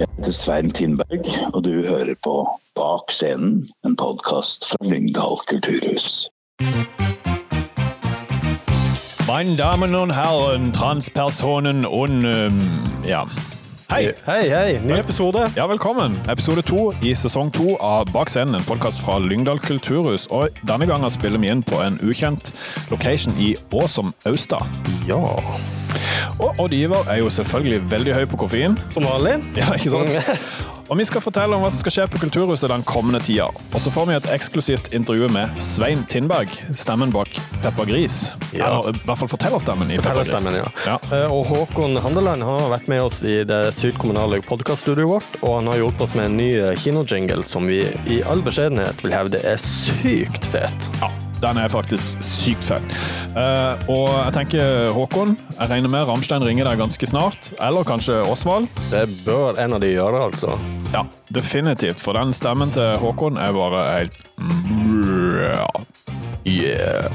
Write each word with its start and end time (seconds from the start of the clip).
Jeg 0.00 0.08
heter 0.16 0.32
Svein 0.32 0.70
Tindberg, 0.70 1.26
og 1.52 1.64
du 1.64 1.70
hører 1.70 2.14
på 2.24 2.48
Bak 2.74 3.12
scenen, 3.12 3.68
en 3.84 3.96
podkast 3.96 4.64
fra 4.70 4.88
Lyngdal 4.88 5.36
kulturhus. 5.48 6.30
Meine 9.28 9.56
Damen 9.56 9.94
und 9.94 10.14
Herren, 10.14 10.72
Transpersonen 10.72 11.84
und 11.84 12.24
um, 12.24 12.60
ja. 13.06 13.24
Hei! 13.90 14.14
Hei, 14.26 14.48
hei. 14.48 14.80
Ny 14.84 14.92
episode. 14.98 15.50
Ja, 15.56 15.68
velkommen. 15.68 16.16
Episode 16.28 16.62
to 16.62 16.94
i 17.02 17.12
sesong 17.14 17.52
to 17.52 17.76
av 17.80 18.08
Bak 18.12 18.30
scenen, 18.30 18.54
en 18.54 18.64
podkast 18.64 19.02
fra 19.04 19.18
Lyngdal 19.18 19.58
kulturhus. 19.58 20.26
Og 20.26 20.48
denne 20.62 20.88
gangen 20.88 21.10
spiller 21.10 21.38
vi 21.38 21.52
inn 21.52 21.60
på 21.62 21.82
en 21.84 22.00
ukjent 22.00 22.54
location 22.90 23.36
i 23.36 23.52
Åsom 23.72 24.14
Austa. 24.24 24.64
Ja. 25.08 25.20
Og 26.40 26.60
Odd 26.64 26.74
Ivar 26.76 27.08
er 27.10 27.20
jo 27.22 27.30
selvfølgelig 27.32 27.82
veldig 27.92 28.18
høy 28.20 28.26
på 28.32 28.40
koffein. 28.44 28.76
Som 28.94 29.06
vanlig. 29.08 29.38
Ja, 29.58 29.72
ikke 29.76 29.90
sant? 29.94 30.10
Og 30.90 30.98
vi 30.98 31.04
skal 31.06 31.22
fortelle 31.22 31.54
om 31.54 31.62
hva 31.62 31.68
som 31.70 31.78
skal 31.78 31.92
skje 31.94 32.04
på 32.10 32.18
Kulturhuset 32.18 32.66
den 32.72 32.82
kommende 32.82 33.20
tida. 33.22 33.44
Og 33.46 33.78
så 33.78 33.92
får 33.94 34.08
vi 34.08 34.14
et 34.16 34.24
eksklusivt 34.34 34.88
intervju 34.98 35.28
med 35.30 35.60
Svein 35.62 36.02
Tindberg, 36.10 36.50
stemmen 36.74 37.12
bak 37.14 37.30
Peppa 37.62 37.84
Gris. 37.86 38.32
Ja. 38.50 38.66
Eller 38.80 38.96
i 38.98 39.04
hvert 39.06 39.20
fall 39.20 39.30
fortellerstemmen 39.30 39.92
i 39.94 40.00
Peppa 40.02 40.24
Gris. 40.26 40.48
Ja. 40.58 40.64
Ja. 40.88 40.96
Eh, 41.14 41.30
Og 41.30 41.46
Håkon 41.46 41.94
Handeland 42.02 42.42
har 42.42 42.66
vært 42.74 42.90
med 42.90 43.04
oss 43.06 43.22
i 43.22 43.44
det 43.46 43.60
sydkommunale 43.78 44.42
podkaststudioet 44.48 45.12
vårt, 45.14 45.38
og 45.46 45.60
han 45.60 45.70
har 45.70 45.78
hjulpet 45.84 46.08
oss 46.08 46.18
med 46.18 46.26
en 46.32 46.38
ny 46.42 46.50
kinojingle 46.82 47.46
som 47.46 47.70
vi 47.70 47.84
i 48.10 48.18
all 48.26 48.42
beskjedenhet 48.42 49.06
vil 49.06 49.14
hevde 49.14 49.44
er 49.46 49.62
sykt 49.62 50.50
fet. 50.50 50.90
Ja, 50.98 51.12
den 51.40 51.60
er 51.60 51.72
faktisk 51.72 52.20
sykt 52.24 52.66
fett. 52.68 52.96
Eh, 53.36 53.86
og 53.92 54.08
jeg 54.08 54.34
tenker, 54.36 54.90
Håkon, 54.96 55.36
jeg 55.56 55.70
regner 55.72 55.92
med 55.92 56.06
Ramstein 56.08 56.44
ringer 56.44 56.68
deg 56.68 56.80
ganske 56.82 57.10
snart. 57.10 57.52
Eller 57.60 57.86
kanskje 57.88 58.20
Osvald. 58.28 58.68
Det 58.92 59.06
bør 59.24 59.60
en 59.60 59.78
av 59.78 59.82
de 59.82 59.94
gjøre, 59.94 60.26
altså. 60.30 60.58
Ja, 60.94 61.06
definitivt. 61.32 62.00
For 62.02 62.18
den 62.18 62.34
stemmen 62.36 62.72
til 62.74 62.96
Håkon 63.02 63.40
er 63.40 63.56
bare 63.56 63.88
helt. 63.94 64.22
Yeah. 66.46 67.10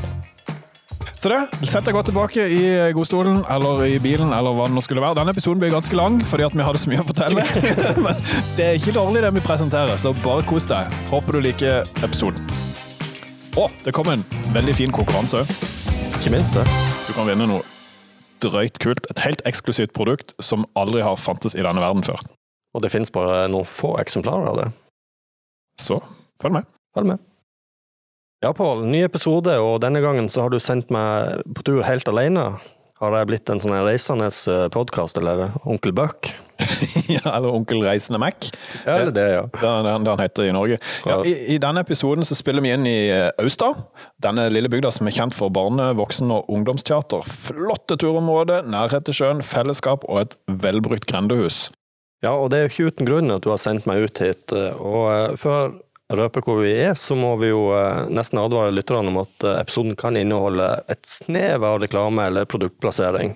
Så 1.25 1.31
det, 1.31 1.39
sett 1.65 1.87
deg 1.87 1.95
godt 1.97 2.05
tilbake 2.11 2.43
i 2.53 2.59
godstolen 2.93 3.39
eller 3.49 3.79
i 3.87 3.95
bilen 3.97 4.29
eller 4.29 4.53
hva 4.53 4.67
det 4.69 4.75
nå 4.75 4.83
skulle 4.85 5.01
være. 5.01 5.17
Denne 5.17 5.33
episoden 5.33 5.63
blir 5.63 5.73
ganske 5.73 5.97
lang 5.97 6.19
fordi 6.21 6.51
vi 6.53 6.67
hadde 6.67 6.81
så 6.83 6.91
mye 6.91 7.01
å 7.01 7.07
fortelle. 7.09 7.47
Men 8.05 8.21
det 8.59 8.67
er 8.67 8.77
ikke 8.77 8.93
dårlig 8.93 9.25
det 9.25 9.33
vi 9.39 9.45
presenterer, 9.47 9.97
så 9.97 10.13
bare 10.21 10.45
kos 10.45 10.69
deg. 10.69 10.93
Håper 11.09 11.39
du 11.39 11.47
liker 11.47 11.89
episoden. 12.05 12.45
Og 13.55 13.71
det 13.85 13.93
kom 13.95 14.09
en 14.11 14.23
veldig 14.51 14.73
fin 14.75 14.91
konkurranse. 14.91 15.45
Ikke 16.17 16.31
minst 16.33 16.57
det. 16.57 16.65
Du 17.07 17.13
kan 17.15 17.27
vinne 17.29 17.47
noe 17.47 17.63
drøyt 18.43 18.81
kult. 18.83 19.07
Et 19.13 19.21
helt 19.23 19.43
eksklusivt 19.47 19.93
produkt 19.95 20.33
som 20.43 20.65
aldri 20.75 21.03
har 21.05 21.15
fantes 21.15 21.55
i 21.55 21.63
denne 21.63 21.79
verden 21.79 22.03
før. 22.03 22.19
Og 22.75 22.83
det 22.83 22.91
finnes 22.91 23.13
bare 23.15 23.45
noen 23.47 23.67
få 23.69 23.93
eksemplarer 24.01 24.49
av 24.51 24.59
det. 24.59 24.67
Så 25.79 26.01
følg 26.43 26.57
med. 26.57 26.67
Følg 26.97 27.13
med. 27.13 27.23
Ja, 28.43 28.51
Pål. 28.51 28.83
Ny 28.91 29.05
episode, 29.07 29.55
og 29.63 29.79
denne 29.81 30.03
gangen 30.03 30.27
så 30.29 30.43
har 30.43 30.51
du 30.51 30.59
sendt 30.59 30.91
meg 30.91 31.39
på 31.55 31.63
tur 31.65 31.79
helt 31.87 32.11
alene. 32.11 32.49
Har 33.01 33.11
det 33.11 33.25
blitt 33.27 33.49
en 33.51 33.59
sånn 33.59 33.75
reisende 33.83 34.29
podkast, 34.71 35.17
eller 35.19 35.49
Onkel 35.67 35.91
Buck? 35.95 36.29
ja, 37.11 37.35
eller 37.35 37.51
Onkel 37.51 37.81
Reisende 37.83 38.19
Mac. 38.19 38.47
Ja, 38.85 39.01
eller 39.01 39.11
det, 39.11 39.25
ja. 39.33 39.41
Det 39.51 39.71
det 39.83 40.11
han 40.13 40.21
heter 40.21 40.47
i 40.47 40.53
Norge. 40.55 40.77
Ja, 41.03 41.17
i, 41.27 41.33
I 41.55 41.57
denne 41.59 41.83
episoden 41.83 42.23
så 42.23 42.37
spiller 42.37 42.63
vi 42.63 42.71
inn 42.71 42.87
i 42.87 43.09
eh, 43.11 43.27
Austad. 43.43 43.81
Denne 44.23 44.47
lille 44.53 44.71
bygda 44.71 44.93
som 44.95 45.09
er 45.09 45.15
kjent 45.17 45.35
for 45.35 45.51
barne-, 45.51 45.91
voksen- 45.99 46.31
og 46.31 46.47
ungdomsteater. 46.47 47.27
Flotte 47.27 47.99
turområder, 47.99 48.63
nærhet 48.71 49.07
til 49.09 49.19
sjøen, 49.19 49.43
fellesskap 49.43 50.07
og 50.07 50.21
et 50.23 50.37
velbrukt 50.63 51.07
grendehus. 51.11 51.65
Ja, 52.23 52.31
og 52.31 52.53
det 52.53 52.61
er 52.61 52.69
jo 52.69 52.73
ikke 52.73 52.93
uten 52.93 53.09
grunn 53.09 53.35
at 53.35 53.43
du 53.43 53.51
har 53.51 53.59
sendt 53.61 53.85
meg 53.89 54.07
ut 54.07 54.23
hit. 54.23 54.55
Og 54.55 55.11
eh, 55.11 55.35
før 55.41 55.75
jeg 56.05 56.19
røper 56.19 56.43
hvor 56.45 56.59
vi 56.61 56.71
er, 56.83 56.93
så 56.99 57.15
må 57.17 57.31
vi 57.41 57.49
jo 57.49 57.71
eh, 57.73 58.05
nesten 58.13 58.37
advare 58.37 58.73
lytterne 58.73 59.09
om 59.09 59.23
at 59.23 59.45
eh, 59.45 59.57
episoden 59.63 59.95
kan 59.97 60.17
inneholde 60.19 60.67
et 60.91 61.01
snev 61.09 61.65
av 61.65 61.79
reklame 61.81 62.27
eller 62.29 62.45
produktplassering. 62.49 63.33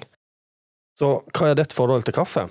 Så 1.00 1.16
hva 1.34 1.50
er 1.50 1.58
ditt 1.58 1.74
forhold 1.74 2.06
til 2.06 2.14
kaffe? 2.20 2.46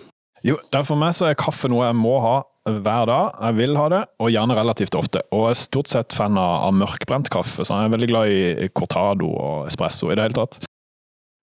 Jo, 0.46 0.56
For 0.72 0.98
meg 0.98 1.14
så 1.14 1.28
er 1.28 1.38
kaffe 1.38 1.70
noe 1.70 1.86
jeg 1.86 1.98
må 1.98 2.16
ha 2.24 2.36
hver 2.68 3.06
dag. 3.10 3.38
Jeg 3.46 3.58
vil 3.58 3.78
ha 3.78 3.86
det, 3.92 4.02
og 4.22 4.32
gjerne 4.32 4.56
relativt 4.58 4.96
ofte. 4.98 5.22
Og 5.34 5.48
jeg 5.48 5.56
er 5.56 5.60
stort 5.62 5.92
sett 5.92 6.14
fan 6.16 6.38
av, 6.38 6.66
av 6.66 6.74
mørkbrent 6.78 7.30
kaffe, 7.32 7.62
så 7.62 7.78
jeg 7.78 7.88
er 7.88 7.94
veldig 7.94 8.10
glad 8.10 8.34
i 8.34 8.68
cortado 8.74 9.30
og 9.30 9.70
espresso 9.70 10.10
i 10.10 10.18
det 10.18 10.28
hele 10.28 10.38
tatt. 10.38 10.60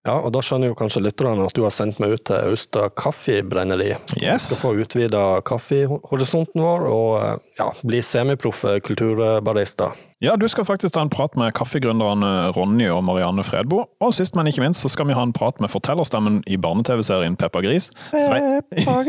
Ja, 0.05 0.19
og 0.21 0.35
da 0.35 0.41
skjønner 0.45 0.69
jo 0.69 0.77
kanskje 0.77 1.01
lytterne 1.01 1.47
at 1.47 1.55
du 1.57 1.63
har 1.65 1.73
sendt 1.73 1.97
meg 2.01 2.13
ut 2.13 2.23
til 2.29 2.51
Austa 2.51 2.89
Kaffebrenneri. 2.93 3.95
Yes! 4.21 4.51
Skal 4.51 4.61
få 4.61 4.73
utvida 4.83 5.23
kaffehorisonten 5.47 6.61
vår 6.61 6.85
og 6.91 7.07
eh, 7.23 7.31
ja, 7.57 7.71
bli 7.81 8.03
semiproffe 8.05 8.77
kulturbarister. 8.85 9.97
Ja, 10.23 10.35
du 10.37 10.45
skal 10.47 10.67
faktisk 10.69 10.93
ta 10.93 11.01
en 11.01 11.09
prat 11.09 11.33
med 11.37 11.55
kaffegründerne 11.57 12.51
Ronny 12.55 12.85
og 12.93 13.01
Marianne 13.07 13.43
Fredbo. 13.43 13.81
Og 14.01 14.13
sist, 14.15 14.37
men 14.37 14.47
ikke 14.47 14.61
minst, 14.63 14.85
så 14.85 14.93
skal 14.93 15.09
vi 15.09 15.17
ha 15.17 15.25
en 15.25 15.33
prat 15.33 15.57
med 15.61 15.73
fortellerstemmen 15.73 16.43
i 16.45 16.61
barne-TV-serien 16.61 17.35
Peppa 17.41 17.65
Gris. 17.65 17.89
Svein, 18.13 18.61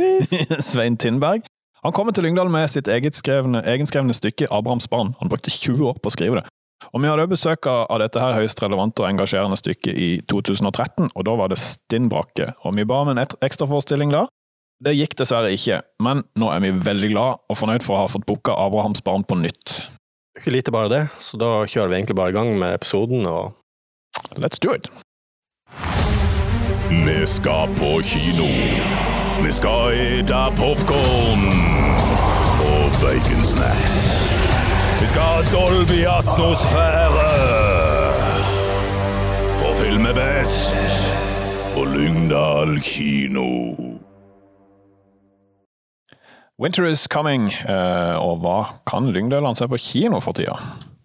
Svein 0.72 0.96
Tindberg. 0.96 1.44
Han 1.84 1.92
kommer 1.94 2.16
til 2.16 2.24
Lyngdal 2.24 2.48
med 2.50 2.72
sitt 2.72 2.88
egenskrevne, 2.90 3.60
egenskrevne 3.62 4.16
stykke 4.16 4.48
'Abrahams 4.50 4.88
barn'. 4.90 5.12
Han 5.20 5.28
brukte 5.28 5.52
20 5.52 5.92
år 5.92 6.00
på 6.02 6.10
å 6.10 6.16
skrive 6.16 6.40
det. 6.40 6.48
Og 6.92 7.02
Vi 7.02 7.08
hadde 7.08 7.26
besøk 7.28 7.66
av 7.66 7.98
dette 8.00 8.20
her 8.20 8.36
høyst 8.36 8.60
relevante 8.62 9.02
og 9.02 9.08
engasjerende 9.08 9.56
stykket 9.58 9.96
i 9.96 10.10
2013, 10.28 11.10
og 11.14 11.24
da 11.24 11.36
var 11.38 11.52
det 11.52 11.60
Stinnbrakke. 11.60 12.52
Og 12.64 12.76
Vi 12.76 12.84
ba 12.84 13.02
om 13.02 13.12
en 13.12 13.22
ekstraforestilling 13.24 14.12
da. 14.12 14.26
Det 14.84 14.92
gikk 14.92 15.16
dessverre 15.16 15.54
ikke, 15.56 15.80
men 16.04 16.20
nå 16.36 16.50
er 16.52 16.60
vi 16.60 16.74
veldig 16.84 17.08
glad 17.14 17.40
og 17.48 17.56
fornøyd 17.56 17.84
for 17.84 17.96
å 17.96 18.02
ha 18.04 18.10
fått 18.12 18.26
booka 18.28 18.52
'Abrahams 18.52 19.00
barn' 19.00 19.24
på 19.24 19.38
nytt. 19.40 19.88
Ikke 20.36 20.52
lite 20.52 20.70
bare 20.70 20.88
det, 20.88 21.08
så 21.18 21.38
da 21.40 21.64
kjører 21.64 21.88
vi 21.88 21.96
egentlig 21.96 22.16
bare 22.16 22.28
i 22.28 22.36
gang 22.36 22.58
med 22.58 22.74
episoden. 22.74 23.26
og 23.26 23.54
Let's 24.36 24.58
do 24.60 24.72
it! 24.72 24.90
Vi 26.90 27.26
skal 27.26 27.68
på 27.80 28.02
kino. 28.04 28.48
Vi 29.44 29.52
skal 29.52 29.92
ete 29.94 30.42
popkorn 30.56 31.42
og 32.68 32.92
baconsnacks. 33.00 34.45
Vi 35.00 35.06
skal 35.06 35.22
ha 35.22 35.40
Dolby-atmosfære. 35.52 37.26
For 39.58 39.74
film 39.76 40.06
er 40.08 40.16
best 40.16 40.72
på 41.76 41.84
Lyngdal 41.92 42.78
kino. 42.80 43.48
Winter 46.56 46.88
is 46.88 47.04
coming, 47.12 47.50
eh, 47.68 48.16
og 48.16 48.40
hva 48.40 48.56
kan 48.88 49.10
lyngdølene 49.12 49.52
se 49.58 49.68
på 49.68 49.76
kino 49.76 50.22
for 50.24 50.32
tida? 50.32 50.56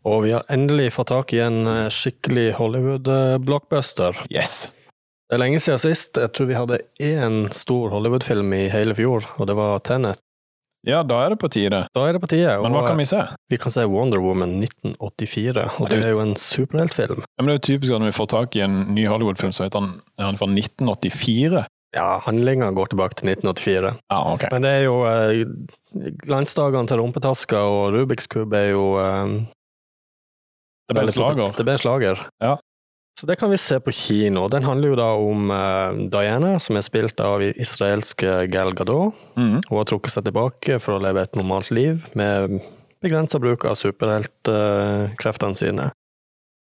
Og 0.08 0.24
vi 0.24 0.32
har 0.38 0.48
endelig 0.48 0.94
fått 0.96 1.12
tak 1.12 1.36
i 1.36 1.44
en 1.44 1.68
eh, 1.68 1.90
skikkelig 1.92 2.54
Hollywood-blockbuster. 2.62 4.24
Yes! 4.32 4.70
Det 5.28 5.36
er 5.36 5.44
lenge 5.44 5.60
siden 5.60 5.84
sist. 5.84 6.16
Jeg 6.16 6.32
tror 6.32 6.48
vi 6.48 6.56
hadde 6.56 6.80
én 7.04 7.52
stor 7.52 7.92
Hollywood-film 7.92 8.56
i 8.56 8.70
hele 8.72 8.96
fjor, 8.96 9.28
og 9.36 9.52
det 9.52 9.60
var 9.60 9.84
Tenet. 9.84 10.24
Ja, 10.88 11.04
da 11.06 11.20
er 11.22 11.36
det 11.36 11.38
på 11.42 11.50
tide. 11.54 11.84
Da 11.94 12.04
er 12.10 12.16
det 12.18 12.22
på 12.24 12.30
tide. 12.32 12.56
Men 12.64 12.74
hva 12.74 12.88
kan 12.88 12.98
vi 12.98 13.06
se? 13.06 13.20
Vi 13.54 13.60
kan 13.62 13.74
se 13.74 13.84
Wonder 13.90 14.22
Woman 14.24 14.56
1984, 14.64 15.66
og 15.78 15.92
det 15.92 16.00
er 16.02 16.16
jo 16.16 16.24
en 16.24 16.34
superheltfilm. 16.40 17.22
Ja, 17.22 17.44
men 17.44 17.52
det 17.52 17.54
er 17.54 17.60
jo 17.60 17.68
typisk 17.68 17.94
at 17.94 18.02
når 18.02 18.10
vi 18.10 18.18
får 18.18 18.30
tak 18.34 18.58
i 18.58 18.64
en 18.66 18.80
ny 18.96 19.06
Hollywood-film, 19.06 19.54
så 19.54 19.68
heter 19.68 19.84
han, 19.84 19.92
han 20.18 20.40
fra 20.42 20.50
1984. 20.50 21.64
Ja, 21.94 22.08
handlinga 22.26 22.72
går 22.72 22.94
tilbake 22.94 23.20
til 23.20 23.30
1984. 23.34 23.94
Ja, 24.10 24.20
ok. 24.34 24.48
Men 24.54 24.66
det 24.66 24.74
er 24.80 24.84
jo 24.88 24.98
eh, 25.06 25.42
Glansdagene 26.24 26.88
til 26.88 27.02
rumpetaska 27.02 27.62
og 27.68 27.92
Rubiks 27.98 28.30
kube 28.32 28.56
er 28.58 28.72
jo 28.72 28.86
eh, 29.04 29.34
Det 30.88 30.98
ble 30.98 31.14
slager. 31.14 31.52
Det 31.58 31.66
ble 31.68 31.76
slager. 31.82 32.26
Ja. 32.42 32.56
Så 33.22 33.28
det 33.30 33.36
kan 33.38 33.52
vi 33.54 33.58
se 33.62 33.78
på 33.80 33.92
kino. 33.94 34.48
Den 34.50 34.64
handler 34.66 34.90
jo 34.90 34.96
da 34.98 35.10
om 35.14 35.52
eh, 35.54 36.00
Diana, 36.10 36.56
som 36.60 36.80
er 36.80 36.82
spilt 36.82 37.20
av 37.22 37.44
israelske 37.52 38.48
Gal 38.50 38.72
Gadot. 38.74 39.14
Mm. 39.38 39.60
Hun 39.68 39.78
har 39.78 39.86
trukket 39.86 40.16
seg 40.16 40.26
tilbake 40.26 40.80
for 40.82 40.96
å 40.98 41.04
leve 41.04 41.22
et 41.22 41.38
normalt 41.38 41.70
liv, 41.70 42.08
med 42.18 42.56
begrensa 43.06 43.38
bruk 43.44 43.68
av 43.70 43.78
superheltkreftene 43.78 45.60
sine. 45.60 45.92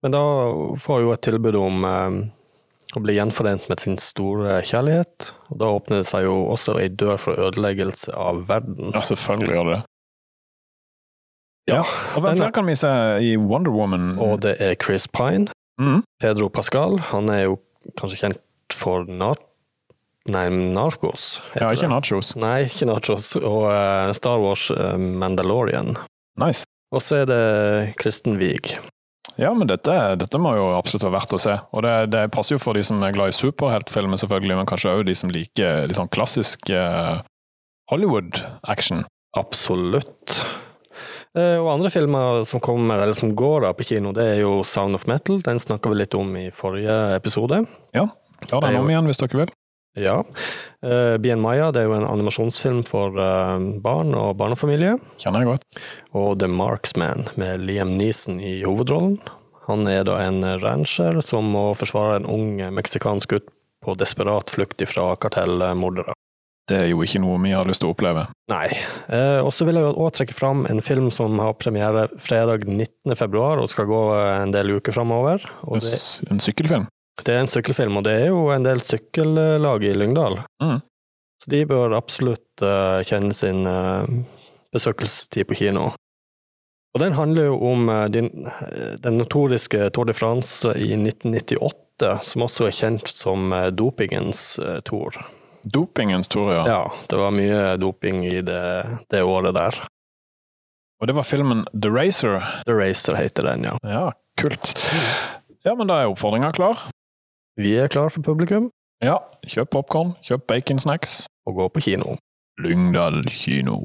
Men 0.07 0.15
da 0.15 0.23
får 0.87 1.03
hun 1.03 1.17
et 1.17 1.25
tilbud 1.27 1.59
om 1.59 1.83
eh, 1.91 2.21
å 2.95 3.03
bli 3.03 3.19
gjenforent 3.19 3.67
med 3.73 3.83
sin 3.83 3.99
store 3.99 4.61
kjærlighet, 4.71 5.33
og 5.51 5.59
da 5.65 5.73
åpner 5.81 6.05
det 6.05 6.11
seg 6.13 6.29
jo 6.29 6.39
også 6.55 6.79
ei 6.79 6.87
dør 6.95 7.19
for 7.27 7.43
ødeleggelse 7.49 8.15
av 8.15 8.45
verden. 8.47 8.93
Ja, 8.95 9.03
selvfølgelig 9.03 9.59
gjør 9.59 9.71
det 9.73 9.77
det. 9.81 9.85
Ja, 11.75 11.83
Og 12.15 12.23
hvem 12.23 12.37
er- 12.37 12.39
flere 12.45 12.55
kan 12.55 12.71
vi 12.71 12.79
se 12.79 12.95
i 13.27 13.35
Wonder 13.35 13.75
Woman? 13.75 14.13
Og 14.23 14.39
det 14.47 14.55
er 14.63 14.77
Chris 14.79 15.09
Pine, 15.11 15.51
Mhm. 15.81 16.03
Pedro 16.23 16.49
Pascal, 16.49 16.99
han 17.13 17.29
er 17.31 17.47
jo 17.47 17.59
kanskje 18.01 18.23
kjent 18.23 18.43
for 18.75 19.05
nar 19.07 19.37
Nei, 20.27 20.49
heter 20.51 21.15
Ja, 21.55 21.69
ikke 21.71 21.87
nachos. 21.87 22.33
Nei, 22.35 22.65
ikke 22.67 22.89
Nachos. 22.89 23.37
Og 23.39 23.69
uh, 23.71 24.11
Star 24.17 24.41
Wars 24.43 24.65
uh, 24.75 24.97
Mandalorian. 24.99 25.95
Nice. 26.41 26.67
Og 26.91 27.03
så 27.03 27.23
er 27.23 27.29
det 27.31 27.95
Kristen 28.01 28.35
Wiig. 28.41 28.75
Ja, 29.37 29.53
men 29.55 29.69
dette, 29.69 29.95
dette 30.19 30.41
må 30.41 30.55
jo 30.57 30.71
absolutt 30.75 31.05
være 31.07 31.17
verdt 31.19 31.37
å 31.37 31.41
se. 31.43 31.55
Og 31.77 31.85
det, 31.87 31.95
det 32.15 32.25
passer 32.35 32.57
jo 32.57 32.63
for 32.63 32.75
de 32.75 32.83
som 32.87 33.03
er 33.05 33.15
glad 33.15 33.31
i 33.31 33.37
superheltfilmer, 33.37 34.19
selvfølgelig, 34.19 34.59
men 34.59 34.69
kanskje 34.71 34.95
òg 34.97 35.05
de 35.07 35.15
som 35.19 35.31
liker 35.31 35.87
litt 35.87 35.99
sånn 35.99 36.11
klassisk 36.11 36.73
uh, 36.73 37.21
Hollywood-action. 37.93 39.05
Absolutt. 39.39 40.41
Eh, 41.37 41.59
Og 41.61 41.69
andre 41.69 41.91
filmer 41.93 42.45
som 42.49 42.63
kommer, 42.65 43.03
eller 43.03 43.17
som 43.17 43.35
går 43.37 43.67
da 43.67 43.75
på 43.77 43.85
kino, 43.85 44.13
det 44.17 44.25
er 44.25 44.41
jo 44.41 44.63
Sound 44.65 44.97
of 44.97 45.07
Metal. 45.07 45.43
Den 45.45 45.61
snakka 45.61 45.93
vi 45.93 46.01
litt 46.01 46.17
om 46.17 46.33
i 46.37 46.49
forrige 46.55 46.97
episode. 47.17 47.65
Ja, 47.93 48.09
ta 48.49 48.61
den 48.65 48.79
om 48.81 48.89
igjen 48.89 49.09
hvis 49.11 49.21
dere 49.21 49.43
vil. 49.45 49.53
Ja. 49.97 50.19
Uh, 50.85 51.17
Bien 51.17 51.41
Maya 51.41 51.71
det 51.73 51.81
er 51.83 51.87
jo 51.89 51.95
en 51.97 52.05
animasjonsfilm 52.05 52.83
for 52.85 53.17
uh, 53.17 53.57
barn 53.81 54.13
og 54.17 54.35
barnefamilie. 54.37 54.99
Kjenner 55.17 55.41
jeg 55.45 55.55
godt. 55.55 55.81
Og 56.13 56.35
The 56.41 56.51
Marksman 56.53 57.31
med 57.41 57.65
Liam 57.65 57.95
Neeson 57.97 58.37
i 58.41 58.59
hovedrollen. 58.65 59.17
Han 59.71 59.89
er 59.89 60.05
da 60.05 60.19
en 60.23 60.45
rancher 60.61 61.17
som 61.25 61.49
må 61.53 61.71
forsvare 61.81 62.21
en 62.21 62.29
ung 62.29 62.61
meksikansk 62.77 63.33
gutt 63.33 63.49
på 63.85 63.97
desperat 63.99 64.53
flukt 64.53 64.85
fra 64.89 65.15
kartellmordere. 65.17 66.13
Det 66.67 66.79
er 66.81 66.89
jo 66.91 67.03
ikke 67.05 67.21
noe 67.23 67.39
vi 67.45 67.53
har 67.55 67.69
lyst 67.69 67.85
til 67.85 67.93
å 67.93 67.95
oppleve. 67.95 68.25
Nei. 68.51 68.67
Eh, 69.07 69.39
og 69.39 69.53
så 69.55 69.69
vil 69.69 69.79
jeg 69.79 69.93
òg 69.93 70.09
trekke 70.17 70.35
fram 70.35 70.65
en 70.67 70.83
film 70.83 71.13
som 71.15 71.39
har 71.39 71.55
premiere 71.61 72.09
fredag 72.19 72.67
19. 72.67 73.15
februar 73.19 73.63
og 73.63 73.71
skal 73.71 73.87
gå 73.87 74.01
eh, 74.17 74.31
en 74.41 74.55
del 74.55 74.75
uker 74.75 74.97
framover. 74.97 75.47
En 75.71 76.43
sykkelfilm. 76.43 76.89
det 77.23 77.37
er 77.37 77.45
en 77.45 77.51
sykkelfilm, 77.51 78.01
og 78.01 78.07
det 78.09 78.17
er 78.25 78.27
jo 78.33 78.49
en 78.55 78.67
del 78.67 78.83
sykkellag 78.83 79.87
i 79.87 79.95
Lyngdal. 79.95 80.41
Mm. 80.63 80.81
Så 81.43 81.53
de 81.53 81.63
bør 81.69 81.95
absolutt 81.95 82.65
uh, 82.65 82.99
kjenne 83.07 83.35
sin 83.37 83.69
uh, 83.69 84.09
besøkelsestid 84.75 85.47
på 85.47 85.59
kino. 85.61 85.91
Og 86.97 87.03
den 87.03 87.15
handler 87.15 87.51
jo 87.51 87.59
om 87.71 87.91
uh, 87.93 88.07
din, 88.09 88.31
den 89.05 89.21
notoriske 89.21 89.91
Tour 89.95 90.09
de 90.09 90.17
France 90.17 90.73
i 90.73 90.97
1998, 90.97 92.15
som 92.27 92.47
også 92.49 92.71
er 92.71 92.79
kjent 92.81 93.13
som 93.13 93.53
dopingens 93.77 94.57
tour. 94.89 95.21
Dopingens 95.67 96.29
tur, 96.31 96.53
ja. 96.55 96.63
Ja, 96.69 96.83
det 97.11 97.19
var 97.19 97.33
mye 97.35 97.77
doping 97.83 98.23
i 98.27 98.41
det, 98.47 98.61
det 99.11 99.23
året 99.27 99.55
der. 99.57 99.81
Og 101.01 101.09
det 101.11 101.17
var 101.17 101.27
filmen 101.27 101.65
The 101.75 101.91
Racer. 101.93 102.39
The 102.69 102.77
Racer 102.79 103.17
heter 103.19 103.43
den, 103.51 103.65
ja. 103.69 103.75
Ja, 103.85 104.05
kult. 104.41 104.71
Ja, 105.67 105.75
men 105.75 105.91
da 105.91 105.99
er 106.01 106.13
oppfordringa 106.13 106.53
klar. 106.57 106.87
Vi 107.59 107.75
er 107.77 107.89
klar 107.89 108.09
for 108.13 108.23
publikum 108.23 108.71
Ja, 109.03 109.19
kjøp 109.45 109.71
popkorn, 109.75 110.15
kjøp 110.25 110.47
baconsnacks. 110.49 111.27
og 111.47 111.55
gå 111.59 111.69
på 111.69 111.81
kino. 111.81 112.17
Lyngdal 112.59 113.23
kino. 113.29 113.83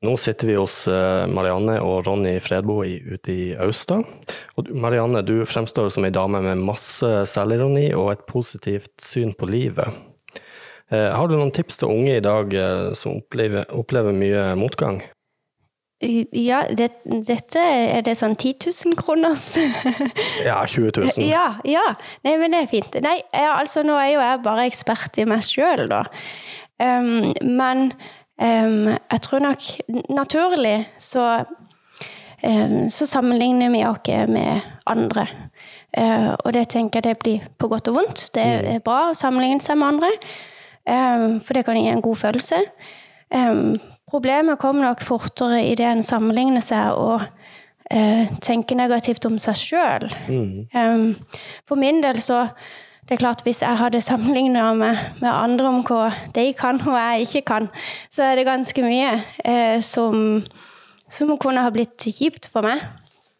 Nå 0.00 0.14
sitter 0.16 0.48
vi 0.48 0.54
hos 0.56 0.86
eh, 0.88 1.26
Marianne 1.28 1.74
og 1.84 2.06
Ronny 2.06 2.38
Fredbo 2.40 2.78
i, 2.88 2.94
ute 3.04 3.34
i 3.34 3.42
Austa. 3.60 3.98
Og 4.56 4.70
Marianne, 4.72 5.20
du 5.20 5.42
fremstår 5.44 5.90
som 5.92 6.06
ei 6.08 6.12
dame 6.14 6.40
med 6.40 6.62
masse 6.64 7.10
selvironi 7.28 7.90
og 7.92 8.14
et 8.14 8.22
positivt 8.28 8.94
syn 9.04 9.34
på 9.36 9.50
livet. 9.50 9.92
Eh, 10.88 11.10
har 11.12 11.28
du 11.28 11.36
noen 11.36 11.52
tips 11.52 11.82
til 11.82 11.92
unge 11.92 12.16
i 12.16 12.24
dag 12.24 12.54
eh, 12.56 12.86
som 12.96 13.18
opplever, 13.20 13.68
opplever 13.76 14.16
mye 14.16 14.54
motgang? 14.56 15.02
Ja, 16.00 16.62
det, 16.72 16.88
dette 17.04 17.60
er 17.60 18.00
det 18.06 18.14
sånn 18.16 18.32
10 18.38 18.70
000 18.88 18.96
kroners 18.96 19.50
Ja, 20.48 20.62
20 20.64 20.94
000. 20.96 21.26
Ja, 21.28 21.58
ja. 21.68 21.84
Nei, 22.24 22.38
men 22.40 22.56
det 22.56 22.62
er 22.64 22.70
fint. 22.70 22.96
Nei, 23.04 23.18
jeg, 23.20 23.50
altså 23.52 23.84
nå 23.84 24.00
er 24.00 24.14
jo 24.14 24.24
jeg 24.24 24.40
bare 24.48 24.64
ekspert 24.70 25.20
i 25.20 25.28
meg 25.28 25.44
sjøl, 25.44 25.84
da. 25.92 26.06
Um, 26.80 27.34
men 27.44 27.90
jeg 28.40 29.20
tror 29.20 29.42
nok 29.44 29.64
naturlig 30.08 30.88
så 30.98 31.44
så 32.88 33.04
sammenligner 33.04 33.68
vi 33.68 33.82
oss 33.84 34.28
med 34.32 34.62
andre. 34.88 35.26
Uh, 35.92 36.32
og 36.40 36.54
det 36.56 36.70
tenker 36.72 37.02
jeg 37.02 37.04
det 37.04 37.18
blir 37.20 37.42
på 37.58 37.68
godt 37.68 37.90
og 37.92 37.98
vondt. 37.98 38.22
Det 38.32 38.40
er 38.42 38.78
bra 38.80 39.10
å 39.10 39.18
sammenligne 39.18 39.60
seg 39.60 39.76
med 39.76 39.88
andre, 39.92 40.10
for 41.44 41.52
det 41.52 41.66
kan 41.66 41.76
gi 41.76 41.90
en 41.92 42.00
god 42.00 42.16
følelse. 42.16 42.62
Problemet 44.10 44.58
kommer 44.58 44.88
nok 44.88 45.04
fortere 45.06 45.62
idet 45.68 45.86
en 45.86 46.02
sammenligner 46.02 46.64
seg 46.64 46.96
og 46.98 47.22
eh, 47.90 48.30
tenker 48.42 48.78
negativt 48.78 49.26
om 49.28 49.36
seg 49.38 49.58
sjøl. 49.58 50.08
Um, 50.74 51.12
for 51.68 51.78
min 51.78 52.02
del 52.02 52.18
så 52.24 52.46
det 53.10 53.16
er 53.16 53.24
klart 53.24 53.40
Hvis 53.42 53.58
jeg 53.64 53.74
hadde 53.74 53.98
sammenligna 54.06 54.68
med, 54.78 54.98
med 55.18 55.30
andre 55.32 55.66
om 55.66 55.80
hva 55.82 56.12
de 56.36 56.44
kan 56.54 56.78
og 56.84 56.94
jeg 56.94 57.26
ikke 57.26 57.42
kan, 57.48 57.66
så 58.06 58.28
er 58.28 58.38
det 58.38 58.46
ganske 58.46 58.84
mye 58.86 59.16
eh, 59.42 59.80
som, 59.82 60.44
som 61.10 61.32
kunne 61.42 61.64
ha 61.66 61.72
blitt 61.74 62.06
kjipt 62.06 62.46
for 62.52 62.62
meg. 62.62 62.84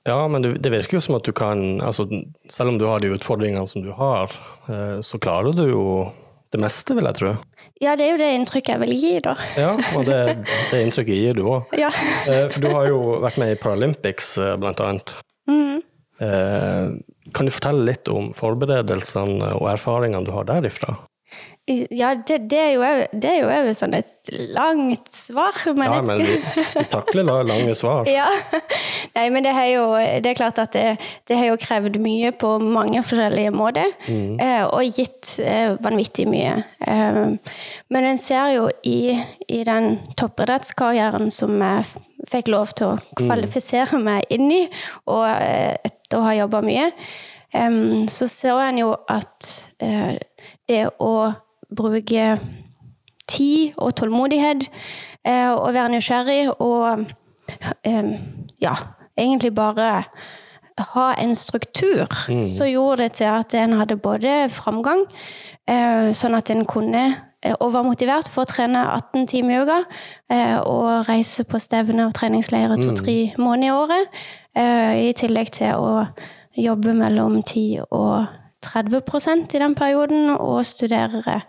Ja, 0.08 0.24
men 0.26 0.42
det, 0.42 0.56
det 0.64 0.72
virker 0.74 0.98
jo 0.98 1.02
som 1.04 1.14
at 1.20 1.28
du 1.28 1.30
kan 1.36 1.78
altså, 1.84 2.08
Selv 2.50 2.72
om 2.72 2.80
du 2.80 2.86
har 2.88 2.98
de 2.98 3.12
utfordringene 3.14 3.68
som 3.70 3.84
du 3.84 3.92
har, 3.94 4.34
eh, 4.66 4.98
så 5.06 5.22
klarer 5.22 5.54
du 5.54 5.62
jo 5.68 5.84
det 6.50 6.58
meste, 6.58 6.96
vil 6.98 7.06
jeg 7.06 7.18
tro. 7.20 7.36
Ja, 7.78 7.94
det 7.94 8.08
er 8.08 8.16
jo 8.16 8.20
det 8.24 8.32
inntrykket 8.40 8.72
jeg 8.74 8.82
vil 8.82 8.94
gi, 8.98 9.12
da. 9.22 9.36
Ja, 9.54 9.70
og 9.94 10.08
det, 10.08 10.18
det 10.72 10.80
inntrykket 10.82 11.14
gir 11.14 11.38
du 11.38 11.44
òg. 11.44 11.76
Ja. 11.78 11.92
For 12.26 12.58
du 12.58 12.72
har 12.74 12.90
jo 12.90 12.98
vært 13.22 13.38
med 13.38 13.54
i 13.54 13.60
Paralympics, 13.60 14.32
eh, 14.42 14.56
blant 14.58 14.82
annet. 14.82 15.14
Mm. 15.46 15.78
Eh, 16.26 16.88
Kan 17.34 17.48
du 17.48 17.54
fortelle 17.54 17.86
litt 17.92 18.10
om 18.10 18.32
forberedelsene 18.36 19.54
og 19.58 19.70
erfaringene 19.72 20.26
du 20.26 20.34
har 20.34 20.48
derifra? 20.48 20.96
Ja, 21.90 22.14
det, 22.26 22.38
det 22.50 22.58
er 22.58 22.70
jo 22.74 22.86
det 23.22 23.30
er 23.30 23.66
jo 23.68 23.74
sånn 23.78 23.92
et 23.94 24.30
langt 24.50 25.12
svar. 25.14 25.54
Men 25.76 25.92
Ja, 25.92 26.00
men 26.02 26.22
vi, 26.24 26.38
vi 26.74 26.82
takler 26.90 27.28
lange 27.46 27.76
svar. 27.78 28.08
Ja. 28.10 28.26
Nei, 29.14 29.28
men 29.30 29.44
det, 29.44 29.52
er 29.54 29.68
jo, 29.72 29.84
det 30.22 30.32
er 30.32 30.38
klart 30.38 30.58
at 30.62 30.74
det, 30.74 30.96
det 31.28 31.38
har 31.38 31.50
jo 31.50 31.58
krevd 31.60 32.00
mye 32.02 32.32
på 32.34 32.52
mange 32.62 33.02
forskjellige 33.06 33.52
måter. 33.54 33.92
Mm. 34.10 34.38
og 34.70 34.82
gitt 34.86 35.36
eh, 35.44 35.76
vanvittig 35.82 36.26
mye. 36.30 36.58
Eh, 36.86 37.22
men 37.90 38.08
en 38.10 38.20
ser 38.20 38.54
jo 38.56 38.68
i, 38.86 39.14
i 39.46 39.62
den 39.66 40.00
toppidrettskarrieren 40.18 41.30
som 41.34 41.54
jeg 41.62 41.86
fikk 42.30 42.50
lov 42.52 42.74
til 42.78 42.94
å 42.94 42.98
kvalifisere 43.18 43.98
meg 44.02 44.26
inn 44.32 44.50
i, 44.52 44.62
og 45.10 45.26
eh, 45.30 45.90
etter 46.10 46.24
har 46.24 46.34
ha 46.34 46.40
jobba 46.42 46.60
mye, 46.66 46.90
um, 47.54 48.08
så 48.08 48.26
ser 48.28 48.58
en 48.64 48.78
jo 48.78 48.90
at 49.08 49.46
uh, 49.82 50.16
det 50.68 50.82
å 50.98 51.32
bruke 51.70 52.34
tid 53.30 53.78
og 53.78 53.94
tålmodighet, 53.94 54.66
uh, 55.28 55.54
og 55.54 55.74
være 55.74 55.92
nysgjerrig 55.94 56.50
og 56.58 57.06
eh, 57.86 58.10
ja, 58.62 58.74
egentlig 59.18 59.54
bare 59.54 60.04
ha 60.94 61.06
en 61.20 61.34
struktur 61.36 62.08
som 62.26 62.66
gjorde 62.66 63.04
det 63.04 63.12
til 63.20 63.28
at 63.30 63.54
en 63.54 63.76
hadde 63.78 63.98
både 64.00 64.48
framgang, 64.50 65.04
eh, 65.68 66.10
sånn 66.16 66.34
at 66.38 66.50
en 66.50 66.64
kunne 66.64 67.04
og 67.40 67.72
var 67.72 67.86
motivert 67.86 68.28
for 68.28 68.44
å 68.44 68.50
trene 68.50 68.82
18 68.84 69.26
timer 69.30 69.54
i 69.54 69.62
uka 69.64 69.78
eh, 70.32 70.58
og 70.60 71.08
reise 71.08 71.46
på 71.48 71.60
stevner 71.62 72.10
og 72.10 72.16
treningsleirer 72.18 72.80
to-tre 72.82 73.32
måneder 73.40 73.70
i 73.70 73.74
året, 73.76 74.20
eh, 74.58 74.92
i 75.08 75.14
tillegg 75.16 75.52
til 75.56 75.80
å 75.80 76.04
jobbe 76.60 76.92
mellom 76.98 77.40
10 77.40 77.86
og 77.88 78.26
30% 78.66 79.54
i 79.56 79.62
den 79.62 79.76
perioden 79.78 80.34
og 80.34 80.60
studere 80.68 81.40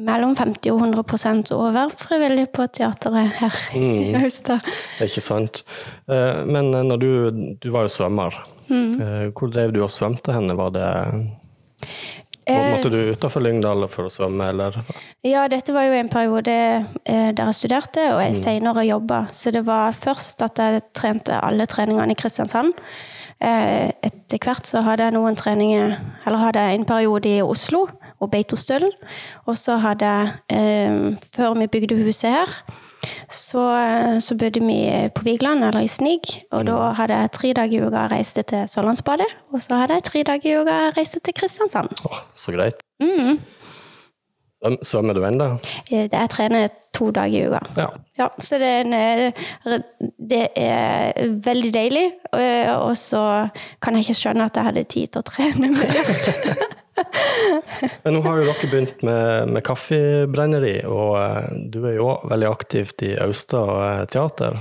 mellom 0.00 0.32
50 0.38 0.72
og 0.72 0.80
100 0.86 1.52
og 1.58 1.74
være 1.74 1.98
frivillig 2.00 2.46
på 2.54 2.64
teateret 2.72 3.36
her 3.42 3.58
i 3.76 4.14
Austad. 4.22 4.64
Ikke 5.04 5.20
sant. 5.20 5.64
Eh, 6.08 6.40
Men 6.48 6.72
eh, 6.72 6.86
når 6.88 7.02
du, 7.02 7.10
du 7.60 7.70
var 7.74 7.84
jo 7.84 7.92
svømmer. 7.98 8.40
Mm. 8.72 9.32
Hvor 9.36 9.50
drev 9.52 9.74
du 9.74 9.82
og 9.84 9.90
svømte 9.92 10.32
henne? 10.32 10.54
Var 10.56 10.70
det 10.72 10.88
Måtte 12.48 12.90
du 12.90 12.98
utenfor 13.14 13.44
Lyngdal 13.44 13.86
for 13.92 14.08
å 14.08 14.12
svømme, 14.12 14.48
eller? 14.50 14.78
Ja, 15.26 15.44
dette 15.50 15.74
var 15.74 15.86
jo 15.86 15.94
en 15.94 16.10
periode 16.10 16.54
eh, 16.82 17.30
der 17.30 17.50
jeg 17.50 17.58
studerte, 17.60 18.08
og 18.16 18.22
jeg 18.24 18.38
senere 18.40 18.86
jobba. 18.88 19.24
Så 19.34 19.52
det 19.54 19.62
var 19.68 19.94
først 19.94 20.42
at 20.42 20.58
jeg 20.58 20.82
trente 20.96 21.38
alle 21.38 21.68
treningene 21.70 22.16
i 22.16 22.18
Kristiansand. 22.18 22.74
Eh, 23.42 23.90
etter 24.06 24.42
hvert 24.42 24.66
så 24.66 24.82
hadde 24.86 25.06
jeg 25.06 25.16
noen 25.16 25.38
treninger, 25.38 25.96
eller 26.26 26.44
hadde 26.46 26.66
jeg 26.66 26.80
en 26.80 26.88
periode 26.88 27.30
i 27.30 27.42
Oslo 27.42 27.86
og 28.22 28.30
Beitostølen. 28.30 28.92
Og 29.46 29.58
så 29.58 29.78
hadde 29.82 30.10
jeg, 30.10 30.34
eh, 30.58 31.18
før 31.34 31.58
vi 31.58 31.70
bygde 31.70 32.02
huset 32.02 32.30
her, 32.30 32.56
så, 33.28 33.62
så 34.20 34.36
bodde 34.38 34.60
vi 34.66 34.80
på 35.14 35.22
Vigeland, 35.26 35.64
eller 35.64 35.84
i 35.86 35.90
Snig. 35.90 36.42
Og 36.52 36.66
da 36.66 36.92
hadde 36.98 37.22
jeg 37.22 37.32
tre 37.38 37.52
dager 37.58 37.78
i 37.78 37.86
uka 37.86 38.06
reist 38.10 38.32
reiste 38.32 38.42
til 38.48 38.68
Sørlandsbadet, 38.68 39.26
og 39.52 39.60
så 39.62 39.74
hadde 39.82 39.98
jeg 39.98 40.04
tre 40.08 40.22
dager 40.22 40.48
i 40.50 40.60
uka 40.62 40.76
reist 40.96 40.96
reiste 41.02 41.20
til 41.20 41.34
Kristiansand. 41.34 41.88
Åh, 42.06 42.22
så 42.34 42.52
greit. 42.52 42.78
Mm. 43.02 43.40
Svømmer 44.82 45.14
du 45.14 45.24
ennå? 45.26 45.58
Eh, 45.90 46.08
Jeg 46.12 46.30
trener 46.30 46.68
to 46.94 47.10
dager 47.10 47.38
i 47.38 47.48
uka. 47.48 47.60
Ja. 47.76 47.86
Ja, 48.18 48.28
så 48.38 48.58
det 48.58 48.68
er, 48.68 48.80
en, 48.80 48.92
eh, 48.92 49.80
det 50.18 50.48
er 50.56 51.12
veldig 51.44 51.72
deilig. 51.74 52.12
Og 52.78 52.96
så 52.96 53.48
kan 53.82 53.94
jeg 53.96 54.04
ikke 54.06 54.20
skjønne 54.20 54.44
at 54.44 54.56
jeg 54.56 54.64
hadde 54.64 54.84
tid 54.84 55.06
til 55.08 55.20
å 55.20 55.26
trene 55.26 55.72
mer. 55.74 56.72
Men 58.04 58.16
nå 58.16 58.22
har 58.26 58.40
jo 58.40 58.46
dere 58.50 58.70
begynt 58.70 59.02
med, 59.06 59.54
med 59.56 59.64
kaffebrenneri, 59.66 60.76
og 60.88 61.16
eh, 61.20 61.50
du 61.72 61.82
er 61.86 61.96
jo 61.98 62.12
også 62.14 62.30
veldig 62.34 62.50
aktivt 62.50 63.04
i 63.06 63.14
Austa 63.22 63.64
eh, 63.88 64.04
teater. 64.12 64.60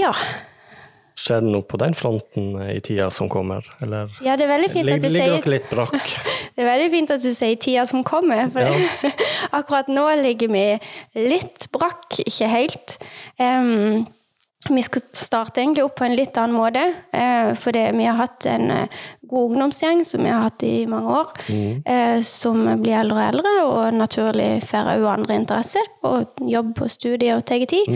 Ja. 0.00 0.14
Skjer 1.22 1.42
det 1.44 1.52
noe 1.52 1.66
på 1.68 1.78
den 1.78 1.94
fronten 1.94 2.54
i 2.64 2.80
tida 2.82 3.10
som 3.14 3.28
kommer, 3.30 3.66
eller 3.84 4.10
Ja, 4.24 4.34
det 4.38 4.48
er 4.48 4.54
veldig 4.56 4.70
fint 4.72 4.88
at 4.90 5.04
du 5.04 5.10
ligger 5.12 5.36
dere 5.36 5.52
litt 5.54 5.68
brakk? 5.70 6.14
Det 6.52 6.60
er 6.60 6.68
veldig 6.68 6.88
fint 6.92 7.12
at 7.14 7.22
du 7.24 7.30
sier 7.32 7.60
tida 7.60 7.84
som 7.88 8.02
kommer, 8.04 8.48
for 8.52 8.66
Ja. 8.66 9.12
akkurat 9.58 9.88
nå 9.92 10.04
ligger 10.20 10.50
vi 10.52 10.66
litt 11.16 11.68
brakk, 11.72 12.18
ikke 12.26 12.48
helt. 12.50 12.96
Um, 13.40 14.02
vi 14.70 14.82
skal 14.84 15.02
starte 15.16 15.62
egentlig 15.62 15.84
opp 15.86 15.96
på 15.98 16.06
en 16.06 16.16
litt 16.18 16.36
annen 16.38 16.54
måte, 16.54 16.82
uh, 17.14 17.52
fordi 17.58 17.86
vi 17.96 18.06
har 18.06 18.18
hatt 18.20 18.46
en 18.50 18.68
eh, 18.70 19.00
god 19.32 19.50
ungdomsgjeng 19.50 20.04
som 20.06 20.22
vi 20.22 20.30
har 20.30 20.44
hatt 20.44 20.62
i 20.68 20.84
mange 20.90 21.16
år, 21.22 21.32
eh, 21.88 22.20
som 22.26 22.62
blir 22.82 22.98
eldre 23.00 23.16
og 23.16 23.24
eldre, 23.30 23.54
og 23.64 23.96
naturlig 23.96 24.50
får 24.68 24.92
også 24.94 25.10
andre 25.16 25.40
interesser, 25.40 25.90
og 26.06 26.46
jobb 26.54 26.74
på 26.78 26.88
studier 26.92 27.40
og 27.40 27.44
tar 27.48 27.64
tid. 27.70 27.88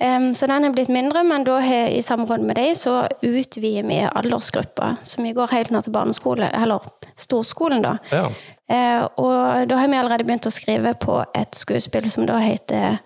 Em, 0.00 0.34
så 0.34 0.46
den 0.46 0.64
er 0.64 0.74
blitt 0.74 0.90
mindre, 0.94 1.24
men 1.26 1.42
da 1.46 1.56
har, 1.58 1.90
i 1.90 2.02
samråd 2.06 2.44
med 2.46 2.54
deg 2.60 2.76
så 2.78 3.00
utvider 3.18 3.86
vi 3.88 3.98
aldersgruppa. 4.06 4.92
Så 5.02 5.24
vi 5.24 5.32
går 5.34 5.50
helt 5.50 5.72
ned 5.74 5.88
til 5.88 5.94
barneskole, 5.96 6.50
eller 6.54 6.86
storskolen, 7.18 7.82
da. 7.82 7.96
Ja. 8.14 8.28
Eh, 8.70 9.02
og 9.18 9.66
da 9.66 9.80
har 9.80 9.90
vi 9.90 9.98
allerede 9.98 10.26
begynt 10.28 10.46
å 10.46 10.54
skrive 10.54 10.94
på 11.02 11.18
et 11.34 11.58
skuespill 11.58 12.06
som 12.10 12.28
da 12.28 12.38
heter 12.44 13.00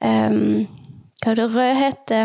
em, 0.00 0.68
Hva 1.20 1.34
er 1.34 1.36
det 1.36 1.50
Rødhette 1.52 2.20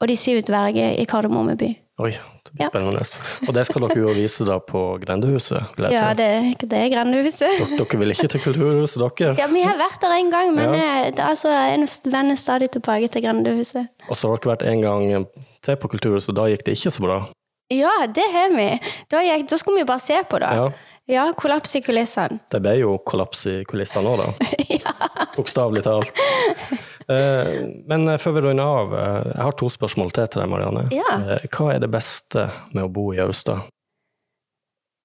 og 0.00 0.08
De 0.08 0.16
syv 0.16 0.40
dverger 0.48 0.96
i 0.98 1.04
Kardemomme 1.06 1.54
by. 1.60 1.70
Oi, 2.00 2.14
det 2.50 2.58
blir 2.58 2.64
Ja. 2.66 2.68
spennende. 2.68 3.02
Og 3.48 3.54
det 3.54 3.66
skal 3.66 3.82
dere 3.86 3.96
jo 4.02 4.12
vise 4.14 4.44
da 4.44 4.58
på 4.58 4.98
Grendehuset, 5.04 5.62
vil 5.76 5.86
jeg 5.86 5.92
Ja, 5.92 6.12
det, 6.14 6.58
det 6.68 6.72
er 6.72 6.88
Grendehuset. 6.90 7.46
Dere, 7.58 7.78
dere 7.78 7.98
vil 8.00 8.10
ikke 8.10 8.28
til 8.28 8.40
Kulturhuset, 8.40 8.98
dere? 9.18 9.36
Ja, 9.38 9.46
vi 9.46 9.62
har 9.62 9.76
vært 9.78 10.00
der 10.02 10.16
en 10.18 10.30
gang, 10.30 10.54
men 10.54 10.74
Ja. 10.74 11.04
eh, 11.06 11.10
da 11.14 11.32
så 11.38 11.48
en 11.48 11.86
vender 12.10 12.36
stadig 12.36 12.70
tilbake 12.72 13.08
til 13.10 13.22
Grendehuset. 13.22 13.86
Og 14.08 14.16
så 14.16 14.28
har 14.28 14.36
dere 14.38 14.56
vært 14.56 14.66
en 14.66 14.80
gang 14.82 15.26
til 15.62 15.76
på 15.76 15.88
Kulturhuset, 15.88 16.34
da 16.34 16.42
gikk 16.50 16.64
det 16.64 16.76
ikke 16.78 16.90
så 16.90 17.00
bra? 17.06 17.28
Ja, 17.70 18.06
det 18.06 18.24
har 18.32 18.50
vi. 18.50 18.80
Da, 19.10 19.18
gikk, 19.22 19.48
da 19.48 19.56
skulle 19.56 19.78
vi 19.78 19.84
bare 19.84 20.00
se 20.00 20.18
på 20.28 20.38
det. 20.40 20.50
Ja. 20.50 20.70
Ja, 21.10 21.32
kollaps 21.32 21.74
i 21.74 21.80
kulissene. 21.82 22.38
Det 22.50 22.60
ble 22.62 22.76
jo 22.78 22.98
kollaps 22.98 23.46
i 23.46 23.64
kulissene 23.64 24.06
òg, 24.06 24.18
da. 24.18 24.46
ja. 24.70 24.92
Bokstavelig 25.36 25.82
talt. 25.82 26.12
Eh, 27.10 27.66
Men 27.90 28.06
før 28.22 28.36
vi 28.36 28.40
runder 28.44 28.64
av, 28.64 28.94
eh, 28.94 29.32
jeg 29.34 29.42
har 29.42 29.52
to 29.58 29.68
spørsmål 29.72 30.12
til 30.14 30.28
til 30.28 30.42
deg, 30.42 30.50
Marianne. 30.50 30.88
Ja. 30.94 31.34
Eh, 31.34 31.46
Hva 31.50 31.74
er 31.74 31.80
det 31.82 31.90
beste 31.90 32.50
med 32.72 32.84
å 32.84 32.92
bo 32.92 33.12
i 33.12 33.18
Austad? 33.18 33.66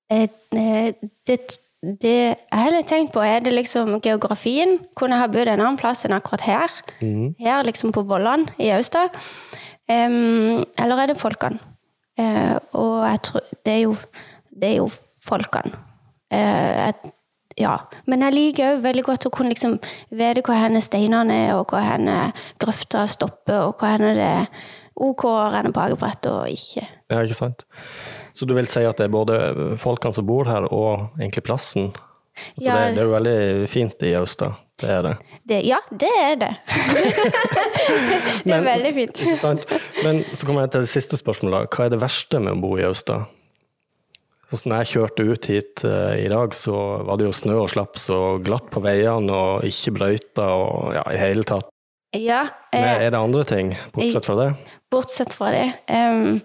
Det, 0.10 1.40
det 1.82 2.14
jeg 2.14 2.38
heller 2.52 2.84
tenkt 2.86 3.14
på, 3.14 3.24
er 3.26 3.40
det 3.40 3.54
liksom 3.54 4.00
geografien? 4.02 4.78
Kunne 4.96 5.18
jeg 5.18 5.24
ha 5.24 5.28
bodd 5.34 5.48
en 5.50 5.60
annen 5.64 5.78
plass 5.82 6.06
enn 6.06 6.14
akkurat 6.14 6.46
her? 6.46 6.76
Her, 7.40 7.64
liksom 7.66 7.92
på 7.92 8.06
Vollan 8.06 8.46
i 8.60 8.70
Austad? 8.76 9.10
Eller 9.90 11.02
er 11.02 11.08
det 11.08 11.18
folkene? 11.18 11.60
Og 12.74 13.02
jeg 13.06 13.22
tror 13.28 13.42
Det 13.66 13.74
er 13.74 13.82
jo, 13.82 13.96
det 14.54 14.70
er 14.70 14.78
jo 14.78 14.88
folkene. 15.26 15.74
Et, 16.32 17.12
ja. 17.60 17.76
Men 18.06 18.22
jeg 18.28 18.34
liker 18.36 18.74
òg 18.76 18.82
veldig 18.84 19.04
godt 19.08 19.28
å 19.28 19.34
kunne 19.34 19.54
liksom 19.54 19.78
vite 20.12 20.42
hvor 20.46 20.58
henne 20.60 20.82
steinene 20.84 21.38
er, 21.48 21.54
og 21.60 21.70
hvor 21.72 21.84
henne 21.86 22.32
grøfta 22.62 23.06
stopper, 23.08 23.70
og 23.70 23.78
hvor 23.80 23.94
henne 23.96 24.14
det 24.18 24.26
er 24.42 24.50
OK 24.96 25.26
å 25.28 25.36
renne 25.52 25.72
på 25.76 25.82
akebrett 25.84 26.28
og 26.32 26.50
ikke. 26.52 26.86
Ja, 27.12 27.22
ikke 27.24 27.36
sant? 27.36 27.66
Så 28.36 28.46
du 28.48 28.54
vil 28.56 28.68
si 28.68 28.84
at 28.88 28.98
det 29.00 29.08
er 29.10 29.14
både 29.16 29.40
folkene 29.80 30.16
som 30.16 30.28
bor 30.28 30.48
her, 30.48 30.68
og 30.72 31.10
egentlig 31.20 31.44
plassen? 31.48 31.92
Altså 32.56 32.68
Ja. 32.68 32.76
det, 32.88 32.96
det 32.96 33.02
er 33.02 33.06
jo 33.08 33.14
veldig 33.16 33.70
fint 33.72 34.04
i 34.04 34.14
Austa. 34.20 34.50
det 34.82 34.90
er 34.92 35.02
det. 35.06 35.14
Det, 35.48 35.60
ja, 35.68 35.78
det 35.92 36.10
er 36.20 36.36
det. 36.36 36.50
det 38.44 38.52
er 38.52 38.62
Men- 38.62 38.66
veldig 38.68 38.94
fint. 38.98 39.22
Sant? 39.40 39.64
Men 40.04 40.24
så 40.34 40.46
kommer 40.46 40.66
jeg 40.66 40.72
til 40.76 40.82
det 40.86 40.90
siste 40.92 41.18
spørsmålet. 41.20 41.70
Hva 41.72 41.86
er 41.88 41.94
det 41.96 42.02
verste 42.02 42.40
med 42.44 42.58
å 42.58 42.62
bo 42.62 42.76
i 42.80 42.84
Austad? 42.88 43.26
Sånn 44.54 44.72
når 44.72 44.84
jeg 44.84 44.92
kjørte 44.94 45.24
ut 45.26 45.48
hit 45.50 45.84
uh, 45.88 46.14
i 46.18 46.28
dag, 46.32 46.54
så 46.54 46.76
var 47.08 47.18
det 47.18 47.26
jo 47.28 47.34
snø 47.36 47.56
og 47.64 47.72
slaps 47.74 48.10
og 48.14 48.44
glatt 48.46 48.68
på 48.72 48.84
veiene 48.84 49.34
og 49.34 49.66
ikke 49.66 49.96
brøyta 49.98 50.46
og 50.54 50.94
ja, 50.96 51.06
i 51.12 51.18
hele 51.20 51.46
tatt. 51.48 51.72
Ja, 52.16 52.46
Men 52.72 52.86
eh, 52.86 53.02
er 53.08 53.12
det 53.12 53.20
andre 53.20 53.44
ting, 53.44 53.74
bortsett 53.92 54.28
fra 54.30 54.36
det? 54.40 54.46
bortsett 54.94 55.34
fra 55.36 55.50
det. 55.52 55.66
Um, 55.92 56.38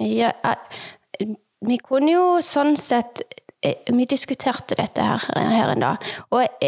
ja, 0.00 0.30
eh, 0.46 1.34
vi 1.66 1.76
kunne 1.84 2.14
jo 2.14 2.24
sånn 2.44 2.78
sett 2.80 3.20
eh, 3.60 3.82
Vi 3.92 4.06
diskuterte 4.08 4.78
dette 4.78 5.04
her, 5.04 5.26
her 5.34 5.74
en 5.74 5.84
dag. 5.84 6.10
Og 6.32 6.64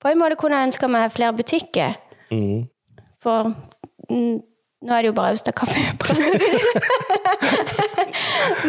på 0.00 0.10
en 0.10 0.18
måte 0.18 0.38
kunne 0.40 0.58
jeg 0.58 0.72
ønska 0.72 0.90
meg 0.90 1.12
flere 1.14 1.36
butikker. 1.36 1.94
Mm. 2.32 2.66
For 3.22 3.52
mm, 4.08 4.40
nå 4.80 4.94
er 4.96 5.04
det 5.04 5.10
jo 5.10 5.16
bare 5.16 5.34
Austa 5.34 5.52
kafé. 5.52 5.82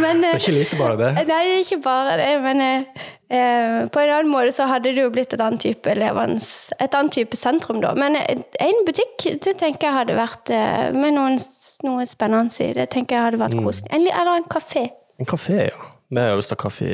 Men 0.01 0.21
Det 0.21 0.27
eh, 0.27 0.35
er 0.35 0.39
ikke 0.41 0.55
lite 0.55 0.77
bare 0.79 0.97
det. 0.99 1.11
Nei, 1.15 1.23
det 1.27 1.35
er 1.37 1.61
ikke 1.61 1.81
bare 1.83 2.17
det, 2.19 2.31
men 2.43 2.61
eh, 2.65 3.05
eh, 3.31 3.77
på 3.91 4.01
en 4.01 4.11
annen 4.11 4.31
måte 4.31 4.51
så 4.55 4.67
hadde 4.69 4.91
det 4.91 5.01
jo 5.05 5.11
blitt 5.13 5.33
et 5.35 5.43
annet 5.43 5.63
type 5.63 5.93
levens, 5.97 6.49
et 6.83 6.95
annet 6.97 7.15
type 7.15 7.39
sentrum 7.39 7.79
da. 7.83 7.93
Men 7.97 8.17
eh, 8.19 8.43
en 8.63 8.83
butikk, 8.87 9.27
det 9.45 9.55
tenker 9.61 9.87
jeg 9.87 9.97
hadde 10.01 10.17
vært 10.19 10.51
eh, 10.55 10.89
med 10.95 11.15
noen, 11.15 11.39
noe 11.87 12.05
spennende 12.09 12.51
i. 12.59 12.73
Det 12.77 12.89
tenker 12.93 13.17
jeg 13.17 13.27
hadde 13.29 13.41
vært 13.41 13.57
koselig. 13.59 13.91
Eller 13.95 14.35
en 14.35 14.49
kafé. 14.51 14.85
En 15.21 15.29
kafé, 15.29 15.57
ja. 15.69 15.89
Med 16.11 16.33
Austa 16.33 16.57
kaffe 16.59 16.87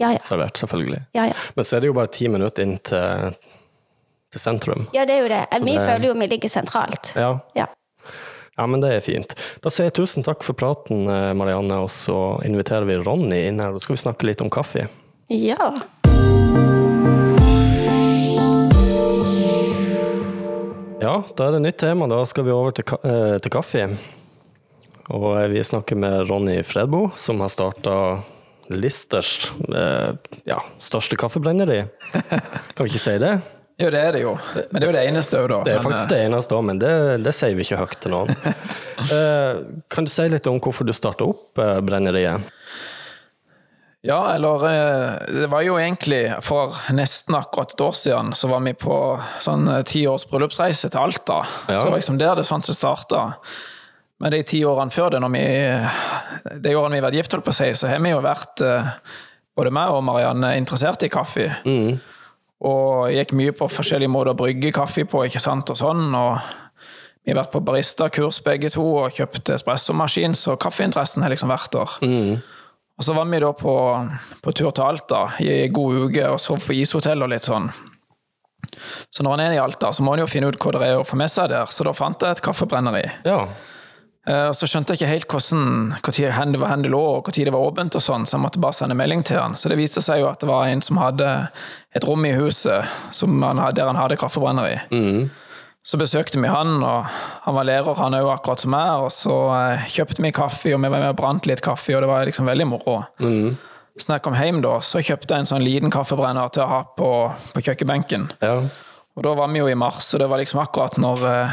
Ja, 0.00 0.08
ja. 0.10 0.18
servert, 0.18 0.58
selvfølgelig. 0.58 0.98
Ja, 1.14 1.28
ja. 1.30 1.34
Men 1.54 1.64
så 1.64 1.76
er 1.76 1.84
det 1.84 1.92
jo 1.92 1.94
bare 1.94 2.10
ti 2.10 2.26
minutter 2.26 2.66
inn 2.66 2.74
til, 2.82 3.36
til 4.34 4.42
sentrum. 4.42 4.88
Ja, 4.96 5.04
det 5.06 5.14
er 5.14 5.22
jo 5.22 5.30
det. 5.30 5.44
Vi 5.62 5.76
føler 5.78 6.08
jo 6.08 6.16
vi 6.18 6.26
ligger 6.32 6.50
sentralt. 6.50 7.12
Ja. 7.14 7.68
Ja. 8.56 8.66
men 8.66 8.82
det 8.82 8.92
er 8.92 9.04
fint. 9.04 9.34
Da 9.64 9.72
sier 9.72 9.88
jeg 9.88 9.96
tusen 10.00 10.26
takk 10.26 10.44
for 10.44 10.58
praten, 10.58 11.06
eh, 11.08 11.32
Marianne, 11.38 11.80
og 11.84 11.90
så 11.90 12.38
inviterer 12.44 12.88
vi 12.88 13.00
Ronny 13.00 13.46
inn 13.48 13.62
her. 13.62 13.72
Da 13.72 13.82
skal 13.82 13.96
vi 13.96 14.04
snakke 14.04 14.28
litt 14.28 14.44
om 14.44 14.52
kaffe. 14.52 14.88
Ja. 15.32 15.72
Ja, 21.02 21.16
da 21.36 21.48
er 21.48 21.56
det 21.56 21.62
nytt 21.64 21.80
tema. 21.82 22.06
Da 22.06 22.20
skal 22.30 22.44
vi 22.46 22.52
over 22.54 22.74
til, 22.76 22.86
ka 22.86 23.00
eh, 23.02 23.38
til 23.42 23.50
kaffe. 23.50 23.88
Og 25.10 25.26
eh, 25.34 25.48
vi 25.50 25.64
snakker 25.66 25.98
med 25.98 26.28
Ronny 26.28 26.60
Fredbo, 26.62 27.08
som 27.18 27.42
har 27.42 27.50
starta 27.50 27.96
Listers 28.70 29.50
eh, 29.66 30.12
ja, 30.46 30.60
største 30.78 31.18
kaffebrenneri. 31.18 31.80
Kan 32.12 32.84
vi 32.84 32.92
ikke 32.92 33.02
si 33.02 33.16
det? 33.18 33.34
Jo, 33.82 33.90
det 33.90 34.00
er 34.00 34.14
det 34.14 34.22
jo. 34.22 34.36
Men 34.70 34.78
det 34.78 34.86
er 34.86 34.90
jo 34.90 34.96
det 34.96 35.04
eneste 35.10 35.40
òg, 35.40 35.48
da. 35.50 35.58
Det 35.66 35.74
er 35.74 35.84
faktisk 35.84 36.12
det 36.12 36.22
eneste 36.28 36.56
òg, 36.56 36.64
men 36.70 36.80
det, 36.82 36.94
det 37.26 37.34
sier 37.34 37.56
vi 37.58 37.66
ikke 37.66 37.82
høyt 37.82 37.98
til 38.04 38.16
noen. 38.16 38.34
Eh, 39.02 39.56
kan 39.90 40.06
du 40.06 40.10
si 40.14 40.22
litt 40.30 40.46
om 40.46 40.60
hvorfor 40.62 40.86
du 40.86 40.92
starta 40.94 41.26
opp 41.26 41.58
eh, 41.58 41.80
brenneriet? 41.82 42.44
Ja, 44.06 44.34
eller 44.34 44.66
eh, 44.68 45.40
Det 45.40 45.48
var 45.50 45.64
jo 45.66 45.74
egentlig 45.78 46.20
for 46.46 46.76
nesten 46.94 47.34
akkurat 47.38 47.74
et 47.74 47.82
år 47.82 47.96
siden 47.98 48.32
så 48.34 48.50
var 48.50 48.62
vi 48.62 48.76
på 48.78 48.96
sånn 49.42 49.66
eh, 49.70 49.82
ti 49.86 50.04
års 50.10 50.28
bryllupsreise 50.30 50.90
til 50.90 51.02
Alta. 51.02 51.40
Ja. 51.66 51.80
Så 51.80 51.84
det 51.88 51.90
var 51.90 51.98
liksom 51.98 52.20
der 52.22 52.38
det 52.38 52.46
sånn 52.46 52.62
som 52.66 52.78
starta. 52.78 53.24
Men 54.22 54.34
de 54.34 54.42
ti 54.46 54.64
årene 54.66 54.94
før 54.94 55.14
det, 55.14 55.20
når 55.22 55.34
vi, 55.34 55.44
de 56.62 56.74
årene 56.78 56.94
vi 56.94 57.02
har 57.02 57.08
vært 57.08 57.18
gift, 57.18 57.34
holdt 57.34 57.46
på 57.46 57.54
å 57.54 57.58
si, 57.58 57.70
så 57.78 57.90
har 57.90 58.02
vi 58.02 58.14
jo 58.14 58.22
vært, 58.22 58.62
eh, 58.62 58.90
både 59.58 59.74
meg 59.74 59.94
og 59.94 60.04
Marianne, 60.06 60.52
interessert 60.58 61.02
i 61.02 61.10
kaffe. 61.10 61.48
Og 62.62 63.10
gikk 63.10 63.32
mye 63.34 63.52
på 63.58 63.66
forskjellige 63.72 64.10
måter 64.12 64.34
å 64.34 64.38
brygge 64.38 64.70
kaffe 64.74 65.04
på, 65.08 65.24
ikke 65.26 65.42
sant, 65.42 65.70
og 65.72 65.78
sånn. 65.80 66.04
og 66.14 66.38
vi 67.22 67.30
har 67.30 67.38
vært 67.38 67.52
på 67.54 67.60
baristakurs 67.62 68.40
begge 68.42 68.70
to 68.74 68.82
og 68.82 69.14
kjøpt 69.14 69.52
espressomaskin, 69.54 70.34
så 70.34 70.56
kaffeinteressen 70.58 71.22
har 71.22 71.30
liksom 71.30 71.52
vært 71.54 71.76
der. 71.76 71.92
Og 72.98 73.06
så 73.06 73.14
var 73.14 73.28
vi 73.30 73.38
da 73.42 73.52
på, 73.54 73.74
på 74.42 74.52
tur 74.58 74.70
til 74.74 74.84
Alta 74.84 75.20
i 75.42 75.48
en 75.64 75.72
god 75.74 76.08
uke 76.08 76.26
og 76.30 76.40
sov 76.42 76.66
på 76.66 76.74
ishotell 76.74 77.22
og 77.22 77.30
litt 77.30 77.46
sånn. 77.46 77.70
Så 79.10 79.22
når 79.22 79.36
han 79.36 79.44
er 79.44 79.54
i 79.56 79.62
Alta, 79.62 79.92
så 79.94 80.02
må 80.02 80.14
han 80.14 80.22
jo 80.22 80.30
finne 80.30 80.50
ut 80.50 80.58
hva 80.58 80.74
det 80.74 80.88
er 80.88 80.98
å 81.00 81.06
få 81.06 81.18
med 81.18 81.30
seg 81.30 81.50
der. 81.52 81.70
Så 81.70 81.86
da 81.86 81.94
fant 81.94 82.22
jeg 82.22 82.36
et 82.36 82.42
kaffebrenneri. 82.42 83.04
Ja. 83.26 83.40
Eh, 84.26 84.48
Og 84.48 84.54
så 84.54 84.68
skjønte 84.70 84.94
jeg 84.94 85.00
ikke 85.02 85.10
helt 85.12 85.28
hvordan, 85.32 85.94
hvor 85.98 86.14
det 86.52 86.60
var, 86.60 86.68
hen 86.70 86.82
det 86.84 86.90
lå, 86.92 87.00
og 87.18 87.26
når 87.26 87.44
det 87.48 87.52
var 87.52 87.64
åpent, 87.66 87.96
og 87.98 88.02
sånn, 88.04 88.26
så 88.26 88.36
jeg 88.36 88.42
måtte 88.44 88.60
bare 88.62 88.72
sende 88.78 88.94
melding 88.94 89.24
til 89.26 89.40
han. 89.40 89.56
Så 89.58 89.68
det 89.68 89.78
viste 89.80 90.00
seg 90.04 90.20
jo 90.22 90.28
at 90.30 90.38
det 90.40 90.48
var 90.48 90.68
en 90.70 90.82
som 90.82 91.00
hadde 91.02 91.30
et 91.94 92.04
rom 92.06 92.24
i 92.24 92.32
huset 92.36 92.86
som 93.10 93.42
han, 93.42 93.58
der 93.74 93.86
han 93.90 93.96
hadde 93.98 94.16
kaffebrenneri. 94.20 94.76
Så 95.82 95.98
besøkte 95.98 96.38
vi 96.38 96.46
han, 96.46 96.76
og 96.86 97.08
han 97.42 97.54
var 97.56 97.64
lærer, 97.66 97.96
han 97.98 98.14
òg, 98.14 98.28
akkurat 98.36 98.60
som 98.62 98.70
meg. 98.70 99.02
Og 99.02 99.10
så 99.10 99.34
eh, 99.56 99.88
kjøpte 99.90 100.22
vi 100.22 100.30
kaffe, 100.30 100.70
og 100.76 100.78
vi 100.84 100.88
var 100.92 101.00
med 101.02 101.10
og 101.10 101.18
brant 101.18 101.46
litt 101.50 101.60
kaffe, 101.64 101.96
og 101.96 102.04
det 102.04 102.08
var 102.12 102.24
liksom 102.30 102.46
veldig 102.46 102.68
moro. 102.70 103.00
Så 103.98 104.06
når 104.08 104.14
jeg 104.20 104.22
kom 104.24 104.38
hjem, 104.38 104.62
da, 104.62 104.76
så 104.80 105.02
kjøpte 105.04 105.34
jeg 105.34 105.42
en 105.42 105.50
sånn 105.50 105.66
liten 105.66 105.90
kaffebrenner 105.92 106.48
til 106.54 106.62
å 106.62 106.70
ha 106.70 106.78
på, 106.96 107.10
på 107.52 107.60
kjøkkenbenken. 107.66 108.30
ja. 108.40 108.60
Og 109.12 109.26
da 109.26 109.34
var 109.36 109.50
vi 109.52 109.58
jo 109.60 109.66
i 109.68 109.74
mars, 109.76 110.06
og 110.14 110.22
det 110.22 110.28
var 110.30 110.40
liksom 110.40 110.62
akkurat 110.62 110.94
når 110.96 111.24
eh, 111.28 111.50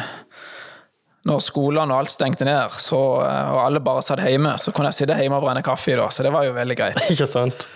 når 1.27 1.41
skolene 1.43 1.91
og 1.91 1.99
alt 1.99 2.13
stengte 2.13 2.45
ned, 2.47 2.77
så, 2.79 2.99
eh, 3.25 3.51
og 3.53 3.59
alle 3.65 3.81
bare 3.83 4.03
satt 4.05 4.21
hjemme, 4.23 4.53
så 4.61 4.71
kunne 4.75 4.91
jeg 4.91 5.01
sitte 5.01 5.17
hjemme 5.19 5.39
og 5.39 5.43
brenne 5.43 5.63
kaffe. 5.65 5.97
da, 5.99 6.07
Så 6.09 6.23
det 6.23 6.31
var 6.31 6.45
jo 6.47 6.53
veldig 6.55 6.77
greit. 6.79 6.99
Ikke 7.13 7.27
sant? 7.27 7.67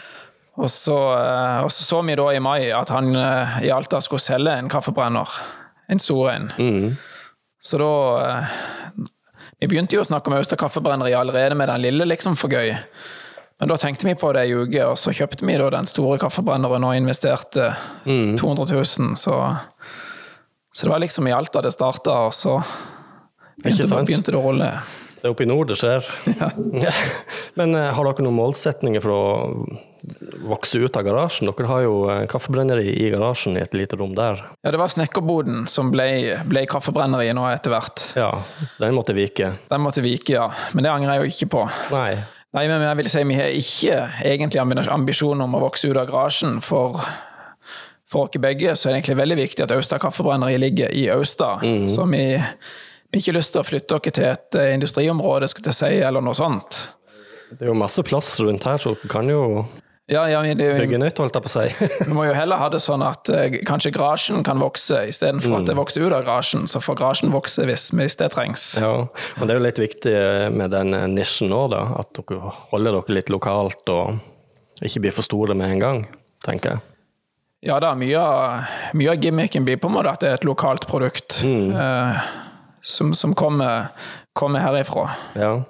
Og 0.53 0.69
så, 0.69 0.95
eh, 1.17 1.63
og 1.65 1.71
så 1.73 1.83
så 1.83 2.01
vi 2.05 2.15
da 2.15 2.29
i 2.31 2.39
mai 2.43 2.69
at 2.71 2.89
han 2.93 3.15
eh, 3.15 3.63
i 3.67 3.73
Alta 3.73 3.99
skulle 4.01 4.23
selge 4.23 4.53
en 4.53 4.69
kaffebrenner. 4.69 5.27
En 5.89 5.99
stor 5.99 6.29
en. 6.31 6.51
Så 7.63 7.77
da 7.79 7.89
Vi 9.59 9.67
begynte 9.71 9.95
jo 9.95 10.01
å 10.03 10.07
snakke 10.07 10.27
om 10.27 10.33
Austa 10.35 10.57
kaffebrenneri 10.59 11.13
allerede 11.15 11.55
med 11.55 11.69
den 11.71 11.81
lille, 11.85 12.05
liksom, 12.09 12.35
for 12.35 12.51
gøy. 12.51 12.73
Men 13.59 13.69
da 13.69 13.77
tenkte 13.79 14.09
vi 14.09 14.15
på 14.19 14.31
det 14.35 14.41
i 14.49 14.55
uke, 14.57 14.81
og 14.89 14.97
så 14.99 15.13
kjøpte 15.15 15.45
vi 15.47 15.55
da 15.55 15.69
den 15.71 15.87
store 15.87 16.17
kaffebrenneren 16.19 16.83
og 16.83 16.97
investerte 16.97 17.69
200 18.03 18.65
000, 18.75 19.15
så 19.15 19.37
Så 20.75 20.85
det 20.87 20.91
var 20.91 20.99
liksom 20.99 21.27
i 21.27 21.31
Alta 21.31 21.61
det 21.61 21.71
starta, 21.71 22.11
og 22.27 22.33
så 22.33 22.57
begynte, 23.61 23.87
sant? 23.87 24.07
begynte 24.09 24.31
det 24.33 24.39
å 24.39 24.45
holde. 24.45 24.69
Det 25.23 25.29
er 25.29 25.31
oppe 25.31 25.45
i 25.45 25.47
nord 25.47 25.69
det 25.71 25.77
skjer. 25.79 26.03
Men 27.59 27.75
eh, 27.79 27.89
har 27.95 28.07
dere 28.09 28.25
noen 28.25 28.35
målsetninger 28.35 29.03
for 29.03 29.13
å 29.15 29.23
vokse 30.49 30.81
ut 30.83 30.97
av 30.99 31.05
garasjen? 31.07 31.47
Dere 31.47 31.69
har 31.69 31.83
jo 31.85 31.93
eh, 32.11 32.25
kaffebrenneri 32.31 32.89
i 33.05 33.09
garasjen 33.13 33.55
i 33.55 33.61
et 33.63 33.75
lite 33.77 33.95
rom 33.99 34.15
der. 34.17 34.41
Ja, 34.65 34.73
det 34.75 34.81
var 34.81 34.91
snekkerboden 34.91 35.63
som 35.71 35.93
ble, 35.93 36.09
ble 36.49 36.65
kaffebrenneri 36.67 37.31
nå 37.37 37.45
etter 37.53 37.71
hvert. 37.75 38.07
Ja, 38.19 38.31
så 38.67 38.83
den 38.83 38.97
måtte 38.97 39.15
vike. 39.15 39.53
Den 39.71 39.85
måtte 39.85 40.03
vike, 40.03 40.35
ja. 40.35 40.49
Men 40.75 40.83
det 40.87 40.91
angrer 40.91 41.15
jeg 41.15 41.23
jo 41.23 41.35
ikke 41.37 41.51
på. 41.55 41.65
Nei. 41.95 42.09
Nei, 42.53 42.67
men 42.69 42.83
jeg 42.85 42.97
vil 42.99 43.07
si 43.09 43.23
vi 43.25 43.37
har 43.39 43.55
ikke 43.57 43.95
egentlig 44.29 44.59
ambi- 44.61 44.83
ambisjon 44.93 45.39
om 45.41 45.55
å 45.57 45.63
vokse 45.63 45.87
ut 45.89 45.97
av 45.97 46.05
garasjen. 46.11 46.59
For, 46.61 46.99
for 48.05 48.27
oss 48.27 48.37
begge 48.43 48.75
så 48.77 48.89
er 48.89 48.93
det 48.93 48.99
egentlig 48.99 49.21
veldig 49.23 49.39
viktig 49.39 49.63
at 49.65 49.73
Austa 49.73 49.97
kaffebrenneri 50.03 50.59
ligger 50.61 50.91
i 50.93 51.07
Austa. 51.15 51.55
Så 51.89 52.05
vi 52.11 52.27
ikke 53.19 53.35
lyst 53.37 53.53
til 53.53 53.61
å 53.61 53.67
flytte 53.67 53.99
dere 53.99 54.15
til 54.17 54.27
et 54.31 54.59
eh, 54.59 54.73
industriområde, 54.73 55.49
skulle 55.51 55.71
jeg 55.73 55.79
si, 55.79 55.93
eller 56.01 56.23
noe 56.23 56.37
sånt. 56.37 56.83
Det 57.53 57.67
er 57.67 57.69
jo 57.69 57.77
masse 57.77 58.01
plass 58.05 58.35
rundt 58.41 58.65
her, 58.65 58.81
så 58.81 58.95
dere 58.95 59.09
kan 59.11 59.29
jo 59.29 59.41
Ja, 60.11 60.25
ja, 60.27 60.41
det, 60.43 60.65
bygge 60.81 60.99
nytt, 60.99 61.19
holdt 61.21 61.37
jeg 61.37 61.45
på 61.45 61.51
å 61.51 61.53
si. 61.53 61.87
Vi 62.09 62.15
må 62.15 62.25
jo 62.27 62.33
heller 62.35 62.59
ha 62.59 62.67
det 62.73 62.81
sånn 62.83 63.05
at 63.05 63.29
eh, 63.31 63.59
kanskje 63.67 63.93
garasjen 63.95 64.43
kan 64.45 64.59
vokse, 64.61 65.05
istedenfor 65.09 65.61
at 65.61 65.69
det 65.69 65.77
vokser 65.77 66.03
ut 66.03 66.11
av 66.11 66.25
garasjen. 66.25 66.67
Så 66.67 66.81
får 66.83 66.99
garasjen 66.99 67.31
vokse 67.33 67.67
hvis, 67.69 67.91
hvis 67.95 68.19
det 68.19 68.31
trengs. 68.33 68.65
Ja, 68.83 69.05
og 69.07 69.45
det 69.45 69.53
er 69.53 69.61
jo 69.61 69.67
litt 69.67 69.83
viktig 69.83 70.15
med 70.57 70.73
den 70.75 70.97
eh, 70.97 71.07
nisjen 71.13 71.53
nå, 71.53 71.67
da. 71.71 71.85
At 72.01 72.11
dere 72.19 72.55
holder 72.73 72.99
dere 72.99 73.19
litt 73.21 73.31
lokalt 73.31 73.93
og 73.93 74.83
ikke 74.83 75.05
blir 75.05 75.15
for 75.15 75.25
store 75.25 75.55
med 75.55 75.77
en 75.77 75.85
gang, 75.85 76.03
tenker 76.43 76.75
jeg. 76.75 76.87
Ja 77.63 77.77
da, 77.79 77.93
mye 77.95 78.19
av, 78.19 78.71
mye 78.99 79.13
av 79.13 79.23
gimmicken 79.23 79.63
blir 79.63 79.77
på 79.79 79.87
en 79.87 79.95
måte 79.95 80.11
at 80.11 80.23
det 80.23 80.33
er 80.33 80.41
et 80.41 80.47
lokalt 80.47 80.83
produkt 80.89 81.37
eh, 81.47 82.23
som, 82.83 83.13
som 83.13 83.33
kommer, 83.35 83.87
kommer 84.33 84.59
herifra. 84.59 85.09
Ja. 85.39 85.63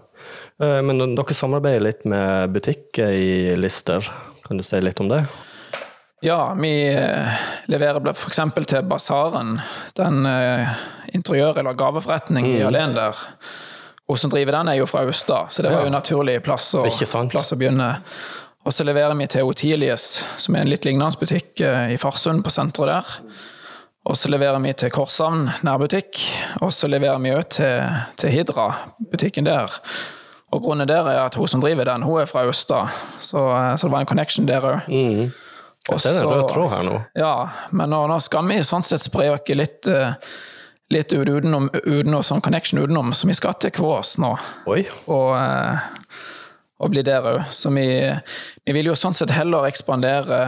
Eh, 0.61 0.81
Men 0.81 1.15
dere 1.15 1.33
samarbeider 1.33 1.87
litt 1.87 2.05
med 2.09 2.51
butikker 2.53 3.13
i 3.13 3.55
Lister. 3.55 4.05
Kan 4.43 4.57
du 4.57 4.63
si 4.65 4.81
litt 4.81 4.99
om 4.99 5.11
det? 5.11 5.23
Ja, 6.23 6.53
vi 6.55 6.71
eh, 6.87 7.43
leverer 7.67 8.09
f.eks. 8.13 8.39
til 8.67 8.83
Basaren, 8.87 9.57
den 9.95 10.25
eh, 10.25 10.73
interiør- 11.13 11.59
eller 11.59 11.77
gaveforretning 11.77 12.47
i 12.47 12.61
Alen 12.63 12.95
der. 12.95 13.15
Hun 14.07 14.17
som 14.19 14.31
driver 14.31 14.57
den, 14.57 14.67
er 14.71 14.79
jo 14.81 14.87
fra 14.87 15.03
Austad, 15.05 15.51
så 15.51 15.63
det 15.63 15.71
var 15.71 15.83
jo 15.83 15.91
en 15.91 15.95
naturlig 15.95 16.41
plass 16.43 16.73
å, 16.75 16.83
plass 17.31 17.53
å 17.53 17.57
begynne. 17.59 17.87
Og 18.63 18.71
så 18.75 18.83
leverer 18.87 19.15
vi 19.19 19.27
til 19.31 19.47
Otilius, 19.47 20.23
som 20.39 20.55
er 20.55 20.63
en 20.63 20.71
litt 20.71 20.85
lignende 20.87 21.19
butikk 21.19 21.59
i 21.63 21.95
Farsund, 21.99 22.43
på 22.43 22.51
senteret 22.51 22.91
der. 22.91 23.39
Og 24.03 24.17
så 24.19 24.27
leverer 24.27 24.59
vi 24.59 24.73
til 24.75 24.91
Korshavn 24.91 25.45
nærbutikk, 25.63 26.19
og 26.61 26.73
så 26.75 26.89
leverer 26.91 27.21
vi 27.23 27.31
òg 27.31 27.45
til, 27.55 28.01
til 28.19 28.33
Hidra, 28.33 28.65
butikken 29.11 29.47
der. 29.47 29.71
Og 30.51 30.61
grunnen 30.61 30.89
der 30.89 31.07
er 31.07 31.21
at 31.23 31.37
hun 31.39 31.47
som 31.47 31.63
driver 31.63 31.87
den, 31.87 32.03
hun 32.03 32.19
er 32.21 32.27
fra 32.27 32.43
Østa, 32.49 32.83
så, 33.17 33.45
så 33.77 33.87
det 33.87 33.93
var 33.93 34.03
en 34.03 34.09
connection 34.09 34.47
der 34.49 34.67
òg. 34.67 34.91
Mm. 34.91 35.31
Jeg 35.89 35.99
ser 36.03 36.19
en 36.19 36.29
rød 36.29 36.49
tråd 36.51 36.69
her 36.71 36.83
nå. 36.87 36.99
Ja, 37.19 37.33
men 37.71 37.91
nå, 37.91 38.03
nå 38.07 38.19
skal 38.23 38.47
vi 38.47 38.59
sånn 38.63 38.83
sett 38.87 39.03
spre 39.03 39.29
oss 39.33 39.55
litt, 39.55 39.87
eh, 39.91 40.13
litt 40.91 41.15
ut 41.15 41.27
utenom, 41.27 41.71
utenom 41.71 42.23
sånn 42.23 42.43
connection 42.43 42.83
utenom, 42.83 43.11
så 43.15 43.27
vi 43.27 43.35
skal 43.39 43.55
til 43.59 43.71
Kvås 43.75 44.17
nå. 44.23 44.35
Oi. 44.71 44.83
Og, 45.07 45.31
eh, 45.39 46.21
og 46.83 46.91
bli 46.91 47.03
der 47.07 47.27
òg. 47.33 47.41
Så 47.55 47.71
vi, 47.75 47.87
vi 48.67 48.75
vil 48.75 48.91
jo 48.91 48.99
sånn 48.99 49.15
sett 49.15 49.31
heller 49.35 49.67
ekspandere 49.71 50.45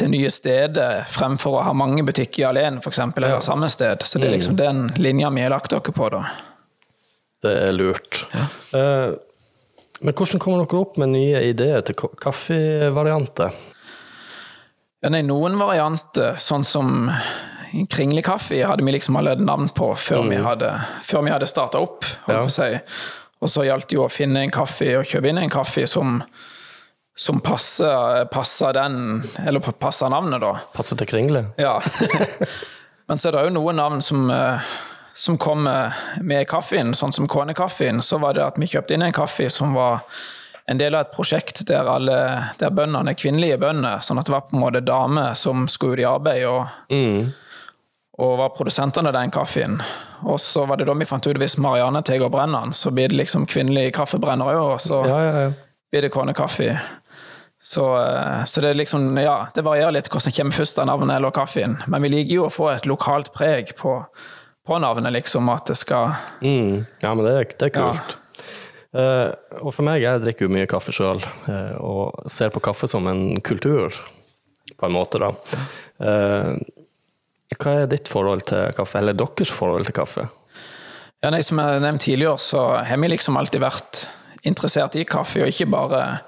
til 0.00 0.10
nye 0.14 0.30
steder 0.32 1.04
fremfor 1.12 1.58
å 1.60 1.64
ha 1.68 1.72
mange 1.76 2.02
butikker 2.08 2.42
i 2.42 2.48
alene, 2.50 2.80
f.eks., 2.80 2.98
eller 3.16 3.36
Ja. 3.36 3.40
samme 3.44 3.68
sted. 3.72 4.02
Så 4.06 4.18
det 4.20 4.28
er 4.30 4.36
liksom 4.38 4.56
den 4.58 4.86
linja 4.96 5.30
vi 5.34 5.42
har 5.44 5.52
lagt 5.52 5.70
dere 5.74 5.92
på, 5.94 6.08
da. 6.12 6.24
Det 7.44 7.52
er 7.68 7.72
lurt. 7.76 8.24
Eh, 8.74 9.10
men 10.00 10.14
hvordan 10.16 10.40
kommer 10.40 10.64
dere 10.64 10.80
opp 10.80 10.96
med 11.00 11.12
nye 11.14 11.40
ideer 11.50 11.82
til 11.84 11.94
kaffevarianter? 11.94 13.52
Ja, 15.02 15.08
nei, 15.08 15.22
noen 15.24 15.56
varianter, 15.60 16.34
sånn 16.40 16.64
som 16.68 17.10
kringlekaffe, 17.88 18.58
hadde 18.66 18.84
vi 18.84 18.92
liksom 18.92 19.16
allerede 19.16 19.44
navn 19.46 19.68
på 19.72 19.92
før 19.96 20.26
vi 20.28 20.36
hadde, 20.42 20.72
før 21.06 21.24
vi 21.24 21.30
hadde 21.32 21.48
starta 21.48 21.80
opp. 21.80 22.04
holdt 22.26 22.36
Ja. 22.36 22.42
på 22.42 22.50
å 22.50 22.50
si. 22.50 22.80
Og 23.40 23.48
så 23.48 23.64
gjaldt 23.64 23.88
det 23.88 23.96
jo 23.96 24.04
å 24.04 24.10
finne 24.12 24.42
en 24.42 24.50
kaffe 24.50 24.98
og 24.98 25.04
kjøpe 25.08 25.28
inn 25.30 25.38
en 25.38 25.48
kaffe 25.52 25.86
som, 25.88 26.22
som 27.16 27.40
passer, 27.40 28.24
passer 28.32 28.72
den, 28.72 29.22
eller 29.46 29.60
passer 29.60 30.08
navnet, 30.12 30.40
da. 30.40 30.54
Passer 30.74 30.96
til 30.96 31.06
kringle? 31.10 31.44
Ja. 31.60 31.80
Men 33.10 33.18
så 33.18 33.28
er 33.28 33.32
det 33.36 33.42
jo 33.48 33.54
noen 33.58 33.76
navn 33.80 34.00
som, 34.04 34.28
eh, 34.30 34.60
som 35.14 35.36
kommer 35.38 35.92
med 36.22 36.46
kaffen, 36.48 36.94
sånn 36.94 37.12
som 37.12 37.26
Kånekaffen. 37.28 38.00
Så 38.02 38.20
var 38.22 38.34
det 38.38 38.44
at 38.46 38.58
vi 38.62 38.68
kjøpte 38.70 38.94
inn 38.96 39.02
en 39.02 39.12
kaffe 39.16 39.48
som 39.50 39.74
var 39.74 40.04
en 40.70 40.78
del 40.78 40.94
av 40.94 41.00
et 41.08 41.12
prosjekt 41.16 41.64
der, 41.66 41.88
alle, 41.90 42.16
der 42.60 42.70
bøndene 42.70 43.10
er 43.10 43.18
kvinnelige 43.18 43.58
bønder. 43.58 43.98
Sånn 44.06 44.20
at 44.22 44.28
det 44.30 44.32
var 44.36 44.44
på 44.46 44.54
en 44.56 44.62
måte 44.62 44.80
damer 44.86 45.34
som 45.34 45.66
skulle 45.68 45.98
ut 45.98 46.04
i 46.04 46.06
arbeid 46.08 46.44
og, 46.46 46.68
Mm. 46.94 47.32
og 48.22 48.36
var 48.38 48.52
produsentene 48.54 49.10
av 49.10 49.16
den 49.18 49.30
kaffen. 49.34 49.80
Og 50.22 50.38
så 50.38 50.62
var 50.68 50.76
det 50.78 50.86
da 50.86 50.94
vi 50.94 51.08
fant 51.10 51.26
ut 51.26 51.38
hvis 51.42 51.58
Marianne 51.58 52.02
tar 52.06 52.22
og 52.22 52.30
brenner 52.30 52.68
den, 52.68 52.72
så 52.76 52.92
blir 52.94 53.08
det 53.10 53.16
liksom 53.18 53.46
kvinnelig 53.50 53.90
kaffebrenner 53.96 54.54
òg, 54.54 54.74
og 54.76 54.80
så 54.80 55.02
Ja, 55.08 55.18
ja, 55.24 55.40
ja. 55.48 55.52
blir 55.90 56.02
det 56.06 56.12
Kånekaffe. 56.14 56.78
Så, 57.62 57.84
eh, 58.00 58.44
så 58.48 58.60
det 58.64 58.74
liksom, 58.74 59.10
ja, 59.20 59.46
det 59.54 59.62
varierer 59.66 59.92
litt 59.92 60.08
hvordan 60.08 60.32
kommer 60.32 60.56
først 60.56 60.78
av 60.80 60.86
navnet 60.88 61.16
eller 61.18 61.30
kaffen. 61.36 61.76
Men 61.92 62.02
vi 62.02 62.08
liker 62.08 62.34
jo 62.38 62.46
å 62.46 62.52
få 62.54 62.70
et 62.72 62.86
lokalt 62.88 63.32
preg 63.36 63.74
på, 63.76 63.98
på 64.66 64.78
navnet, 64.80 65.12
liksom, 65.12 65.48
at 65.52 65.66
det 65.68 65.76
skal 65.76 66.14
Mm. 66.40 66.86
ja 67.02 67.14
men 67.14 67.24
det 67.26 67.58
det 67.58 67.68
er 67.76 67.80
Ja. 67.80 67.92
kult. 67.92 68.16
Eh, 68.92 69.32
og 69.60 69.74
for 69.74 69.82
meg, 69.86 70.00
jeg 70.02 70.22
drikker 70.24 70.48
jo 70.48 70.54
mye 70.54 70.66
kaffe 70.66 70.90
sjøl, 70.92 71.20
og 71.78 72.24
ser 72.28 72.48
på 72.50 72.60
kaffe 72.60 72.88
som 72.88 73.06
en 73.06 73.40
kultur, 73.40 73.92
på 74.78 74.86
en 74.86 74.92
måte, 74.92 75.18
da. 75.20 75.30
Uh, 76.00 76.56
hva 77.58 77.82
er 77.82 77.86
ditt 77.90 78.08
forhold 78.08 78.46
til 78.48 78.72
kaffe, 78.72 78.98
eller 78.98 79.12
deres 79.12 79.50
forhold 79.52 79.84
til 79.86 79.92
kaffe? 79.94 80.28
Ja, 81.22 81.30
nei, 81.30 81.42
Som 81.42 81.58
jeg 81.58 81.82
nevnte 81.82 82.04
tidligere, 82.06 82.38
så 82.38 82.82
har 82.86 82.96
vi 82.96 83.08
liksom 83.08 83.36
alltid 83.36 83.60
vært 83.60 84.06
interessert 84.44 84.96
i 84.96 85.04
kaffe, 85.04 85.42
og 85.42 85.48
ikke 85.52 85.68
bare 85.70 86.20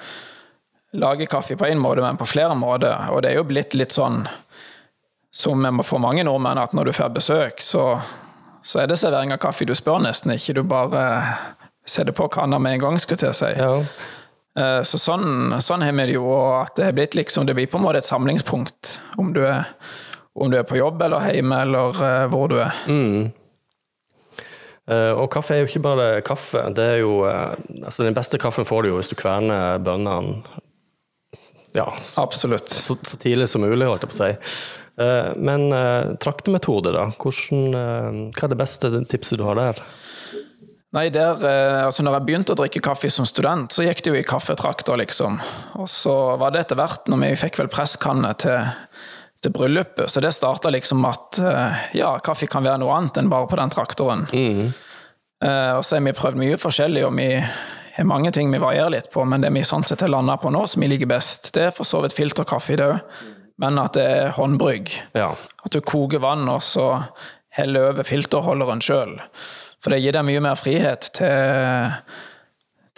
lage 0.93 1.27
kaffe 1.27 1.57
på 1.57 1.67
én 1.67 1.81
måte, 1.81 2.03
men 2.05 2.19
på 2.21 2.27
flere 2.29 2.55
måter. 2.59 3.09
Og 3.13 3.23
det 3.23 3.33
er 3.33 3.41
jo 3.41 3.47
blitt 3.49 3.75
litt 3.79 3.95
sånn 3.95 4.27
som 5.33 5.65
for 5.85 5.99
mange 6.03 6.25
nordmenn, 6.29 6.61
at 6.61 6.75
når 6.77 6.91
du 6.91 6.93
får 6.93 7.13
besøk, 7.15 7.63
så, 7.65 7.87
så 8.63 8.83
er 8.83 8.91
det 8.91 8.99
servering 9.01 9.33
av 9.33 9.41
kaffe 9.41 9.65
du 9.65 9.73
spør 9.75 10.03
nesten 10.05 10.35
ikke. 10.35 10.59
Du 10.59 10.63
bare 10.69 11.05
setter 11.89 12.13
på 12.13 12.29
kanna 12.29 12.59
med 12.61 12.77
en 12.77 12.85
gang, 12.85 12.99
skulle 13.01 13.31
jeg 13.31 13.39
si. 13.39 13.53
Ja. 13.57 13.79
Eh, 14.61 14.81
Så 14.85 15.01
sånn, 15.01 15.55
sånn 15.65 15.83
har 15.83 15.97
vi 15.97 16.11
det 16.11 16.19
jo, 16.19 16.27
og 16.29 16.67
at 16.67 16.77
det 16.77 16.91
blitt 16.99 17.17
liksom, 17.17 17.47
det 17.49 17.57
blir 17.57 17.71
på 17.73 17.81
en 17.81 17.87
måte 17.87 18.03
et 18.03 18.09
samlingspunkt. 18.09 18.99
Om 19.17 19.33
du 19.33 19.41
er, 19.47 19.71
om 20.37 20.53
du 20.53 20.59
er 20.61 20.69
på 20.69 20.77
jobb 20.77 21.01
eller 21.09 21.33
hjemme, 21.33 21.63
eller 21.65 22.03
eh, 22.05 22.27
hvor 22.29 22.53
du 22.53 22.59
er. 22.61 22.77
Mm. 22.87 23.33
Eh, 24.93 25.13
og 25.17 25.31
kaffe 25.33 25.57
er 25.57 25.63
jo 25.63 25.71
ikke 25.71 25.87
bare 25.89 26.11
kaffe. 26.27 26.67
Det 26.77 26.85
er 26.85 27.01
jo, 27.01 27.23
altså 27.25 28.05
Den 28.05 28.19
beste 28.19 28.37
kaffen 28.43 28.69
får 28.69 28.83
du 28.85 28.93
jo 28.93 29.01
hvis 29.01 29.09
du 29.09 29.17
kverner 29.17 29.81
bønnene 29.81 30.61
ja, 31.77 31.89
så, 32.03 32.27
Absolutt. 32.27 32.69
så, 32.69 32.97
så 33.03 33.19
tidlig 33.21 33.49
som 33.49 33.65
mulig, 33.65 33.87
holdt 33.89 34.07
jeg 34.07 34.13
på 34.13 34.19
å 34.19 34.23
si. 34.23 34.33
Eh, 35.03 35.33
men 35.41 35.71
uh, 35.73 36.13
traktemetode, 36.21 36.93
da? 36.93 37.09
Hvordan, 37.17 37.63
eh, 37.79 38.23
hva 38.37 38.49
er 38.49 38.53
det 38.53 38.61
beste 38.61 38.93
tipset 39.09 39.41
du 39.41 39.47
har 39.49 39.61
der? 39.61 39.85
Nei, 40.93 41.07
der, 41.09 41.41
eh, 41.41 41.85
altså 41.87 42.05
når 42.05 42.19
jeg 42.19 42.27
begynte 42.29 42.53
å 42.53 42.59
drikke 42.59 42.83
kaffe 42.85 43.09
som 43.11 43.25
student, 43.29 43.73
så 43.73 43.87
gikk 43.87 44.03
det 44.05 44.13
jo 44.13 44.19
i 44.19 44.27
kaffetrakter, 44.29 44.99
liksom. 45.01 45.39
Og 45.81 45.89
så 45.89 46.37
var 46.41 46.53
det 46.53 46.67
etter 46.67 46.77
hvert, 46.77 47.09
når 47.09 47.23
vi 47.23 47.31
fikk 47.47 47.63
vel 47.63 47.71
presskanne 47.73 48.35
til, 48.43 48.69
til 49.41 49.55
bryllupet, 49.57 50.05
så 50.13 50.21
det 50.21 50.35
starta 50.37 50.69
liksom 50.75 51.07
at 51.09 51.41
eh, 51.41 51.79
ja, 52.03 52.13
kaffe 52.25 52.49
kan 52.51 52.67
være 52.67 52.83
noe 52.83 52.99
annet 52.99 53.23
enn 53.23 53.33
bare 53.33 53.49
på 53.49 53.57
den 53.63 53.73
traktoren. 53.73 54.27
Eh, 54.29 55.73
og 55.79 55.81
så 55.81 55.97
har 55.97 56.05
vi 56.05 56.13
prøvd 56.19 56.43
mye 56.45 56.61
forskjellig, 56.61 57.07
og 57.09 57.17
vi 57.17 57.31
har 57.97 58.09
mange 58.09 58.33
ting 58.33 58.51
vi 58.53 58.61
varierer 58.63 58.95
litt 58.95 59.11
på, 59.13 59.25
men 59.29 59.45
det 59.45 59.53
vi 59.53 59.65
sånn 59.67 59.85
sett 59.85 60.01
har 60.05 60.13
landa 60.13 60.39
på 60.41 60.51
nå, 60.53 60.65
som 60.67 60.83
vi 60.85 60.89
liker 60.93 61.11
best, 61.11 61.53
det 61.57 61.69
er 61.69 61.77
for 61.77 61.89
så 61.89 62.01
vidt 62.05 62.17
filterkaffe, 62.17 62.77
det 62.81 62.89
òg. 62.89 63.23
Men 63.63 63.79
at 63.79 63.95
det 63.95 64.05
er 64.09 64.35
håndbrygg. 64.35 64.91
Ja. 65.15 65.35
At 65.63 65.75
du 65.75 65.83
koker 65.85 66.23
vann, 66.25 66.49
og 66.51 66.63
så 66.65 66.89
heller 67.53 67.93
over 67.93 68.07
filterholderen 68.09 68.83
sjøl. 68.83 69.19
For 69.83 69.93
det 69.93 70.01
gir 70.03 70.17
deg 70.17 70.27
mye 70.27 70.43
mer 70.43 70.59
frihet 70.59 71.11
til, 71.19 71.97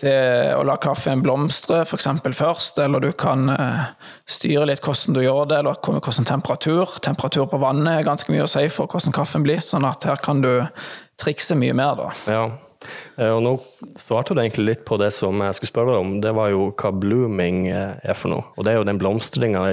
til 0.00 0.54
å 0.54 0.62
la 0.68 0.76
kaffen 0.80 1.24
blomstre, 1.24 1.82
f.eks. 1.84 2.08
først. 2.38 2.78
Eller 2.84 3.02
du 3.02 3.10
kan 3.18 3.48
eh, 3.50 3.86
styre 4.30 4.68
litt 4.70 4.84
hvordan 4.84 5.18
du 5.18 5.24
gjør 5.24 5.50
det, 5.50 5.62
eller 5.62 5.80
hvordan 5.80 6.28
temperatur. 6.28 6.98
Temperatur 7.04 7.48
på 7.50 7.60
vannet 7.62 7.98
er 7.98 8.06
ganske 8.06 8.32
mye 8.32 8.46
å 8.46 8.50
si 8.50 8.68
for 8.72 8.90
hvordan 8.90 9.16
kaffen 9.16 9.46
blir, 9.46 9.64
sånn 9.64 9.88
at 9.88 10.06
her 10.08 10.22
kan 10.22 10.44
du 10.44 10.52
trikse 11.20 11.56
mye 11.58 11.74
mer, 11.76 11.98
da. 11.98 12.12
ja. 12.30 12.46
Eh, 13.18 13.30
Og 13.30 13.42
nå 13.44 13.54
svarte 13.98 14.34
du 14.34 14.42
egentlig 14.42 14.66
litt 14.70 14.84
på 14.88 14.98
det 15.00 15.12
som 15.16 15.40
jeg 15.44 15.58
skulle 15.58 15.72
spørre 15.72 15.94
deg 15.94 16.04
om. 16.04 16.14
Det 16.24 16.34
var 16.36 16.52
jo 16.54 16.68
hva 16.72 16.92
blooming 16.92 17.66
eh, 17.70 17.96
er 18.02 18.18
for 18.18 18.34
noe. 18.34 18.46
Og 18.56 18.66
det 18.66 18.74
er 18.74 18.80
jo 18.80 18.88
den 18.88 19.00
blomstringa 19.00 19.66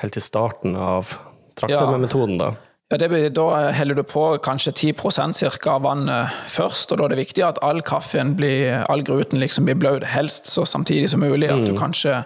helt 0.00 0.16
i 0.16 0.24
starten 0.24 0.76
av 0.76 1.14
traktormetoden, 1.60 2.38
da. 2.40 2.54
Ja, 2.90 2.96
det 2.98 3.34
da 3.36 3.70
heller 3.70 3.94
du 3.94 4.02
på 4.02 4.22
kanskje 4.42 4.72
10% 4.72 5.36
cirka 5.38 5.76
av 5.76 5.84
vannet 5.84 6.34
først, 6.50 6.90
og 6.90 6.98
da 6.98 7.04
er 7.06 7.12
det 7.12 7.20
viktig 7.20 7.44
at 7.46 7.60
all 7.62 7.84
kaffen 7.86 8.32
blir, 8.34 8.80
all 8.90 9.04
gruten 9.06 9.38
liksom 9.38 9.68
blir 9.68 9.78
bløt, 9.78 10.08
helst 10.10 10.50
så 10.50 10.64
samtidig 10.66 11.12
som 11.12 11.22
mulig. 11.22 11.52
At 11.54 11.68
du 11.68 11.76
kanskje 11.78 12.24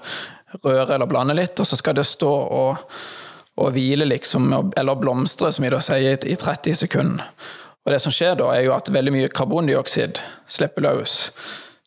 rører 0.65 0.95
eller 0.95 1.11
blander 1.11 1.37
litt, 1.37 1.61
og 1.61 1.69
så 1.69 1.77
skal 1.77 1.99
det 1.99 2.07
stå 2.09 2.31
og, 2.33 2.97
og 3.61 3.77
hvile, 3.77 4.09
liksom, 4.09 4.49
eller 4.81 4.97
blomstre, 4.97 5.53
som 5.53 5.67
vi 5.67 5.75
da 5.75 5.83
sier, 5.85 6.17
i 6.17 6.39
30 6.41 6.81
sekunder. 6.87 7.29
Og 7.85 7.93
det 7.93 8.01
som 8.01 8.15
skjer 8.15 8.39
da, 8.41 8.49
er 8.55 8.65
jo 8.67 8.75
at 8.77 8.89
veldig 8.93 9.13
mye 9.13 9.33
karbondioksid 9.33 10.23
slipper 10.49 10.87
løs. 10.87 11.19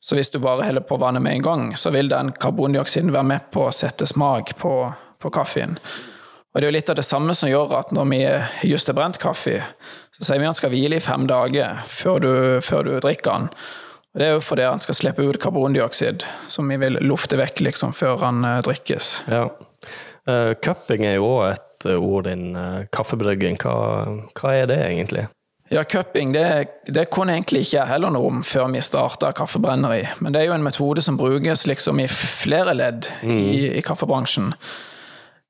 Så 0.01 0.15
hvis 0.15 0.29
du 0.29 0.37
bare 0.39 0.67
heller 0.67 0.85
på 0.85 0.99
vannet 1.01 1.23
med 1.25 1.39
en 1.39 1.47
gang, 1.47 1.63
så 1.77 1.89
vil 1.91 2.09
den 2.11 2.29
karbondioksiden 2.37 3.11
være 3.15 3.29
med 3.31 3.49
på 3.51 3.65
å 3.65 3.73
sette 3.73 4.05
smak 4.07 4.53
på, 4.61 4.73
på 5.19 5.31
kaffen. 5.33 5.79
Og 6.53 6.61
det 6.61 6.67
er 6.67 6.71
jo 6.71 6.77
litt 6.77 6.91
av 6.93 6.99
det 6.99 7.05
samme 7.05 7.33
som 7.37 7.49
gjør 7.49 7.73
at 7.79 7.91
når 7.93 8.05
vi 8.09 8.21
just 8.69 8.89
har 8.89 8.95
brent 8.97 9.19
kaffe, 9.21 9.59
så 10.17 10.23
sier 10.23 10.39
vi 10.39 10.47
at 10.47 10.53
den 10.53 10.57
skal 10.57 10.73
hvile 10.73 10.97
i 10.97 11.03
fem 11.03 11.27
dager 11.29 11.83
før 11.89 12.23
du, 12.23 12.31
før 12.65 12.87
du 12.87 12.93
drikker 13.03 13.29
den. 13.29 13.49
Og 14.17 14.21
det 14.21 14.25
er 14.25 14.33
jo 14.33 14.41
fordi 14.41 14.65
han 14.65 14.81
skal 14.81 14.97
slippe 14.97 15.25
ut 15.27 15.37
karbondioksid, 15.41 16.25
som 16.49 16.69
vi 16.71 16.79
vil 16.81 16.97
lufte 17.05 17.37
vekk 17.37 17.61
liksom 17.67 17.93
før 17.93 18.23
han 18.23 18.45
eh, 18.47 18.61
drikkes. 18.65 19.11
Ja. 19.29 19.43
Uh, 20.27 20.55
cupping 20.63 21.05
er 21.05 21.19
jo 21.19 21.27
òg 21.35 21.43
et 21.51 21.85
eh, 21.85 22.01
ord 22.01 22.25
innen 22.31 22.87
kaffebrygging. 22.95 23.59
Hva, 23.61 23.75
hva 24.39 24.55
er 24.57 24.71
det 24.71 24.79
egentlig? 24.87 25.27
Ja, 25.69 25.83
cupping 25.83 26.31
det, 26.31 26.67
det 26.87 27.09
kunne 27.11 27.33
egentlig 27.35 27.65
ikke 27.65 27.75
jeg 27.75 27.89
heller 27.89 28.13
noe 28.13 28.29
om 28.29 28.43
før 28.47 28.69
vi 28.71 28.81
starta 28.83 29.33
kaffebrenneri. 29.35 30.05
Men 30.23 30.35
det 30.35 30.41
er 30.41 30.51
jo 30.51 30.55
en 30.55 30.63
metode 30.63 31.03
som 31.03 31.17
brukes 31.19 31.65
liksom 31.67 31.99
i 31.99 32.07
flere 32.11 32.75
ledd 32.77 33.09
i, 33.23 33.65
i 33.75 33.83
kaffebransjen. 33.83 34.53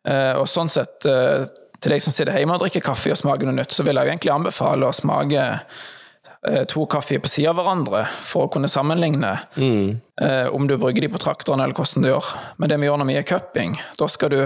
Eh, 0.08 0.34
og 0.40 0.48
sånn 0.50 0.72
sett, 0.74 1.06
eh, 1.06 1.46
til 1.78 1.94
deg 1.94 2.02
som 2.02 2.16
sitter 2.16 2.40
hjemme 2.40 2.56
og 2.58 2.64
drikker 2.64 2.82
kaffe 2.86 3.14
og 3.14 3.20
smaker 3.20 3.50
noe 3.50 3.60
nytt, 3.60 3.76
så 3.76 3.86
vil 3.86 4.00
jeg 4.00 4.10
egentlig 4.10 4.34
anbefale 4.34 4.88
å 4.88 4.96
smake 4.96 5.44
eh, 5.46 6.64
to 6.72 6.88
kaffe 6.90 7.20
på 7.22 7.30
siden 7.30 7.52
av 7.52 7.60
hverandre 7.60 8.06
for 8.26 8.48
å 8.48 8.52
kunne 8.54 8.72
sammenligne 8.72 9.36
eh, 10.24 10.48
om 10.50 10.66
du 10.66 10.80
brygger 10.82 11.06
de 11.06 11.12
på 11.14 11.22
traktoren 11.22 11.62
eller 11.62 11.78
hvordan 11.78 12.08
du 12.08 12.10
gjør. 12.10 12.32
Men 12.58 12.74
det 12.74 12.80
vi 12.82 12.90
gjør 12.90 13.04
når 13.04 13.12
vi 13.12 13.20
er 13.22 13.30
cupping, 13.36 13.78
da 14.02 14.10
skal 14.10 14.34
du 14.34 14.40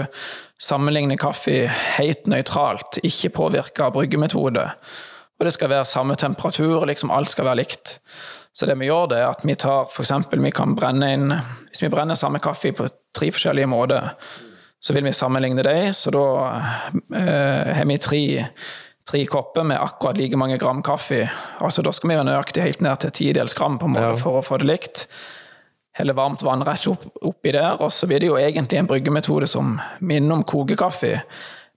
sammenligne 0.60 1.16
kaffe 1.20 1.64
helt 1.96 2.28
nøytralt, 2.28 3.00
ikke 3.06 3.32
påvirke 3.40 3.88
av 3.88 3.96
bryggemetode. 3.96 4.68
Og 5.42 5.48
det 5.48 5.56
skal 5.56 5.72
være 5.72 5.84
samme 5.90 6.14
temperatur, 6.14 6.84
liksom 6.86 7.10
alt 7.10 7.32
skal 7.32 7.48
være 7.48 7.58
likt. 7.64 7.96
Så 8.54 8.66
det 8.68 8.76
vi 8.78 8.86
gjør, 8.86 9.08
det 9.10 9.16
er 9.18 9.30
at 9.32 9.40
vi 9.42 9.56
tar 9.58 9.88
eksempel, 9.90 10.38
vi 10.44 10.52
kan 10.54 10.76
brenne 10.78 11.08
inn 11.16 11.32
Hvis 11.32 11.80
vi 11.82 11.88
brenner 11.90 12.14
samme 12.14 12.38
kaffe 12.38 12.70
på 12.76 12.86
tre 13.16 13.30
forskjellige 13.34 13.66
måter, 13.66 14.12
så 14.78 14.94
vil 14.94 15.08
vi 15.08 15.12
sammenligne 15.16 15.64
dem. 15.66 15.88
Så 15.98 16.12
da 16.14 16.22
eh, 17.18 17.72
har 17.74 17.88
vi 17.90 17.96
tre, 17.98 18.20
tre 19.08 19.22
kopper 19.26 19.66
med 19.66 19.80
akkurat 19.82 20.20
like 20.20 20.38
mange 20.38 20.60
gram 20.62 20.82
kaffe. 20.86 21.24
Altså 21.58 21.82
Da 21.82 21.90
skal 21.90 22.12
vi 22.12 22.18
være 22.20 22.28
nøyaktig 22.28 22.62
helt 22.62 22.84
ned 22.86 23.00
til 23.02 23.10
tidels 23.18 23.54
gram 23.58 23.80
på 23.82 23.88
måte 23.90 24.12
Ja. 24.12 24.20
for 24.20 24.38
å 24.38 24.44
få 24.46 24.60
det 24.62 24.68
likt. 24.68 25.06
Heller 25.98 26.14
varmt 26.14 26.44
vann 26.46 26.62
rett 26.62 26.86
opp, 26.86 27.08
oppi 27.20 27.50
der, 27.52 27.82
og 27.82 27.90
så 27.90 28.06
blir 28.06 28.20
det 28.20 28.30
jo 28.30 28.38
egentlig 28.38 28.78
en 28.78 28.86
bryggemetode 28.86 29.48
som 29.50 29.74
minner 30.00 30.36
om 30.38 30.44
kokekaffe, 30.44 31.16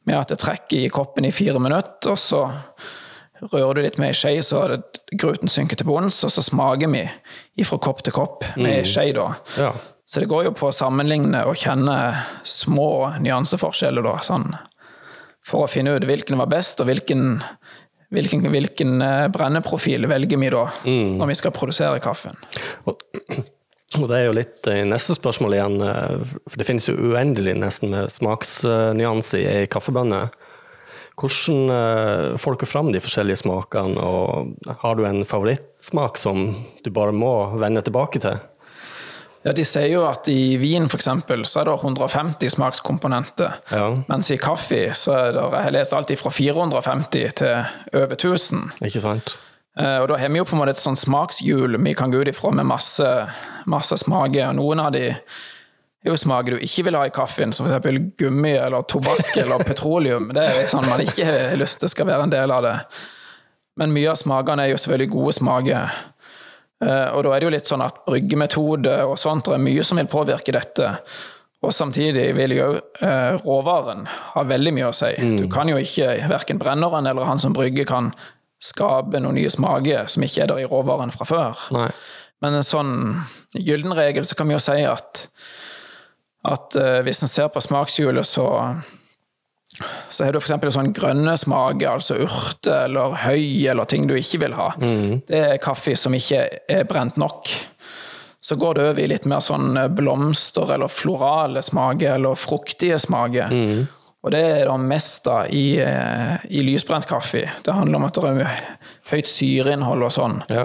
med 0.06 0.19
at 0.19 0.30
det 0.30 0.38
trekker 0.39 0.86
i 0.86 0.89
koppen 0.93 1.25
i 1.25 1.32
fire 1.34 1.60
minutter, 1.60 2.12
og 2.12 2.19
så 2.21 2.45
rører 3.41 3.76
du 3.76 3.82
litt 3.84 3.98
med 4.00 4.12
ei 4.12 4.15
skje, 4.15 4.38
så 4.45 4.63
det 4.71 4.82
gruten 5.19 5.52
synker 5.52 5.80
til 5.80 5.89
bunns, 5.89 6.21
og 6.26 6.32
så 6.34 6.43
smaker 6.45 6.91
vi 6.91 7.65
fra 7.67 7.80
kopp 7.84 8.04
til 8.06 8.15
kopp 8.15 8.45
med 8.56 8.71
ei 8.80 8.88
skje, 8.88 9.12
da. 9.17 9.32
Ja. 9.60 9.74
Så 10.06 10.21
det 10.21 10.30
går 10.30 10.48
jo 10.48 10.54
på 10.54 10.69
å 10.69 10.76
sammenligne 10.76 11.41
og 11.50 11.58
kjenne 11.58 11.98
små 12.45 13.17
nyanseforskjeller, 13.24 14.06
da, 14.06 14.19
sånn, 14.26 14.52
for 15.45 15.65
å 15.65 15.71
finne 15.71 15.95
ut 15.95 16.06
hvilken 16.06 16.38
var 16.39 16.52
best, 16.52 16.82
og 16.82 16.89
hvilken, 16.91 17.41
hvilken, 18.13 18.45
hvilken 18.54 19.02
eh, 19.02 19.26
brenneprofil 19.34 20.08
velger 20.10 20.41
vi 20.41 20.54
da, 20.54 20.69
når 20.86 21.34
vi 21.34 21.38
skal 21.41 21.56
produsere 21.56 22.02
kaffen. 22.04 22.38
Og, 22.86 23.02
og 24.00 24.08
det 24.12 24.19
er 24.19 24.28
jo 24.28 24.38
litt 24.38 24.69
i 24.71 24.80
neste 24.88 25.17
spørsmål 25.17 25.58
igjen, 25.58 25.78
eh, 25.89 26.38
for 26.45 26.62
det 26.62 26.69
finnes 26.69 26.89
jo 26.89 26.98
uendelig 27.12 27.58
nesten 27.65 27.93
med 27.93 28.13
smaksnyanser 28.13 29.41
i 29.65 29.69
kaffebønner. 29.74 30.34
Hvordan 31.15 31.69
eh, 31.71 32.38
får 32.41 32.58
dere 32.60 32.67
fram 32.67 32.89
de 32.91 32.99
forskjellige 33.04 33.39
smakene, 33.45 33.95
og 34.04 34.75
har 34.82 34.97
du 34.99 35.06
en 35.08 35.21
favorittsmak 35.28 36.19
som 36.19 36.49
du 36.84 36.91
bare 36.91 37.15
må 37.15 37.32
vende 37.62 37.84
tilbake 37.86 38.19
til? 38.23 38.41
Ja, 39.45 39.54
De 39.54 39.63
sier 39.63 39.91
jo 39.93 40.01
at 40.10 40.28
i 40.28 40.58
vin 40.58 40.88
for 40.89 40.97
eksempel, 40.97 41.43
så 41.45 41.62
er 41.62 41.69
det 41.69 41.75
150 41.78 42.49
smakskomponenter. 42.56 43.60
Ja. 43.71 43.91
Mens 44.10 44.32
i 44.34 44.39
kaffe 44.41 44.88
så 44.97 45.13
er 45.19 45.36
det, 45.38 45.43
jeg 45.54 45.65
har 45.67 45.75
lest 45.75 45.93
alt 45.93 46.13
fra 46.19 46.32
450 46.34 47.36
til 47.38 47.99
over 48.01 48.15
1000. 48.17 48.63
Ikke 48.89 49.04
sant? 49.04 49.36
Eh, 49.78 49.99
Og 50.01 50.08
da 50.10 50.17
har 50.17 50.30
vi 50.34 50.41
jo 50.41 50.47
på 50.49 50.56
en 50.58 50.63
måte 50.63 50.73
et 50.73 50.82
sånn 50.82 50.97
smakshjul 50.97 51.78
vi 51.78 51.93
kan 51.93 52.12
gå 52.12 52.23
ut 52.23 52.32
ifra 52.34 52.51
med 52.58 52.65
masse, 52.65 53.06
masse 53.69 53.95
smaker. 54.01 54.51
Noen 54.58 54.82
av 54.82 54.91
de 54.97 55.12
er 56.10 56.13
jo 56.13 56.22
smaker 56.22 56.56
du 56.56 56.63
ikke 56.65 56.84
vil 56.88 56.98
ha 57.00 57.04
i 57.08 57.13
kaffen, 57.13 57.54
som 57.56 57.68
f.eks. 57.70 58.00
gummi 58.20 58.54
eller 58.58 58.86
tobakk 58.89 59.32
eller 59.44 59.63
petroleum. 59.65 60.32
Det 60.36 60.44
er 60.44 60.68
sånn 60.72 60.88
man 60.89 61.02
ikke 61.06 61.26
har 61.28 61.56
lyst 61.60 61.82
til 61.82 61.89
skal 61.91 62.10
være 62.10 62.28
en 62.28 62.34
del 62.34 62.52
av 62.54 62.65
det. 62.65 62.76
Men 63.80 63.91
mye 63.96 64.12
av 64.13 64.20
smakene 64.20 64.63
er 64.68 64.72
jo 64.74 64.82
selvfølgelig 64.82 65.12
gode 65.15 65.34
smaker. 65.39 65.96
Eh, 66.86 67.08
Og 67.15 67.24
da 67.26 67.32
er 67.36 67.39
det 67.44 67.48
jo 67.50 67.56
litt 67.56 67.72
sånn 67.72 67.84
at 67.84 68.04
bryggemetode 68.08 68.94
og 69.08 69.18
sånt, 69.20 69.48
det 69.50 69.58
er 69.58 69.65
mye 69.65 69.84
som 69.88 70.00
vil 70.00 70.08
påvirke 70.12 70.54
dette. 70.56 70.94
Og 71.65 71.74
samtidig 71.74 72.28
vil 72.38 72.54
jo 72.56 72.68
eh, 73.02 73.39
råvaren 73.41 74.06
ha 74.36 74.44
veldig 74.46 74.74
mye 74.76 74.89
å 74.91 74.96
si. 74.96 75.10
Du 75.39 75.48
kan 75.52 75.68
jo 75.72 75.80
ikke, 75.82 76.12
verken 76.30 76.60
brenneren 76.62 77.08
eller 77.10 77.26
han 77.26 77.41
som 77.41 77.56
brygger, 77.58 77.88
kan 77.89 78.12
skape 78.62 79.20
noen 79.20 79.36
nye 79.39 79.50
smaker 79.52 80.06
som 80.12 80.24
ikke 80.24 80.44
er 80.46 80.52
der 80.52 80.62
i 80.63 80.70
råvaren 80.70 81.12
fra 81.15 81.26
før. 81.28 81.65
Nei. 81.76 81.89
Men 82.44 82.60
en 82.60 82.68
sånn 82.68 82.91
gyllen 83.56 83.96
regel, 83.98 84.26
så 84.28 84.36
kan 84.38 84.48
vi 84.48 84.56
jo 84.56 84.62
si 84.62 84.78
at, 84.86 85.26
at 86.46 86.76
eh, 86.80 87.00
hvis 87.06 87.24
en 87.26 87.32
ser 87.32 87.50
på 87.54 87.64
smakshjulet, 87.64 88.26
så 88.28 88.48
så 90.10 90.24
har 90.24 90.32
du 90.32 90.40
f.eks. 90.40 90.54
sånn 90.72 90.94
grønne 90.96 91.34
smaker, 91.36 91.90
altså 91.98 92.16
urte 92.24 92.72
eller 92.86 93.16
høy 93.26 93.66
eller 93.68 93.88
ting 93.92 94.06
du 94.08 94.14
ikke 94.16 94.40
vil 94.46 94.54
ha. 94.56 94.70
Det 95.28 95.42
er 95.50 95.58
kaffe 95.60 95.98
som 96.00 96.16
ikke 96.16 96.46
er 96.72 96.86
brent 96.88 97.18
nok. 97.20 97.52
Så 98.46 98.56
går 98.62 98.78
det 98.78 98.86
over 98.86 99.02
i 99.04 99.10
litt 99.12 99.26
mer 99.28 99.42
sånn 99.44 99.76
blomster 99.98 100.72
eller 100.78 100.88
florale 100.88 101.64
smaker 101.66 102.14
eller 102.16 102.40
fruktige 102.40 103.00
smaker. 103.04 103.52
Og 104.26 104.32
det 104.34 104.42
er 104.42 104.70
det 104.70 104.78
mest 104.82 105.26
da 105.28 105.44
i, 105.54 105.78
eh, 105.82 106.38
i 106.50 106.64
lysbrent 106.66 107.06
kaffe. 107.10 107.44
Det 107.66 107.74
handler 107.76 108.00
om 108.00 108.06
at 108.08 108.14
det 108.14 108.32
er 108.46 108.64
høyt 109.12 109.28
syreinnhold 109.30 110.08
og 110.08 110.14
sånn. 110.16 110.40
Ja. 110.50 110.64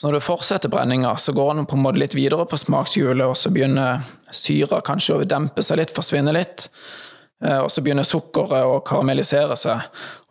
Så 0.00 0.06
når 0.08 0.16
du 0.16 0.24
fortsetter 0.24 0.70
brenninga, 0.72 1.10
så 1.20 1.32
går 1.36 1.54
den 1.58 1.66
på 1.68 1.76
en 1.76 1.82
måte 1.84 2.00
litt 2.00 2.14
videre 2.16 2.46
på 2.48 2.56
smakshjulet, 2.56 3.26
og 3.26 3.36
så 3.36 3.50
begynner 3.52 4.00
syra 4.32 4.78
kanskje 4.80 5.18
å 5.18 5.26
dempe 5.28 5.60
seg 5.66 5.76
litt, 5.76 5.90
forsvinne 5.92 6.32
litt. 6.32 6.70
Eh, 7.44 7.58
Og 7.60 7.68
så 7.70 7.82
begynner 7.84 8.06
sukkeret 8.08 8.64
å 8.64 8.78
karamellisere 8.80 9.58
seg. 9.60 9.82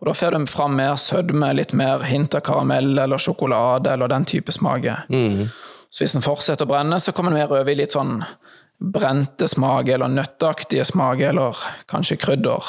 Og 0.01 0.07
da 0.09 0.13
får 0.17 0.31
du 0.39 0.45
fram 0.49 0.73
mer 0.75 0.95
sødme, 0.97 1.51
litt 1.53 1.73
mer 1.77 2.01
hint 2.09 2.33
av 2.33 2.41
karamell 2.41 2.97
eller 2.97 3.21
sjokolade 3.21 3.91
eller 3.93 4.07
den 4.09 4.25
type 4.25 4.51
smaker. 4.51 5.03
Så 5.91 6.01
hvis 6.03 6.13
den 6.17 6.25
fortsetter 6.25 6.65
å 6.65 6.69
brenne, 6.69 6.97
så 6.99 7.11
kommer 7.13 7.29
den 7.29 7.39
mer 7.43 7.53
over 7.53 7.69
i 7.69 7.75
litt 7.75 7.93
sånn 7.93 8.23
brente 8.81 9.47
smaker 9.47 9.93
eller 9.99 10.07
nøtteaktige 10.07 10.85
smaker 10.85 11.29
eller 11.29 11.61
kanskje 11.87 12.17
krydder. 12.17 12.63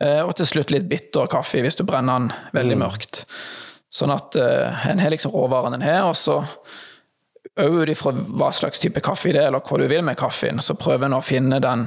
Eh, 0.00 0.22
Og 0.26 0.34
til 0.34 0.46
slutt 0.46 0.70
litt 0.74 0.88
bitter 0.88 1.26
kaffe 1.30 1.62
hvis 1.62 1.76
du 1.78 1.84
brenner 1.84 2.18
den 2.18 2.32
veldig 2.52 2.78
mørkt. 2.82 3.26
Sånn 3.96 4.12
at 4.12 4.36
uh, 4.36 4.88
en 4.90 5.00
har 5.00 5.14
liksom 5.14 5.32
råvaren 5.32 5.78
en 5.78 5.86
har, 5.86 6.04
og 6.10 6.16
så 6.18 6.42
òg 7.56 7.78
ut 7.82 7.92
ifra 7.92 8.12
hva 8.12 8.50
slags 8.52 8.82
type 8.82 9.00
kaffe 9.04 9.32
det 9.32 9.40
er, 9.40 9.48
eller 9.48 9.64
hva 9.64 9.80
du 9.80 9.86
vil 9.88 10.04
med 10.04 10.18
kaffen, 10.20 10.60
så 10.60 10.76
prøver 10.76 11.08
en 11.08 11.16
å 11.16 11.24
finne 11.24 11.60
den, 11.62 11.86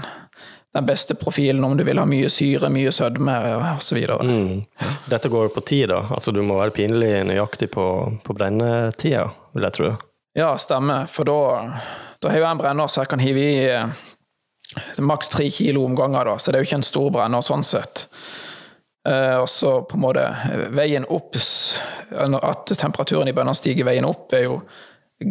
den 0.73 0.87
beste 0.87 1.17
profilen, 1.19 1.63
om 1.65 1.77
du 1.77 1.83
vil 1.85 2.01
ha 2.01 2.07
mye 2.09 2.29
syre, 2.33 2.71
mye 2.73 2.91
sødme 2.95 3.35
osv. 3.75 3.99
Mm. 4.25 4.63
Dette 5.11 5.29
går 5.29 5.49
jo 5.49 5.55
på 5.55 5.65
tid, 5.69 5.89
da. 5.93 6.03
Altså, 6.09 6.33
du 6.33 6.41
må 6.41 6.57
være 6.59 6.75
pinlig 6.75 7.11
nøyaktig 7.29 7.69
på, 7.75 7.85
på 8.25 8.37
brennetida, 8.37 9.27
vil 9.53 9.69
jeg 9.69 9.77
tro. 9.77 9.95
Ja, 10.37 10.53
stemmer. 10.61 11.09
For 11.11 11.27
da, 11.27 11.39
da 12.21 12.31
har 12.31 12.41
jeg 12.41 12.49
en 12.49 12.61
brenner 12.61 12.89
så 12.89 13.03
jeg 13.03 13.11
kan 13.13 13.21
hive 13.21 13.45
i 13.45 13.65
eh, 13.69 15.01
maks 15.01 15.33
tre 15.33 15.49
kilo 15.53 15.85
omganger, 15.85 16.31
da, 16.31 16.37
så 16.37 16.49
det 16.49 16.59
er 16.59 16.65
jo 16.65 16.71
ikke 16.71 16.81
en 16.81 16.91
stor 16.91 17.09
brenner 17.13 17.45
sånn 17.45 17.65
sett. 17.65 18.07
Eh, 19.09 19.37
og 19.39 19.49
så 19.49 19.81
på 19.87 19.97
en 19.97 20.03
måte 20.03 20.25
veien 20.75 21.07
opp, 21.09 21.37
at 21.39 22.73
temperaturen 22.77 23.31
i 23.31 23.33
bønnene 23.33 23.57
stiger 23.57 23.87
veien 23.87 24.07
opp, 24.07 24.33
er 24.35 24.45
jo 24.45 24.59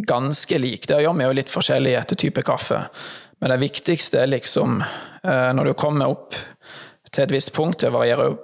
ganske 0.09 0.59
lik. 0.59 0.89
Det 0.89 1.01
gjør 1.03 1.17
vi 1.17 1.29
jo 1.29 1.37
litt 1.39 1.53
forskjellig 1.53 1.95
etter 1.99 2.19
type 2.19 2.45
kaffe. 2.47 2.83
Men 3.39 3.55
det 3.55 3.63
viktigste 3.63 4.23
er 4.25 4.33
liksom 4.33 4.81
eh, 4.83 5.51
når 5.55 5.71
du 5.71 5.79
kommer 5.79 6.11
opp 6.11 6.37
til 7.13 7.25
et 7.25 7.33
visst 7.33 7.55
punkt, 7.57 7.81
det 7.85 7.95
varierer 7.95 8.33
jo 8.33 8.39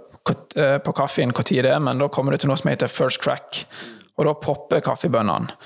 eh, 0.57 0.79
på 0.79 0.95
kaffen 0.97 1.35
når 1.35 1.51
det 1.51 1.73
er, 1.73 1.83
men 1.83 2.01
da 2.01 2.09
kommer 2.09 2.33
du 2.33 2.41
til 2.41 2.53
noe 2.53 2.61
som 2.61 2.71
heter 2.71 2.93
first 2.93 3.23
crack. 3.25 3.65
Og 4.15 4.29
da 4.29 4.37
popper 4.39 4.85
kaffebønnene. 4.85 5.57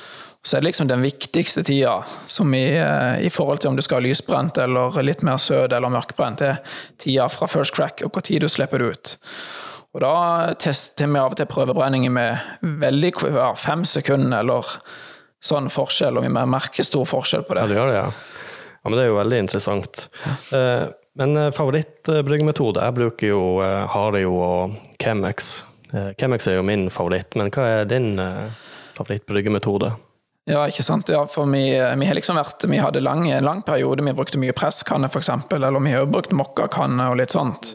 Så 0.49 0.57
er 0.57 0.63
det 0.63 0.71
liksom 0.71 0.89
den 0.89 1.03
viktigste 1.05 1.61
tida 1.63 2.07
som 2.27 2.55
i, 2.57 2.65
eh, 2.79 3.27
i 3.27 3.31
forhold 3.31 3.61
til 3.61 3.69
om 3.69 3.77
du 3.77 3.83
skal 3.85 3.99
ha 3.99 4.07
lysbrent 4.07 4.57
eller 4.63 4.95
litt 5.05 5.21
mer 5.27 5.37
søt 5.37 5.75
eller 5.77 5.93
mørkbrent, 5.93 6.41
det 6.41 6.49
er 6.55 6.79
tida 6.97 7.27
fra 7.29 7.49
first 7.53 7.77
crack 7.77 8.01
og 8.07 8.15
hvor 8.15 8.25
tid 8.25 8.41
du 8.41 8.49
slipper 8.49 8.81
det 8.81 8.87
ut. 8.95 9.13
Og 9.93 10.01
da 10.01 10.15
tester 10.57 11.05
vi 11.05 11.21
av 11.21 11.35
og 11.35 11.37
til 11.37 11.51
prøvebrenninger 11.53 12.15
med 12.17 12.65
veldig 12.81 13.13
ja, 13.27 13.51
fem 13.61 13.85
sekunder 13.89 14.41
eller 14.41 14.73
sånn 15.45 15.69
forskjell, 15.69 16.17
og 16.17 16.25
vi 16.25 16.33
merker 16.33 16.87
stor 16.87 17.05
forskjell 17.13 17.45
på 17.45 17.59
det. 17.59 17.67
Ja, 17.67 17.69
du 17.69 17.77
gjør 17.77 17.93
det, 17.93 18.01
ja. 18.01 18.09
ja. 18.09 18.83
Men 18.89 18.97
det 18.97 19.05
er 19.05 19.13
jo 19.13 19.21
veldig 19.21 19.45
interessant. 19.45 20.09
Eh, 20.57 20.89
men 21.21 21.37
eh, 21.37 21.53
favorittbryggemetode? 21.61 22.89
Jeg 22.89 23.01
bruker 23.03 23.35
jo 23.35 23.45
Hario 23.93 24.33
og 24.33 24.81
Chemex. 24.97 25.59
Chemex 25.93 26.49
er 26.49 26.57
jo 26.63 26.65
min 26.65 26.89
favoritt, 26.93 27.37
men 27.37 27.53
hva 27.53 27.69
er 27.79 27.89
din 27.89 28.15
favorittbryggemetode? 28.97 29.97
Ja, 30.49 30.63
ikke 30.69 30.83
sant. 30.83 31.11
Ja, 31.13 31.27
for 31.29 31.49
vi, 31.53 31.63
vi, 31.77 32.07
har 32.09 32.17
liksom 32.17 32.39
vært 32.39 32.65
Vi 32.71 32.81
hadde 32.81 33.03
lang, 33.05 33.27
en 33.31 33.45
lang 33.45 33.61
periode 33.67 34.05
vi 34.05 34.15
brukte 34.17 34.41
mye 34.41 34.55
presskanne, 34.57 35.11
f.eks., 35.13 35.31
eller 35.53 35.81
vi 35.85 35.93
har 35.93 36.07
jo 36.07 36.13
brukt 36.13 36.33
mokkakanne 36.33 37.11
og 37.13 37.19
litt 37.21 37.35
sånt. 37.37 37.75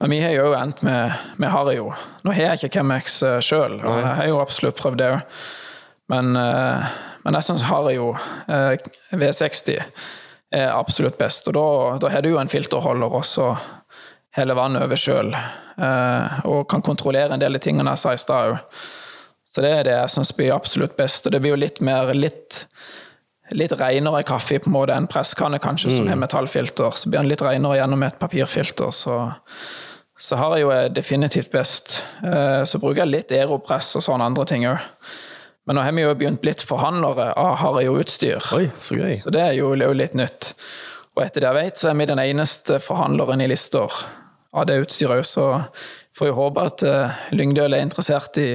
Men 0.00 0.12
vi 0.12 0.20
har 0.20 0.34
jo 0.36 0.50
endt 0.52 0.82
med, 0.84 1.12
med 1.40 1.50
Hario. 1.50 1.88
Nå 2.22 2.34
har 2.36 2.50
jeg 2.50 2.60
ikke 2.60 2.74
Chemex 2.76 3.22
uh, 3.24 3.38
sjøl, 3.40 3.78
og 3.80 4.02
jeg 4.02 4.16
har 4.18 4.28
jo 4.28 4.42
absolutt 4.42 4.76
prøvd 4.76 5.00
det 5.00 5.08
òg. 5.14 5.38
Men, 6.12 6.36
uh, 6.36 6.84
men, 7.24 7.38
jeg 7.38 7.48
syns 7.48 7.64
Hario 7.70 8.10
uh, 8.12 8.76
V60 9.16 9.80
er 10.52 10.68
absolutt 10.74 11.16
best. 11.16 11.48
Og 11.48 11.56
da, 11.56 11.66
da 12.04 12.12
har 12.12 12.26
du 12.26 12.34
jo 12.34 12.42
en 12.42 12.52
filterholder, 12.52 13.16
også 13.22 13.54
hele 14.36 14.58
vannet 14.58 14.84
over 14.84 15.00
sjøl. 15.00 15.32
Og 16.48 16.62
kan 16.68 16.84
kontrollere 16.84 17.34
en 17.34 17.40
del 17.40 17.56
av 17.56 17.60
tingene 17.64 17.92
jeg 17.92 18.00
sa 18.00 18.12
i 18.12 18.20
stad 18.20 18.52
òg. 18.52 18.84
Så 19.56 19.62
det 19.64 19.70
er 19.72 19.86
det 19.88 19.92
jeg 19.94 20.12
syns 20.12 20.34
blir 20.36 20.52
absolutt 20.52 20.98
best. 20.98 21.24
Og 21.24 21.32
det 21.32 21.38
blir 21.40 21.54
jo 21.54 21.60
litt 21.62 21.78
mer 21.80 22.10
litt, 22.12 22.66
litt 23.56 23.72
renere 23.80 24.20
kaffe 24.28 24.58
på 24.60 24.68
en 24.68 24.74
måte 24.74 24.92
enn 24.92 25.08
presskanne, 25.08 25.56
kanskje, 25.64 25.88
mm. 25.88 25.94
som 25.96 26.10
har 26.12 26.18
metallfilter. 26.20 26.98
Så 27.00 27.08
blir 27.08 27.22
den 27.22 27.30
litt 27.30 27.44
renere 27.44 27.78
gjennom 27.78 28.04
et 28.04 28.18
papirfilter. 28.20 28.92
Så, 28.92 29.16
så 30.20 30.40
har 30.42 30.58
jeg 30.58 30.66
jo 30.66 30.74
definitivt 30.92 31.48
best. 31.56 32.02
Eh, 32.20 32.66
så 32.68 32.82
bruker 32.82 33.06
jeg 33.06 33.14
litt 33.14 33.32
Aeropress 33.32 33.94
og 33.96 34.04
sånne 34.04 34.28
andre 34.28 34.44
ting 34.52 34.68
òg. 34.68 34.76
Men 35.66 35.80
nå 35.80 35.86
har 35.86 35.96
vi 35.96 36.04
jo 36.04 36.12
begynt 36.20 36.44
blitt 36.44 36.60
forhandlere 36.68 37.30
av 37.40 37.56
Hario-utstyr. 37.62 38.44
Så. 38.44 38.60
Så 39.24 39.32
det 39.32 39.40
er 39.40 39.56
jo 39.56 39.72
litt 39.72 40.20
nytt. 40.20 40.52
Og 41.16 41.24
etter 41.24 41.40
det 41.40 41.48
jeg 41.48 41.62
vet, 41.62 41.80
så 41.80 41.94
er 41.94 41.96
vi 41.96 42.10
den 42.12 42.20
eneste 42.20 42.76
forhandleren 42.84 43.40
i 43.40 43.48
Lister 43.48 43.88
av 44.52 44.68
det 44.68 44.82
utstyret 44.84 45.22
òg, 45.22 45.26
så 45.26 45.46
får 46.16 46.30
jo 46.30 46.36
håpe 46.36 46.64
at 46.64 46.84
uh, 46.86 47.16
Lyngdøl 47.36 47.76
er 47.76 47.84
interessert 47.84 48.38
i 48.40 48.48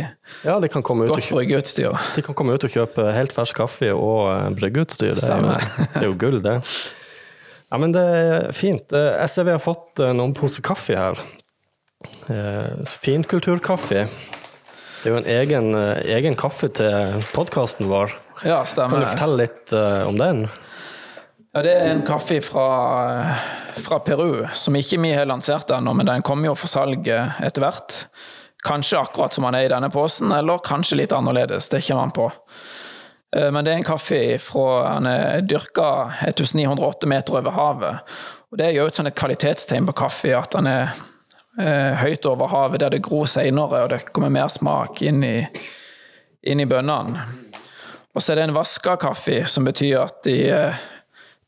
ja, 0.45 0.55
de 0.61 0.69
kan 0.71 0.83
komme 0.85 1.05
ut 1.05 1.13
godt 1.13 1.29
bryggeutstyr. 1.33 1.93
De 2.15 2.23
kan 2.25 2.37
komme 2.37 2.55
ut 2.57 2.65
og 2.65 2.73
kjøpe 2.73 3.11
helt 3.13 3.35
fersk 3.35 3.59
kaffe 3.61 3.91
og 3.93 4.31
uh, 4.31 4.47
bryggeutstyr. 4.57 5.13
Det 5.13 5.27
det 5.27 6.01
er, 6.01 6.07
jo, 6.07 6.15
gull, 6.17 6.39
det. 6.41 6.57
Ja, 7.69 7.79
men 7.81 7.93
det 7.95 8.01
er 8.01 8.49
fint. 8.57 8.89
Eh, 8.91 9.13
jeg 9.21 9.31
ser 9.31 9.47
vi 9.47 9.53
har 9.55 9.61
fått 9.63 10.01
noen 10.11 10.33
poser 10.35 10.65
kaffe 10.65 10.97
her. 10.97 11.21
Finkulturkaffe. 12.99 14.07
Det 14.09 15.07
er 15.07 15.13
jo 15.13 15.19
en 15.21 15.29
egen, 15.29 15.69
egen 16.17 16.35
kaffe 16.37 16.67
til 16.75 17.23
podkasten 17.31 17.87
vår. 17.89 18.11
Ja, 18.43 18.59
stemmer. 18.67 18.97
Kan 18.97 19.05
du 19.05 19.11
fortelle 19.13 19.45
litt 19.45 19.73
om 20.09 20.19
den? 20.19 20.43
Ja, 21.51 21.63
Det 21.63 21.71
er 21.77 21.89
en 21.93 22.03
kaffe 22.07 22.41
fra, 22.43 22.67
fra 23.77 23.99
Peru 24.03 24.47
som 24.53 24.75
ikke 24.75 24.99
vi 25.01 25.13
har 25.15 25.29
lansert 25.29 25.71
ennå, 25.71 25.93
men 25.93 26.09
den 26.09 26.25
kommer 26.25 26.51
jo 26.51 26.57
for 26.59 26.71
salg 26.71 27.07
etter 27.07 27.63
hvert. 27.63 28.05
Kanskje 28.63 28.99
akkurat 28.99 29.33
som 29.33 29.47
han 29.47 29.57
er 29.57 29.65
i 29.65 29.71
denne 29.73 29.89
posen, 29.89 30.31
eller 30.31 30.61
kanskje 30.65 30.99
litt 30.99 31.15
annerledes. 31.15 31.69
Det 31.69 31.81
kommer 31.87 32.03
an 32.03 32.13
på. 32.13 32.27
Eh, 33.35 33.51
men 33.51 33.65
det 33.65 33.73
er 33.73 33.81
en 33.81 33.87
kaffe 33.87 34.37
fra 34.39 34.87
Han 34.93 35.07
er 35.07 35.41
dyrka 35.41 36.13
1908 36.27 37.07
meter 37.07 37.39
over 37.39 37.51
havet. 37.51 37.97
Og 38.51 38.57
Det 38.57 38.65
er 38.65 38.71
jo 38.75 38.85
et 38.85 38.95
sånt 38.95 39.15
kvalitetstegn 39.15 39.87
på 39.87 39.97
kaffe 40.03 40.35
at 40.37 40.53
han 40.53 40.67
er 40.67 40.91
eh, 41.59 41.95
høyt 42.03 42.25
over 42.25 42.51
havet, 42.51 42.79
der 42.79 42.89
det 42.89 43.03
gror 43.03 43.25
seinere, 43.25 43.83
og 43.83 43.89
det 43.89 44.11
kommer 44.11 44.29
mer 44.29 44.47
smak 44.47 45.01
inn 45.01 45.23
i, 45.23 45.37
inn 46.43 46.59
i 46.59 46.67
bønnene. 46.67 47.25
Og 48.11 48.21
så 48.21 48.33
er 48.33 48.41
det 48.41 48.49
en 48.49 48.57
vaska 48.57 48.97
kaffe, 48.99 49.45
som 49.47 49.63
betyr 49.63 50.01
at 50.01 50.23
de 50.27 50.35
eh, 50.51 50.81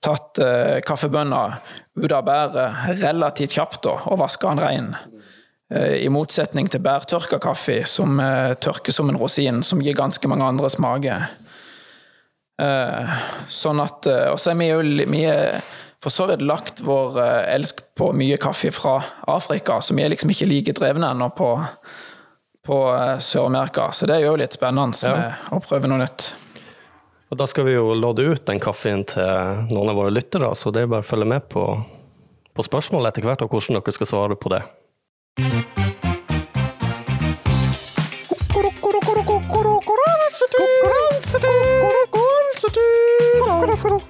tatt 0.04 0.40
eh, 0.40 0.80
kaffebønna 0.86 1.44
ut 2.00 2.12
av 2.12 2.26
bæret 2.26 3.02
relativt 3.04 3.58
kjapt 3.58 3.84
da, 3.86 3.98
og 4.10 4.22
vasker 4.22 4.54
den 4.54 4.64
rein. 4.64 4.94
Eh, 5.74 6.04
I 6.06 6.10
motsetning 6.14 6.70
til 6.72 6.84
bærtørka 6.84 7.40
kaffe, 7.42 7.82
som 7.90 8.20
eh, 8.22 8.54
tørker 8.62 8.94
som 8.94 9.10
en 9.10 9.20
rosin, 9.20 9.64
som 9.64 9.82
gir 9.82 9.98
ganske 9.98 10.30
mange 10.30 10.46
andre 10.46 10.70
smaker. 10.70 11.30
Eh, 12.62 13.14
sånn 13.50 13.82
at 13.82 14.06
Og 14.30 14.38
så 14.38 14.52
er 14.52 14.60
vi 14.60 14.70
jo 14.70 14.82
vi 15.10 15.24
er 15.26 15.64
for 16.04 16.14
så 16.14 16.28
vidt 16.30 16.44
lagt 16.44 16.84
vår 16.84 17.16
elsk 17.48 17.80
på 17.96 18.10
mye 18.12 18.38
kaffe 18.38 18.74
fra 18.76 18.98
Afrika, 19.32 19.80
så 19.80 19.96
vi 19.96 20.04
er 20.04 20.12
liksom 20.12 20.34
ikke 20.34 20.50
like 20.50 20.74
drevne 20.76 21.14
ennå 21.14 21.30
på, 21.32 21.48
på 22.68 22.80
Sør-Amerika. 23.24 23.88
Så 23.96 24.10
det 24.12 24.18
er 24.18 24.26
jo 24.28 24.36
litt 24.36 24.52
spennende 24.52 25.00
ja. 25.00 25.38
å 25.56 25.62
prøve 25.64 25.88
noe 25.88 26.04
nytt. 26.04 26.34
Og 27.34 27.38
da 27.40 27.48
skal 27.50 27.66
vi 27.66 27.72
jo 27.74 27.96
lodde 27.98 28.28
ut 28.30 28.44
den 28.46 28.60
kaffen 28.62 29.02
til 29.10 29.64
noen 29.74 29.90
av 29.90 29.96
våre 29.98 30.12
lyttere, 30.14 30.52
så 30.54 30.70
det 30.70 30.84
er 30.84 30.92
bare 30.92 31.02
å 31.02 31.08
følge 31.08 31.26
med 31.32 31.48
på, 31.50 31.64
på 32.54 32.66
spørsmål 32.68 33.10
etter 33.10 33.26
hvert, 33.26 33.42
og 33.42 33.50
hvordan 33.50 33.80
dere 33.80 33.94
skal 33.96 34.10
svare 34.12 34.38
på 34.38 34.54
det. 34.54 34.62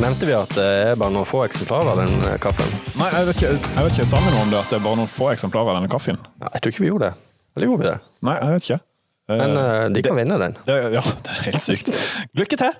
Nevnte 0.00 0.28
vi 0.28 0.32
at 0.32 0.52
det 0.56 0.64
er 0.64 0.94
bare 1.00 1.12
noen 1.12 1.28
få 1.28 1.42
eksemplarer 1.44 1.92
av 1.92 1.98
den 2.00 2.28
eh, 2.30 2.38
kaffen? 2.40 2.70
Nei, 2.96 3.10
jeg 3.12 3.26
vet 3.28 3.40
ikke, 3.40 3.50
jeg 3.58 3.84
vet 3.84 3.98
ikke 3.98 4.06
sa 4.08 4.20
vi 4.24 4.30
noe 4.32 4.44
om 4.46 4.52
det, 4.52 4.62
at 4.62 4.72
det 4.72 4.78
er 4.78 4.86
bare 4.86 5.00
noen 5.02 5.10
få 5.12 5.28
eksemplarer 5.34 5.74
av 5.74 5.80
denne 5.80 5.90
kaffen? 5.92 6.20
Ja, 6.40 6.52
jeg 6.54 6.62
tror 6.62 6.74
ikke 6.74 6.84
vi 6.84 6.88
gjorde 6.88 7.10
det. 7.10 7.28
Eller 7.56 7.68
gjorde 7.68 7.82
vi 7.82 7.88
det? 7.90 7.98
Nei, 8.28 8.36
jeg 8.38 8.54
vet 8.54 8.68
ikke. 8.68 8.80
Men 9.30 9.52
uh, 9.54 9.84
de 9.92 10.02
kan 10.02 10.16
det, 10.16 10.22
vinne 10.24 10.38
den. 10.40 10.56
Det, 10.66 10.78
ja, 10.96 11.02
det 11.26 11.34
er 11.34 11.46
helt 11.50 11.66
sykt. 11.66 11.92
Lykke 12.38 12.58
til! 12.62 12.78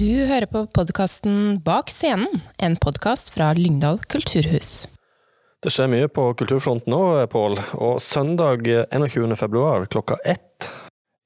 Du 0.00 0.08
hører 0.08 0.46
på 0.48 0.62
podkasten 0.72 1.58
Bak 1.60 1.90
scenen, 1.92 2.40
en 2.56 2.76
podkast 2.80 3.34
fra 3.34 3.50
Lyngdal 3.52 3.98
kulturhus. 4.08 4.86
Det 5.60 5.72
skjer 5.74 5.90
mye 5.92 6.08
på 6.08 6.24
kulturfronten 6.40 6.88
nå, 6.94 7.00
Pål, 7.28 7.58
og 7.76 7.98
søndag 8.00 8.64
21. 8.64 9.34
februar 9.36 9.84
klokka 9.92 10.16
ett 10.24 10.70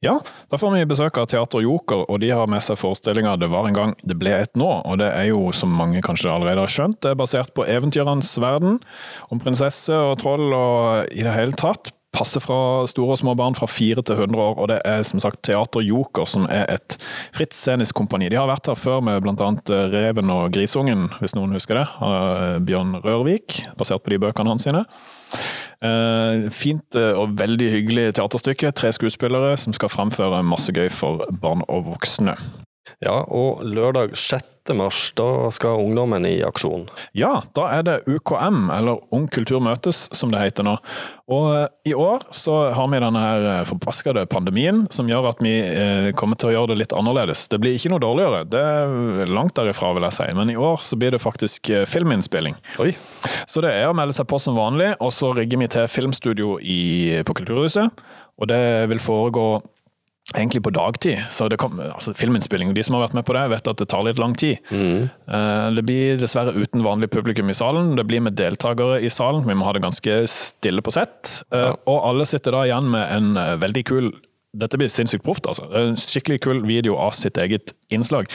ja, 0.05 0.19
da 0.53 0.59
får 0.61 0.75
vi 0.75 0.83
besøk 0.85 1.17
av 1.17 1.31
Teater 1.33 1.63
Joker, 1.65 2.03
og 2.13 2.19
de 2.21 2.29
har 2.35 2.51
med 2.51 2.61
seg 2.61 2.77
forestillinga 2.77 3.39
'Det 3.41 3.49
var 3.49 3.69
en 3.69 3.77
gang, 3.79 3.95
det 4.05 4.19
ble 4.21 4.35
et 4.37 4.53
nå'. 4.53 4.83
Og 4.85 4.99
det 5.01 5.09
er 5.09 5.31
jo, 5.31 5.53
som 5.53 5.71
mange 5.73 6.03
kanskje 6.03 6.29
allerede 6.29 6.61
har 6.61 6.69
skjønt, 6.69 7.01
det 7.01 7.11
er 7.11 7.17
basert 7.17 7.55
på 7.55 7.65
eventyrernes 7.65 8.37
verden. 8.37 8.81
Om 9.31 9.41
prinsesse 9.41 9.95
og 9.95 10.19
troll 10.21 10.53
og 10.53 11.09
i 11.09 11.23
det 11.23 11.33
hele 11.33 11.57
tatt 11.57 11.95
passe 12.15 12.41
fra 12.43 12.59
store 12.91 13.17
og 13.17 13.21
små 13.21 13.35
barn 13.39 13.57
fra 13.59 13.69
4 13.71 14.05
til 14.07 14.23
100 14.25 14.41
år, 14.41 14.55
og 14.63 14.71
det 14.71 14.79
er 14.89 15.03
som 15.07 15.23
sagt 15.23 15.43
Teater 15.47 15.85
Joker, 15.85 16.29
som 16.31 16.47
er 16.49 16.69
et 16.77 16.99
fritt 17.35 17.57
scenisk 17.57 17.99
kompani. 17.99 18.31
De 18.33 18.39
har 18.39 18.49
vært 18.51 18.71
her 18.71 18.79
før 18.79 19.03
med 19.05 19.21
bl.a. 19.25 19.51
Reven 19.93 20.33
og 20.35 20.55
Grisungen, 20.55 21.09
hvis 21.21 21.37
noen 21.39 21.57
husker 21.57 21.83
det. 21.83 21.87
av 22.05 22.65
Bjørn 22.67 22.99
Rørvik, 23.05 23.65
basert 23.79 24.05
på 24.05 24.15
de 24.15 24.23
bøkene 24.23 24.55
hans 24.55 24.67
sine. 24.67 24.85
Eh, 25.85 26.51
fint 26.55 26.97
eh, 26.97 27.13
og 27.19 27.35
veldig 27.39 27.71
hyggelig 27.73 28.11
teaterstykke. 28.19 28.73
Tre 28.73 28.93
skuespillere 28.95 29.57
som 29.61 29.75
skal 29.77 29.93
fremføre 29.93 30.45
masse 30.47 30.73
gøy 30.73 30.89
for 30.93 31.27
barn 31.43 31.67
og 31.69 31.91
voksne. 31.91 32.39
Ja, 33.05 33.23
og 33.33 33.65
lørdag 33.65 34.13
6. 34.17 34.73
mars, 34.77 35.11
da 35.17 35.51
skal 35.53 35.81
ungdommen 35.83 36.25
i 36.29 36.39
aksjon. 36.45 36.87
Ja, 37.17 37.43
da 37.57 37.67
er 37.73 37.85
det 37.85 37.97
UKM, 38.09 38.71
eller 38.73 39.03
Ung 39.15 39.27
kultur 39.33 39.61
møtes, 39.65 40.07
som 40.17 40.33
det 40.33 40.41
heter 40.41 40.67
nå. 40.67 40.75
Og 41.33 41.49
eh, 41.57 41.67
i 41.91 41.95
år 41.97 42.27
så 42.37 42.57
har 42.77 42.89
vi 42.93 43.01
denne 43.01 43.23
her 43.23 43.49
eh, 43.51 43.65
forbaskede 43.69 44.27
pandemien, 44.33 44.85
som 44.93 45.09
gjør 45.09 45.31
at 45.33 45.43
vi 45.45 45.55
eh, 45.61 46.11
kommer 46.17 46.41
til 46.41 46.51
å 46.51 46.55
gjøre 46.55 46.73
det 46.73 46.81
litt 46.83 46.97
annerledes. 46.97 47.47
Det 47.53 47.61
blir 47.61 47.77
ikke 47.77 47.93
noe 47.93 48.05
dårligere, 48.05 48.45
det 48.53 48.63
er 48.63 49.33
langt 49.33 49.57
derifra, 49.57 49.93
vil 49.97 50.09
jeg 50.09 50.19
si. 50.19 50.31
Men 50.37 50.53
i 50.53 50.59
år 50.61 50.85
så 50.85 51.01
blir 51.01 51.17
det 51.17 51.23
faktisk 51.25 51.73
filminnspilling. 51.89 52.57
Oi. 52.85 52.93
Så 53.49 53.65
det 53.65 53.73
er 53.77 53.89
å 53.89 53.97
melde 53.97 54.17
seg 54.17 54.29
på 54.29 54.41
som 54.41 54.61
vanlig, 54.61 54.95
og 55.01 55.13
så 55.17 55.33
rigger 55.37 55.65
vi 55.65 55.73
til 55.77 55.89
filmstudio 55.89 56.59
i, 56.61 56.83
på 57.25 57.37
Kulturhuset. 57.37 58.05
Og 58.41 58.51
det 58.51 58.65
vil 58.91 59.01
foregå 59.03 59.49
egentlig 60.33 60.63
på 60.65 60.73
dagtid. 60.73 61.19
Så 61.31 61.49
det 61.53 61.59
kom, 61.61 61.77
altså 61.85 62.15
Filminnspilling, 62.17 62.73
de 62.75 62.83
som 62.83 62.97
har 62.97 63.05
vært 63.05 63.15
med 63.19 63.27
på 63.29 63.35
det, 63.37 63.43
vet 63.53 63.69
at 63.69 63.81
det 63.83 63.89
tar 63.93 64.05
litt 64.07 64.19
lang 64.19 64.35
tid. 64.35 64.59
Eh, 64.73 65.71
Det 65.75 65.85
blir 65.85 66.17
dessverre 66.21 66.55
uten 66.57 66.83
vanlig 66.83 67.11
publikum 67.13 67.51
i 67.51 67.55
salen. 67.57 67.95
Det 67.97 68.07
blir 68.09 68.21
med 68.25 68.37
deltakere 68.37 69.03
i 69.05 69.11
salen. 69.13 69.45
Vi 69.47 69.55
må 69.55 69.65
ha 69.69 69.73
det 69.77 69.83
ganske 69.85 70.23
stille 70.31 70.81
på 70.83 70.93
sett. 70.95 71.43
Ja. 71.53 71.75
Og 71.87 72.01
alle 72.09 72.25
sitter 72.27 72.53
da 72.57 72.65
igjen 72.65 72.89
med 72.91 73.05
en 73.11 73.37
eh, 73.37 73.57
veldig 73.61 73.85
kul 73.85 74.15
dette 74.55 74.79
blir 74.79 74.87
sinnssykt 74.87 75.25
proft, 75.27 75.49
altså. 75.51 75.65
En 75.75 75.97
skikkelig 75.99 76.37
kul 76.45 76.61
video 76.63 76.95
av 77.03 77.11
sitt 77.19 77.35
eget 77.43 77.73
innslag, 77.91 78.29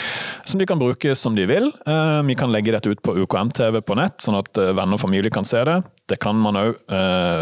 som 0.44 0.60
de 0.60 0.66
kan 0.68 0.78
bruke 0.82 1.14
som 1.16 1.38
de 1.38 1.46
vil. 1.48 1.70
Eh, 1.88 2.22
Vi 2.28 2.36
kan 2.36 2.52
legge 2.52 2.74
dette 2.76 2.92
ut 2.92 3.02
på 3.02 3.16
UKM-TV 3.24 3.80
på 3.82 3.96
nett, 3.96 4.18
sånn 4.20 4.36
at 4.38 4.58
eh, 4.58 4.74
venner 4.76 5.00
og 5.00 5.00
familie 5.00 5.32
kan 5.32 5.46
se 5.48 5.64
det. 5.64 5.78
Det 6.10 6.20
kan 6.22 6.38
man 6.40 6.58
òg 6.60 6.78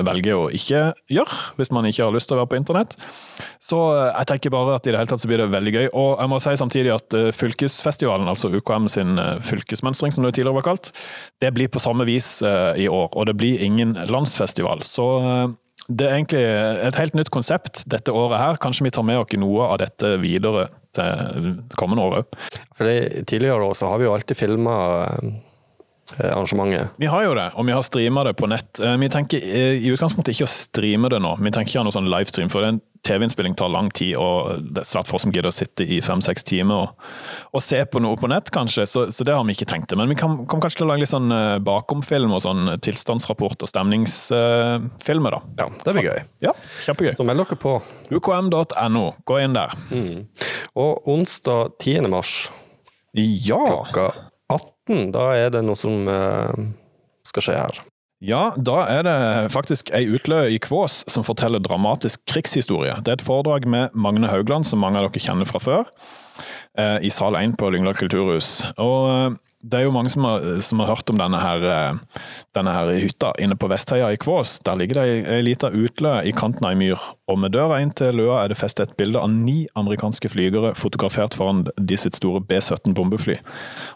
velge 0.08 0.36
å 0.36 0.47
ikke 0.53 0.91
gjøre, 1.12 1.38
hvis 1.58 1.71
man 1.73 1.88
ikke 1.88 2.06
har 2.06 2.15
lyst 2.15 2.30
til 2.30 2.38
å 2.38 2.41
være 2.41 2.51
på 2.51 2.60
internett. 2.60 2.97
Så 3.67 3.80
eh, 3.95 4.10
jeg 4.12 4.30
tenker 4.32 4.53
bare 4.53 4.77
at 4.77 4.88
i 4.88 4.93
det 4.93 5.01
hele 5.01 5.10
tatt 5.10 5.23
så 5.23 5.30
blir 5.30 5.41
det 5.41 5.49
veldig 5.53 5.73
gøy. 5.75 5.86
Og 5.91 6.10
jeg 6.21 6.32
må 6.32 6.39
si 6.43 6.56
samtidig 6.62 6.93
at 6.95 7.17
eh, 7.17 7.30
fylkesfestivalen, 7.36 8.30
altså 8.32 8.51
UKM 8.53 8.89
sin 8.91 9.21
eh, 9.21 9.38
fylkesmønstring, 9.45 10.15
som 10.15 10.25
det 10.25 10.36
tidligere 10.38 10.60
var 10.60 10.67
kalt, 10.69 10.91
det 11.43 11.53
blir 11.56 11.71
på 11.71 11.82
samme 11.84 12.08
vis 12.08 12.38
eh, 12.45 12.73
i 12.86 12.89
år. 12.91 13.10
Og 13.13 13.30
det 13.30 13.38
blir 13.39 13.63
ingen 13.63 13.95
landsfestival. 14.10 14.84
Så 14.88 15.08
eh, 15.19 15.56
det 15.88 16.08
er 16.08 16.17
egentlig 16.17 16.43
et 16.88 16.99
helt 16.99 17.15
nytt 17.15 17.32
konsept 17.32 17.86
dette 17.91 18.12
året 18.15 18.41
her. 18.41 18.62
Kanskje 18.63 18.88
vi 18.88 18.93
tar 18.95 19.06
med 19.08 19.21
oss 19.21 19.36
noe 19.39 19.69
av 19.71 19.80
dette 19.80 20.17
videre 20.19 20.67
til 20.97 21.53
kommende 21.80 22.03
år 22.03 22.15
òg. 22.21 22.39
Tidligere 23.30 23.69
år 23.69 23.77
så 23.77 23.91
har 23.91 24.01
vi 24.01 24.08
jo 24.08 24.15
alltid 24.15 24.39
filma 24.39 24.75
arrangementet. 26.17 26.93
Vi 26.97 27.05
har 27.11 27.23
jo 27.27 27.33
det, 27.37 27.49
og 27.55 27.65
vi 27.67 27.73
har 27.75 27.81
streama 27.85 28.23
det 28.23 28.35
på 28.39 28.47
nett. 28.49 28.79
Eh, 28.79 28.97
Vi 28.97 29.09
tenker 29.09 29.37
eh, 29.43 29.77
i 29.83 29.89
utgangspunktet 29.93 30.35
ikke 30.35 30.47
å 30.47 30.51
streame 30.51 31.09
det 31.11 31.19
nå. 31.23 31.33
Vi 31.41 31.51
tenker 31.51 31.69
ikke 31.73 31.79
å 31.81 31.83
ha 31.83 31.87
noe 31.89 31.95
sånn 31.97 32.07
livestream, 32.11 32.49
for 32.53 32.63
en 32.67 32.79
TV-innspilling 33.07 33.53
tar 33.55 33.69
lang 33.71 33.87
tid, 33.95 34.15
og 34.19 34.63
det 34.73 34.81
er 34.81 34.87
svært 34.89 35.07
få 35.07 35.19
som 35.21 35.31
gidder 35.31 35.47
å 35.51 35.55
sitte 35.55 35.85
i 35.85 35.99
fem-seks 36.03 36.43
timer 36.49 36.75
og, 36.81 37.05
og 37.55 37.61
se 37.63 37.77
på 37.87 38.01
noe 38.03 38.17
på 38.19 38.27
nett, 38.27 38.49
kanskje. 38.51 38.83
Så, 38.89 39.05
så 39.15 39.23
det 39.27 39.35
har 39.37 39.45
vi 39.47 39.53
ikke 39.55 39.67
tenkt 39.69 39.87
til. 39.91 39.99
Men 40.01 40.09
vi 40.11 40.17
kan, 40.19 40.33
kommer 40.49 40.65
kanskje 40.65 40.87
lage 40.89 41.05
litt 41.05 41.11
sånn 41.13 41.31
eh, 41.31 41.57
bakomfilm 41.63 42.33
og 42.35 42.41
sånn 42.43 42.73
tilstandsrapport 42.83 43.63
og 43.63 43.71
stemningsfilmer, 43.71 45.37
da. 45.37 45.41
Ja, 45.61 45.69
det 45.85 45.95
blir 45.95 46.09
gøy. 46.09 46.23
Ja, 46.43 46.53
kjempegøy. 46.87 47.13
Så 47.19 47.27
meld 47.27 47.43
dere 47.45 47.59
på. 47.61 47.77
UKM.no, 48.11 49.05
gå 49.27 49.39
inn 49.43 49.55
der. 49.55 49.75
Og 50.77 51.07
onsdag 51.07 51.77
10. 51.83 52.09
mars 52.11 52.33
Ja! 53.17 53.57
klokka 53.63 54.09
18, 54.88 55.12
da 55.15 55.30
er 55.36 55.54
det 55.54 55.63
noe 55.67 55.78
som 55.80 56.08
eh, 56.12 56.65
skal 57.28 57.45
skje 57.45 57.60
her. 57.60 57.80
Ja, 58.23 58.56
da 58.58 58.80
er 58.89 59.04
det 59.06 59.17
faktisk 59.54 59.91
ei 59.93 60.08
utløe 60.10 60.50
i 60.56 60.58
Kvås 60.62 61.04
som 61.12 61.26
forteller 61.28 61.62
dramatisk 61.62 62.23
krigshistorie. 62.26 62.95
Det 63.06 63.13
er 63.13 63.19
et 63.19 63.26
foredrag 63.26 63.67
med 63.69 63.93
Magne 63.93 64.32
Haugland, 64.32 64.65
som 64.65 64.82
mange 64.82 64.97
av 64.97 65.12
dere 65.12 65.21
kjenner 65.21 65.50
fra 65.50 65.62
før, 65.62 65.86
eh, 65.86 66.26
i 66.78 67.10
sal 67.10 67.36
1 67.39 67.56
på 67.58 67.69
Lyngdal 67.73 67.95
kulturhus. 67.97 68.62
Og 68.78 69.10
eh, 69.10 69.38
det 69.67 69.80
er 69.80 69.88
jo 69.88 69.93
mange 69.93 70.12
som 70.13 70.26
har, 70.28 70.43
som 70.62 70.80
har 70.84 70.91
hørt 70.91 71.10
om 71.10 71.17
denne 71.17 71.39
her, 71.41 71.63
eh, 71.65 72.21
denne 72.56 72.73
her 72.76 72.91
hytta 73.02 73.32
inne 73.41 73.58
på 73.58 73.69
Vestheia 73.71 74.12
i 74.13 74.19
Kvås. 74.21 74.60
Der 74.63 74.78
ligger 74.78 75.02
det 75.02 75.26
ei, 75.26 75.41
lita 75.41 75.71
utløe 75.73 76.21
i 76.30 76.34
kanten 76.36 76.67
av 76.67 76.76
ei 76.76 76.80
myr, 76.80 77.02
og 77.28 77.39
med 77.41 77.56
døra 77.56 77.82
inn 77.82 77.91
til 77.97 78.15
løa 78.19 78.43
er 78.43 78.54
det 78.54 78.60
festet 78.60 78.91
et 78.91 78.97
bilde 79.00 79.19
av 79.19 79.32
ni 79.34 79.65
amerikanske 79.80 80.30
flygere 80.30 80.76
fotografert 80.78 81.36
foran 81.38 81.65
de 81.76 81.97
sitt 81.97 82.19
store 82.19 82.43
B-17 82.45 82.93
bombefly. 82.93 83.39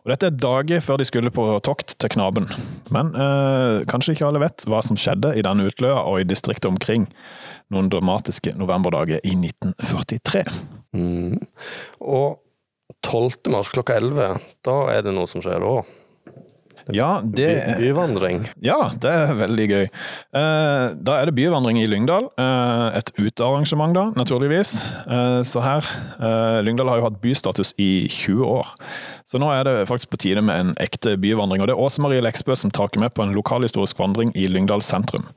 Og 0.04 0.14
Dette 0.16 0.32
er 0.32 0.42
dager 0.42 0.84
før 0.84 1.00
de 1.00 1.08
skulle 1.08 1.34
på 1.34 1.48
tokt 1.64 1.96
til 2.02 2.16
Knaben. 2.18 2.50
Men 2.90 3.14
eh, 3.16 3.86
kanskje 3.92 4.18
ikke 4.18 4.32
alle 4.32 4.44
vet 4.44 4.66
hva 4.66 4.82
som 4.84 5.00
skjedde 5.00 5.36
i 5.38 5.46
denne 5.46 5.70
utløa 5.70 6.02
og 6.04 6.24
i 6.24 6.28
distriktet 6.28 6.72
omkring 6.74 7.08
noen 7.72 7.92
dramatiske 7.92 8.58
novemberdager 8.58 9.22
i 9.24 9.38
1943. 9.38 10.81
Og 10.96 12.40
12. 13.02 13.52
mars 13.54 13.72
klokka 13.74 13.96
11, 14.00 14.40
da 14.66 14.78
er 14.94 15.06
det 15.06 15.14
noe 15.16 15.30
som 15.30 15.44
skjer 15.44 15.64
òg. 15.66 15.88
Ja, 16.96 17.22
det 17.24 17.50
Byvandring. 17.80 18.46
Ja, 18.64 18.90
det 19.02 19.12
er 19.12 19.34
veldig 19.40 19.68
gøy. 19.70 19.86
Uh, 20.36 20.92
da 21.00 21.18
er 21.20 21.30
det 21.30 21.36
byvandring 21.38 21.82
i 21.82 21.88
Lyngdal. 21.90 22.30
Uh, 22.40 22.92
et 22.98 23.12
utearrangement, 23.20 23.96
da, 23.96 24.10
naturligvis. 24.18 24.74
Uh, 25.08 25.42
så 25.48 25.64
her 25.64 25.88
eh, 26.20 26.60
Lyngdal 26.66 26.90
har 26.90 27.00
jo 27.00 27.08
hatt 27.08 27.20
bystatus 27.24 27.74
i 27.82 28.08
20 28.10 28.46
år. 28.46 28.68
Så 29.32 29.40
nå 29.40 29.48
er 29.54 29.64
det 29.64 29.88
faktisk 29.88 30.12
på 30.12 30.20
tide 30.20 30.42
med 30.44 30.60
en 30.60 30.72
ekte 30.82 31.16
byvandring. 31.22 31.62
Og 31.64 31.70
det 31.70 31.76
er 31.76 31.80
Åse 31.80 32.02
Marie 32.04 32.24
Leksbø 32.24 32.56
som 32.58 32.72
tar 32.74 32.92
med 33.00 33.14
på 33.16 33.24
en 33.24 33.32
lokalhistorisk 33.36 34.00
vandring 34.00 34.34
i 34.36 34.48
Lyngdal 34.52 34.84
sentrum. 34.84 35.30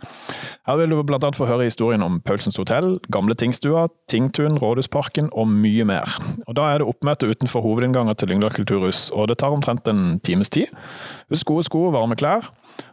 Her 0.67 0.81
vil 0.81 0.91
du 0.91 0.99
annet 0.99 1.37
få 1.37 1.47
høre 1.47 1.69
historien 1.69 2.03
om 2.03 2.21
Paulsens 2.25 2.57
hotell, 2.57 2.97
gamle 3.13 3.37
Tingstua, 3.39 3.87
Tingtun, 4.11 4.57
Rådhusparken 4.59 5.29
og 5.33 5.47
mye 5.49 5.85
mer. 5.85 6.09
Og 6.49 6.57
Da 6.57 6.71
er 6.73 6.79
det 6.79 6.89
oppmøte 6.89 7.29
utenfor 7.29 7.61
hovedinnganger 7.61 8.15
til 8.15 8.29
Lyngdal 8.29 8.51
kulturhus, 8.51 9.11
og 9.11 9.29
det 9.29 9.39
tar 9.39 9.55
omtrent 9.55 9.87
en 9.89 10.21
times 10.25 10.51
tid. 10.51 10.67
Husk 11.31 11.44
sko, 11.45 11.91
varme 11.93 12.17
klær. 12.17 12.49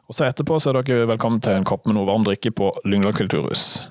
Og 0.09 0.15
så 0.15 0.27
etterpå 0.27 0.59
så 0.59 0.69
er 0.73 0.81
dere 0.83 1.07
velkommen 1.07 1.41
til 1.41 1.55
en 1.55 1.63
kopp 1.67 1.85
med 1.87 1.95
noe 1.95 2.05
varm 2.09 2.23
drikke 2.27 2.51
på 2.51 2.71
Lyngdal 2.85 3.13
kulturhus. 3.15 3.81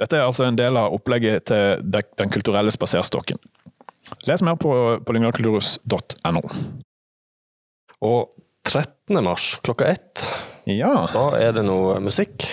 Dette 0.00 0.16
er 0.16 0.24
altså 0.26 0.46
en 0.48 0.56
del 0.56 0.76
av 0.80 0.94
opplegget 0.96 1.44
til 1.50 1.82
Den 1.92 2.30
kulturelle 2.32 2.70
spaserstokken. 2.72 3.36
Les 4.26 4.42
mer 4.42 4.56
på, 4.56 4.72
på 5.04 5.12
lyngdalkulturhus.no. 5.12 6.42
Og 8.00 8.30
13. 8.66 9.22
mars 9.24 9.56
klokka 9.64 9.86
ett, 9.92 10.26
Ja, 10.68 11.06
da 11.10 11.22
er 11.40 11.52
det 11.56 11.64
noe 11.64 11.98
musikk. 12.04 12.44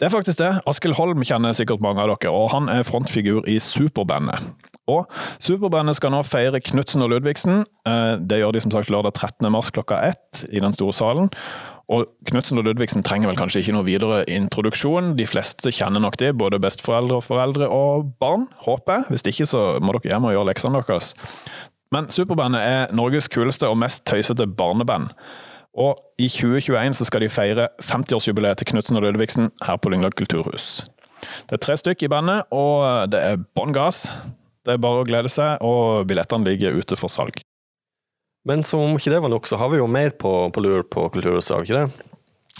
det 0.00 0.06
er 0.06 0.10
faktisk 0.10 0.38
det. 0.40 0.50
Askild 0.66 0.96
Holm 0.96 1.22
kjenner 1.22 1.52
sikkert 1.52 1.82
mange 1.84 2.00
av 2.02 2.08
dere, 2.14 2.32
og 2.32 2.50
han 2.54 2.68
er 2.72 2.82
frontfigur 2.82 3.44
i 3.48 3.58
Superbandet. 3.60 4.46
Og 4.90 5.20
Superbandet 5.42 5.98
skal 5.98 6.12
nå 6.14 6.22
feire 6.26 6.60
Knutsen 6.64 7.04
og 7.06 7.12
Ludvigsen. 7.14 7.62
Eh, 7.86 8.16
Det 8.20 8.40
gjør 8.40 8.52
de 8.56 8.62
som 8.64 8.72
sagt 8.74 8.90
lørdag 8.90 9.14
13. 9.14 9.50
mars 9.52 9.70
klokka 9.70 10.00
ett 10.10 10.44
i 10.50 10.60
den 10.60 10.74
store 10.76 10.92
salen. 10.96 11.30
Og 11.90 12.06
Knutsen 12.28 12.58
og 12.60 12.64
Ludvigsen 12.68 13.02
trenger 13.02 13.30
vel 13.30 13.38
kanskje 13.38 13.64
ikke 13.64 13.74
noe 13.74 13.86
videre 13.86 14.22
introduksjon. 14.30 15.16
De 15.18 15.26
fleste 15.26 15.72
kjenner 15.74 16.00
nok 16.02 16.16
de, 16.20 16.30
både 16.32 16.60
besteforeldre, 16.62 17.18
og 17.18 17.24
foreldre 17.26 17.66
og 17.66 18.12
barn, 18.22 18.46
håper 18.66 19.00
jeg. 19.00 19.04
Hvis 19.10 19.26
ikke 19.26 19.48
så 19.50 19.64
må 19.82 19.96
dere 19.96 20.12
hjem 20.14 20.28
og 20.28 20.36
gjøre 20.36 20.50
leksene 20.52 20.82
deres. 20.86 21.14
Men 21.90 22.06
Superbandet 22.14 22.62
er 22.62 22.94
Norges 22.94 23.26
kuleste 23.28 23.66
og 23.66 23.78
mest 23.82 24.04
tøysete 24.06 24.46
barneband. 24.46 25.10
Og 25.74 25.98
i 26.18 26.28
2021 26.30 26.94
så 26.98 27.04
skal 27.06 27.24
de 27.24 27.28
feire 27.28 27.68
50-årsjubileet 27.82 28.58
til 28.62 28.70
Knutsen 28.70 28.98
og 28.98 29.02
Ludvigsen 29.02 29.50
her 29.66 29.76
på 29.76 29.90
Lyngdal 29.90 30.14
kulturhus. 30.18 30.84
Det 31.50 31.58
er 31.58 31.62
tre 31.62 31.76
stykk 31.76 32.06
i 32.06 32.08
bandet, 32.10 32.46
og 32.54 33.10
det 33.12 33.20
er 33.20 33.42
bånn 33.58 33.74
gass. 33.76 34.06
Det 34.66 34.74
er 34.74 34.82
bare 34.82 35.02
å 35.02 35.08
glede 35.08 35.30
seg, 35.32 35.62
og 35.64 36.06
billettene 36.10 36.46
ligger 36.50 36.76
ute 36.76 36.98
for 37.00 37.12
salg. 37.12 37.40
Men 38.48 38.64
som 38.64 38.82
om 38.84 38.96
ikke 38.96 39.12
det 39.12 39.20
var 39.24 39.32
nok, 39.32 39.48
så 39.48 39.58
har 39.60 39.72
vi 39.72 39.80
jo 39.80 39.88
mer 39.90 40.14
på, 40.16 40.32
på 40.52 40.64
lur 40.64 40.84
på 40.88 41.08
Kulturhuset, 41.12 41.54
har 41.54 41.64
vi 41.64 41.70
ikke 41.70 41.82
det? 41.82 42.06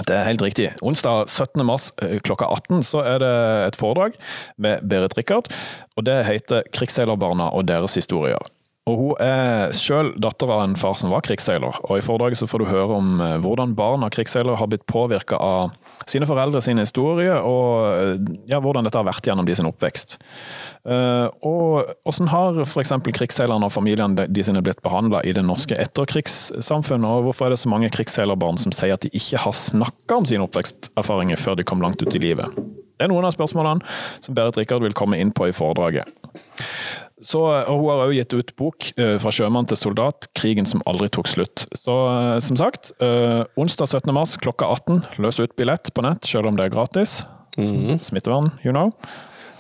Det 0.07 0.15
er 0.17 0.29
helt 0.29 0.43
riktig. 0.45 0.69
Onsdag 0.87 1.29
17. 1.29 1.65
mars 1.67 1.91
eh, 2.01 2.19
klokka 2.25 2.47
18 2.49 2.85
så 2.87 3.03
er 3.05 3.21
det 3.21 3.35
et 3.67 3.77
foredrag 3.77 4.17
med 4.61 4.85
Berit 4.89 5.17
Rikard, 5.19 5.51
og 5.97 6.07
det 6.07 6.23
heter 6.29 6.65
'Krigsseilerbarna 6.73 7.51
og 7.53 7.67
deres 7.69 7.99
historier'. 7.99 8.49
Og 8.89 8.97
Hun 8.97 9.21
er 9.21 9.73
selv 9.77 10.17
datter 10.23 10.51
av 10.51 10.65
en 10.65 10.77
far 10.77 10.97
som 10.99 11.13
var 11.13 11.23
krigsseiler, 11.27 11.77
og 11.85 11.99
i 11.99 12.03
foredraget 12.05 12.41
så 12.41 12.49
får 12.49 12.63
du 12.63 12.71
høre 12.71 12.97
om 12.97 13.21
eh, 13.21 13.37
hvordan 13.43 13.77
barn 13.77 14.07
av 14.07 14.11
krigsseilere 14.15 14.57
har 14.57 14.71
blitt 14.71 14.87
påvirka 14.89 15.37
av 15.37 15.75
sine 16.09 16.29
foreldre 16.29 16.63
sin 16.65 16.81
historie, 16.81 17.35
og 17.35 18.25
ja, 18.49 18.61
hvordan 18.63 18.87
dette 18.87 18.99
har 18.99 19.09
vært 19.09 19.27
gjennom 19.27 19.49
de 19.49 19.57
sin 19.57 19.69
oppvekst. 19.69 20.17
Eh, 20.89 21.27
og 21.45 21.91
hvordan 22.07 22.31
har 22.33 22.61
f.eks. 22.65 22.95
krigsseilerne 23.13 23.69
og 23.69 23.75
familiene 23.75 24.27
de 24.29 24.45
sine 24.47 24.63
blitt 24.65 24.81
behandla 24.85 25.21
i 25.29 25.35
det 25.37 25.45
norske 25.45 25.77
etterkrigssamfunnet, 25.77 27.09
og 27.09 27.29
hvorfor 27.29 27.49
er 27.49 27.55
det 27.55 27.63
så 27.63 27.73
mange 27.73 27.93
krigsseilerbarn 27.93 28.61
som 28.61 28.75
sier 28.75 28.97
at 28.97 29.05
de 29.05 29.13
ikke 29.13 29.43
har 29.45 29.57
snakka 29.57 30.21
om 30.21 30.29
sine 30.29 30.47
oppveksterfaringer 30.47 31.41
før 31.41 31.61
de 31.61 31.67
kom 31.69 31.85
langt 31.85 32.03
ut 32.03 32.17
i 32.17 32.23
livet? 32.23 32.49
Det 33.01 33.07
er 33.07 33.13
noen 33.13 33.25
av 33.25 33.33
spørsmålene 33.33 33.81
som 34.21 34.37
Berit 34.37 34.59
Rikard 34.61 34.85
vil 34.85 34.97
komme 34.97 35.17
inn 35.21 35.31
på 35.33 35.49
i 35.49 35.55
foredraget. 35.57 36.09
Så, 37.23 37.41
og 37.43 37.81
Hun 37.83 37.89
har 37.91 38.03
også 38.07 38.15
gitt 38.17 38.33
ut 38.33 38.53
bok 38.57 38.87
eh, 38.97 39.19
'Fra 39.21 39.31
sjømann 39.31 39.67
til 39.69 39.77
soldat 39.77 40.29
krigen 40.35 40.65
som 40.67 40.81
aldri 40.87 41.09
tok 41.13 41.29
slutt'. 41.29 41.67
Så 41.77 41.93
eh, 41.93 42.39
som 42.41 42.57
sagt, 42.57 42.93
eh, 43.01 43.45
onsdag 43.61 43.89
17. 43.89 44.13
mars 44.15 44.37
klokka 44.41 44.65
18, 44.67 45.03
løs 45.19 45.41
ut 45.41 45.53
billett 45.57 45.93
på 45.93 46.03
nett, 46.03 46.25
selv 46.25 46.47
om 46.49 46.57
det 46.57 46.65
er 46.65 46.75
gratis. 46.77 47.23
Sm- 47.59 47.99
Smittevern, 48.01 48.53
you 48.65 48.73
know. 48.73 48.93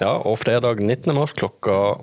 Ja, 0.00 0.14
og 0.24 0.38
fredag 0.38 0.80
19. 0.80 1.12
mars 1.14 1.32
klokka 1.36 2.00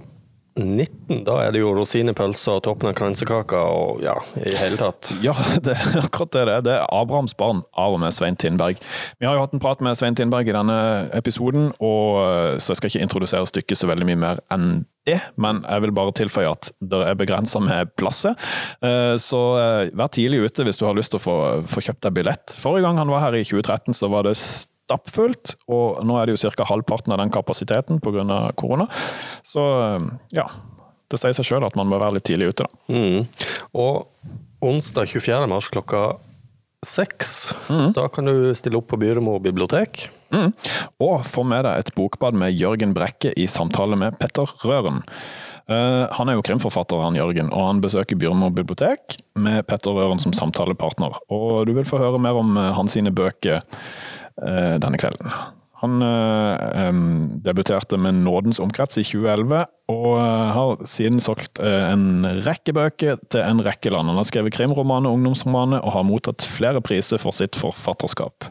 19, 0.58 1.24
da 1.28 1.38
er 1.46 1.54
det 1.54 1.62
jo 1.62 1.72
rosinepølse 1.78 2.58
og 2.58 2.64
toppen 2.66 2.90
av 2.90 2.96
kransekaka 2.98 3.60
og 3.72 4.02
ja, 4.04 4.16
i 4.42 4.56
hele 4.60 4.80
tatt. 4.80 5.12
Ja, 5.24 5.36
det 5.66 5.76
er 5.78 6.00
akkurat 6.04 6.34
det 6.34 6.46
det 6.50 6.56
er. 6.58 6.66
Det 6.66 6.76
er 6.80 6.88
Abrahams 6.98 7.36
barn 7.38 7.64
av 7.78 7.96
og 7.96 8.02
med 8.04 8.16
Svein 8.16 8.38
Tindberg. 8.40 8.82
Vi 9.22 9.28
har 9.30 9.38
jo 9.38 9.44
hatt 9.46 9.56
en 9.56 9.64
prat 9.64 9.82
med 9.86 9.98
Svein 10.00 10.18
Tindberg 10.18 10.50
i 10.50 10.56
denne 10.56 10.78
episoden, 11.18 11.72
og 11.78 12.22
eh, 12.24 12.54
så 12.62 12.74
jeg 12.74 12.82
skal 12.82 12.94
ikke 12.94 13.06
introdusere 13.08 13.50
stykket 13.50 13.80
så 13.82 13.90
veldig 13.92 14.08
mye 14.12 14.22
mer 14.28 14.44
enn 14.54 14.70
det, 15.08 15.22
men 15.40 15.62
jeg 15.64 15.86
vil 15.86 15.94
bare 15.96 16.12
tilføye 16.20 16.50
at 16.52 16.72
det 16.84 16.98
er 17.08 17.16
begrensa 17.16 17.62
med 17.64 17.94
plasser. 17.96 18.34
Eh, 18.84 19.14
Så 19.22 19.40
eh, 19.62 19.92
vær 19.96 20.10
tidlig 20.12 20.42
ute 20.50 20.66
hvis 20.68 20.82
du 20.82 20.84
har 20.88 20.98
lyst 20.98 21.14
til 21.14 21.22
å 21.22 21.24
få, 21.24 21.38
få 21.70 21.86
kjøpt 21.86 22.04
deg 22.10 22.18
billett. 22.18 22.58
Forrige 22.60 22.84
gang 22.90 23.00
han 23.00 23.14
var 23.14 23.24
her 23.30 23.38
i 23.40 23.46
2013, 23.48 23.96
så 23.96 24.10
var 24.12 24.28
det 24.28 24.36
stappfullt, 24.88 25.56
og 25.68 26.02
nå 26.08 26.18
er 26.18 26.28
det 26.28 26.38
jo 26.38 26.52
ca. 26.56 26.68
halvparten 26.70 27.14
av 27.14 27.22
den 27.22 27.34
kapasiteten 27.34 28.00
pga. 28.04 28.40
korona. 28.56 28.88
Så 29.44 29.64
eh, 29.84 30.08
ja, 30.40 30.48
det 31.12 31.20
sier 31.20 31.36
seg 31.36 31.48
sjøl 31.48 31.68
at 31.68 31.76
man 31.80 31.90
må 31.92 32.00
være 32.00 32.18
litt 32.18 32.28
tidlig 32.28 32.54
ute, 32.54 32.68
da. 32.68 32.72
Mm. 32.92 33.28
Og 33.78 34.08
onsdag 34.64 35.12
24. 35.12 35.44
mars 35.52 35.70
klokka 35.72 36.06
seks, 36.86 37.56
da 37.68 38.06
kan 38.14 38.30
du 38.30 38.54
stille 38.56 38.78
opp 38.80 38.88
på 38.92 39.00
Byremo 39.02 39.40
bibliotek. 39.44 40.08
Mm. 40.32 40.52
Og 41.04 41.26
få 41.26 41.44
med 41.48 41.66
deg 41.66 41.82
et 41.82 41.94
bokbad 41.98 42.38
med 42.38 42.56
Jørgen 42.56 42.94
Brekke 42.96 43.34
i 43.36 43.48
samtale 43.50 43.98
med 44.00 44.18
Petter 44.22 44.52
Røren. 44.64 45.02
Uh, 45.68 46.08
han 46.16 46.30
er 46.30 46.38
jo 46.38 46.44
krimforfatter, 46.48 47.02
han 47.04 47.18
Jørgen, 47.20 47.50
og 47.52 47.66
han 47.66 47.82
besøker 47.84 48.16
Byrmo 48.20 48.48
bibliotek 48.56 49.18
med 49.36 49.66
Petter 49.68 49.98
Røren 49.98 50.22
som 50.24 50.36
samtalepartner. 50.36 51.18
Og 51.34 51.66
du 51.68 51.74
vil 51.76 51.88
få 51.88 52.00
høre 52.00 52.22
mer 52.24 52.40
om 52.40 52.56
uh, 52.56 52.70
hans 52.78 52.96
sine 52.96 53.12
bøker 53.12 53.66
denne 54.38 55.00
kvelden. 55.02 55.32
Han 55.78 56.02
eh, 56.02 56.94
debuterte 57.46 58.00
med 58.02 58.14
Nådens 58.26 58.60
omkrets 58.60 58.98
i 58.98 59.04
2011, 59.06 59.66
og 59.94 60.08
eh, 60.18 60.48
har 60.56 60.80
siden 60.90 61.22
solgt 61.22 61.62
eh, 61.62 61.84
en 61.92 62.26
rekke 62.48 62.74
bøker 62.74 63.22
til 63.30 63.44
en 63.44 63.62
rekke 63.66 63.92
land. 63.94 64.10
Han 64.10 64.18
har 64.18 64.26
skrevet 64.26 64.56
krimromaner 64.58 65.14
ungdomsromaner, 65.14 65.84
og 65.86 65.94
har 65.94 66.08
mottatt 66.08 66.48
flere 66.50 66.82
priser 66.82 67.22
for 67.22 67.36
sitt 67.36 67.60
forfatterskap. 67.60 68.50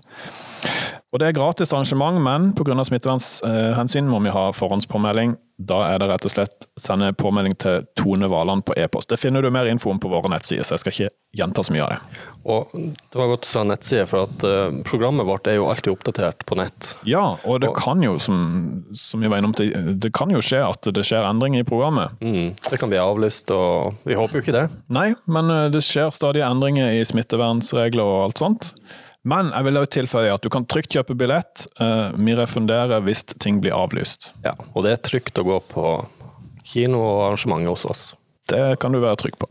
Og 1.15 1.21
Det 1.23 1.29
er 1.29 1.37
gratis 1.39 1.71
arrangement, 1.73 2.19
men 2.21 2.53
pga. 2.53 2.75
smittevernhensyn 2.85 4.09
må 4.11 4.19
vi 4.25 4.33
ha 4.35 4.49
forhåndspåmelding. 4.53 5.37
Da 5.57 5.79
er 5.95 5.99
det 6.03 6.09
rett 6.11 6.25
og 6.27 6.33
slett 6.35 6.67
sende 6.77 7.13
påmelding 7.17 7.55
til 7.57 7.87
Tone 7.97 8.29
Valand 8.29 8.65
på 8.69 8.75
e-post. 8.77 9.09
Det 9.09 9.17
finner 9.23 9.41
du 9.41 9.49
mer 9.51 9.65
info 9.71 9.89
om 9.89 10.01
på 10.03 10.11
våre 10.13 10.29
nettsider, 10.29 10.67
så 10.67 10.75
jeg 10.75 10.83
skal 10.83 10.93
ikke 10.93 11.09
gjenta 11.39 11.63
så 11.65 11.73
mye 11.73 11.85
av 11.87 11.95
det. 11.95 12.27
Og 12.45 12.75
det 12.77 13.17
var 13.17 13.31
godt 13.31 13.47
du 13.47 13.49
sa 13.49 13.63
nettside, 13.65 14.05
for 14.11 14.27
at 14.27 14.45
eh, 14.45 14.83
programmet 14.85 15.25
vårt 15.25 15.47
er 15.49 15.57
jo 15.57 15.71
alltid 15.71 15.95
oppdatert 15.95 16.45
på 16.45 16.59
nett. 16.61 16.91
Ja, 17.09 17.39
og 17.47 17.63
det 17.63 17.71
Og- 17.71 17.79
kan 17.81 18.03
jo, 18.05 18.19
som, 18.19 18.85
som 18.93 19.21
vi 19.25 19.29
var 19.33 19.39
innom 19.41 19.55
til, 19.57 19.73
det 19.97 20.13
kan 20.13 20.29
jo 20.35 20.43
skje 20.45 20.61
at 20.69 20.83
det 20.93 21.07
skjer 21.07 21.25
endringer 21.25 21.61
i 21.65 21.69
programmet. 21.71 22.13
Mm. 22.21 22.53
Det 22.69 22.79
kan 22.83 22.91
bli 22.93 22.99
avlyst, 23.01 23.49
og 23.57 23.95
vi 24.05 24.19
håper 24.19 24.37
jo 24.43 24.45
ikke 24.45 24.59
det. 24.61 24.67
Nei, 24.93 25.15
men 25.27 25.49
eh, 25.55 25.71
det 25.73 25.81
skjer 25.87 26.13
stadig 26.13 26.45
endringer 26.45 26.93
i 27.01 27.05
smittevernsregler 27.09 28.05
og 28.05 28.25
alt 28.29 28.39
sånt. 28.45 28.73
Men 29.27 29.49
jeg 29.51 29.67
vil 29.67 29.79
også 29.81 29.93
tilføye 29.97 30.35
at 30.37 30.45
du 30.45 30.51
kan 30.55 30.67
trygt 30.71 30.95
kjøpe 30.95 31.17
billett. 31.19 31.67
Eh, 31.83 32.13
Vi 32.15 32.37
refunderer 32.39 33.03
hvis 33.03 33.25
ting 33.43 33.59
blir 33.61 33.75
avlyst. 33.75 34.31
Ja, 34.45 34.55
og 34.75 34.87
det 34.87 34.93
er 34.95 35.03
trygt 35.03 35.41
å 35.43 35.47
gå 35.49 35.59
på 35.73 35.87
kino 36.67 37.03
og 37.03 37.25
arrangementer 37.27 37.75
hos 37.75 37.87
oss. 37.91 38.05
Det 38.47 38.79
kan 38.79 38.95
du 38.95 39.01
være 39.03 39.19
trygg 39.19 39.35
på. 39.43 39.51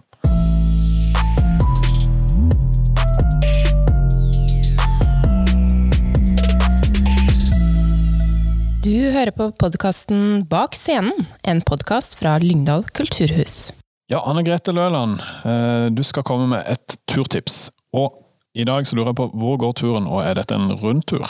Du 8.86 8.94
hører 9.12 9.32
på 9.34 9.48
podkasten 9.58 10.44
Bak 10.48 10.76
scenen, 10.78 11.26
en 11.44 11.62
podkast 11.66 12.20
fra 12.20 12.38
Lyngdal 12.40 12.86
kulturhus. 12.94 13.72
Ja, 14.12 14.22
Anne 14.30 14.44
Grete 14.46 14.72
Løland, 14.72 15.18
eh, 15.44 15.88
du 15.90 16.04
skal 16.06 16.24
komme 16.24 16.46
med 16.52 16.64
et 16.70 16.96
turtips. 17.10 17.72
Og 17.98 18.14
i 18.56 18.66
dag 18.68 18.88
så 18.88 18.96
lurer 18.96 19.12
jeg 19.12 19.20
på 19.20 19.32
hvor 19.36 19.60
går 19.60 19.76
turen, 19.82 20.08
og 20.08 20.24
er 20.24 20.40
dette 20.40 20.56
en 20.56 20.72
rundtur? 20.80 21.28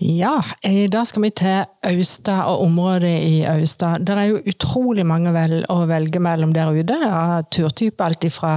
Ja, 0.00 0.38
i 0.64 0.86
da 0.88 1.02
skal 1.04 1.26
vi 1.26 1.30
til 1.36 1.66
Austad 1.84 2.48
og 2.48 2.62
området 2.64 3.12
i 3.26 3.42
Austad. 3.48 4.04
Det 4.08 4.16
er 4.16 4.30
jo 4.30 4.40
utrolig 4.48 5.04
mange 5.08 5.32
vel 5.34 5.58
å 5.72 5.78
velge 5.88 6.20
mellom 6.22 6.52
der 6.56 6.72
ute. 6.72 6.96
Ja, 7.02 7.42
turtyper, 7.52 8.06
alt 8.06 8.26
fra 8.32 8.54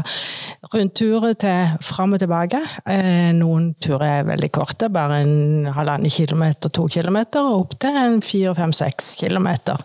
rundturer 0.73 1.35
til 1.39 1.75
fram 1.83 2.15
og 2.15 2.23
tilbake. 2.23 2.61
Eh, 2.87 3.31
Noen 3.35 3.73
turer 3.83 4.05
er 4.07 4.29
veldig 4.29 4.51
korte, 4.55 4.91
bare 4.93 5.21
en 5.23 5.69
halvannen 5.75 6.11
kilometer, 6.13 6.71
to 6.75 6.87
kilometer, 6.91 7.43
og 7.43 7.65
opp 7.65 7.79
til 7.83 7.99
en 7.99 8.19
fire, 8.23 8.55
fem, 8.59 8.75
seks 8.75 9.15
kilometer. 9.19 9.81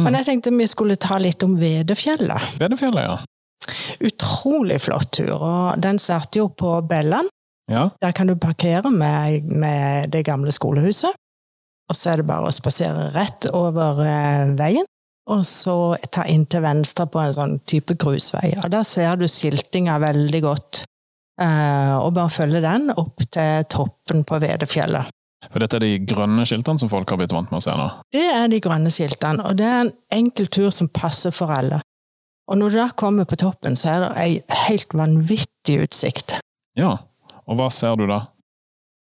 Men 0.00 0.18
jeg 0.20 0.28
tenkte 0.28 0.54
vi 0.56 0.68
skulle 0.70 1.00
ta 1.00 1.20
litt 1.22 1.44
om 1.46 1.56
Vedefjellet. 1.60 2.58
Vedefjellet, 2.60 3.08
ja. 3.08 3.20
Utrolig 4.04 4.82
flott 4.84 5.14
tur, 5.16 5.38
og 5.38 5.80
den 5.80 6.00
starter 6.02 6.42
jo 6.42 6.50
på 6.52 6.76
Belland. 6.88 7.30
Ja, 7.70 7.90
Der 8.00 8.12
kan 8.12 8.28
du 8.28 8.34
parkere 8.36 8.90
med, 8.90 9.44
med 9.44 10.10
det 10.12 10.24
gamle 10.26 10.52
skolehuset. 10.52 11.14
Og 11.88 11.96
så 11.96 12.10
er 12.12 12.20
det 12.20 12.26
bare 12.28 12.48
å 12.48 12.52
spasere 12.54 13.10
rett 13.14 13.46
over 13.52 14.00
eh, 14.04 14.52
veien, 14.56 14.86
og 15.28 15.44
så 15.48 15.96
ta 16.12 16.24
inn 16.28 16.46
til 16.48 16.62
venstre 16.64 17.06
på 17.08 17.20
en 17.20 17.32
sånn 17.36 17.58
type 17.68 17.96
grusvei. 18.00 18.54
Og 18.62 18.70
der 18.72 18.84
ser 18.88 19.16
du 19.20 19.26
skiltinga 19.28 19.98
veldig 20.00 20.40
godt. 20.44 20.82
Eh, 21.40 21.94
og 21.98 22.12
bare 22.16 22.32
følge 22.32 22.60
den 22.64 22.90
opp 22.94 23.24
til 23.32 23.64
toppen 23.72 24.24
på 24.28 24.38
Vedefjellet. 24.44 25.08
for 25.50 25.60
dette 25.60 25.76
er 25.76 25.84
de 25.84 25.98
grønne 26.08 26.44
skiltene 26.48 26.80
som 26.80 26.88
folk 26.88 27.10
har 27.10 27.18
blitt 27.20 27.32
vant 27.36 27.50
med 27.52 27.58
å 27.60 27.64
se 27.64 27.72
nå. 27.76 27.88
Det 28.16 28.28
er 28.32 28.46
de 28.48 28.60
grønne 28.64 28.92
skiltene, 28.92 29.44
og 29.44 29.56
det 29.58 29.66
er 29.68 29.80
en 29.82 29.92
enkel 30.12 30.46
tur 30.48 30.70
som 30.72 30.88
passer 30.88 31.34
for 31.36 31.52
alle. 31.52 31.80
Og 32.48 32.56
når 32.60 32.70
du 32.72 32.76
da 32.78 32.88
kommer 32.96 33.28
på 33.28 33.36
toppen, 33.40 33.76
så 33.76 33.90
er 33.92 34.00
det 34.04 34.10
ei 34.22 34.30
helt 34.68 34.94
vanvittig 34.96 35.82
utsikt. 35.84 36.38
Ja, 36.80 36.96
og 37.46 37.58
hva 37.58 37.68
ser 37.72 37.98
du 38.00 38.06
da? 38.08 38.24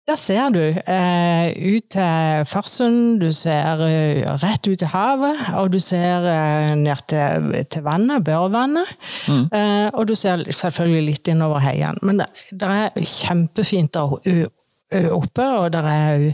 Der 0.06 0.14
ser 0.22 0.52
du 0.54 0.60
eh, 0.62 1.74
ut 1.74 1.88
til 1.90 2.44
Farsund, 2.46 3.18
du 3.18 3.32
ser 3.34 3.80
uh, 3.82 4.36
rett 4.38 4.68
ut 4.68 4.78
til 4.78 4.90
havet, 4.92 5.40
og 5.58 5.72
du 5.72 5.80
ser 5.82 6.22
uh, 6.22 6.74
ned 6.78 7.02
til, 7.10 7.56
til 7.66 7.82
vannet, 7.82 8.22
Børvannet. 8.24 8.92
Mm. 9.26 9.48
Eh, 9.50 9.88
og 9.90 10.06
du 10.06 10.14
ser 10.14 10.44
selvfølgelig 10.46 11.08
litt 11.08 11.30
innover 11.32 11.58
heiene. 11.64 11.98
Men 12.06 12.22
det, 12.22 12.28
det 12.54 12.70
er 12.70 13.02
kjempefint 13.02 13.98
der 13.98 14.14
oppe, 15.10 15.42
og 15.42 15.72
det 15.74 15.82
er 15.90 16.28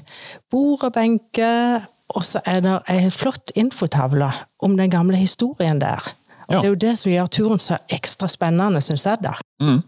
bord 0.52 0.84
og 0.84 0.92
benker. 0.92 1.86
Og 2.12 2.26
så 2.28 2.42
er 2.44 2.60
det 2.60 2.74
ei 2.92 3.08
flott 3.08 3.54
infotavle 3.56 4.28
om 4.60 4.76
den 4.76 4.92
gamle 4.92 5.16
historien 5.16 5.80
der. 5.80 6.12
Og 6.50 6.52
Ja. 6.52 6.58
Det 6.58 6.66
er 6.66 6.68
jo 6.68 6.82
det 6.84 6.98
som 6.98 7.12
gjør 7.12 7.32
turen 7.32 7.58
så 7.62 7.78
ekstra 7.88 8.28
spennende, 8.28 8.80
syns 8.84 9.06
jeg. 9.06 9.16
da. 9.22 9.32
Mm. 9.62 9.80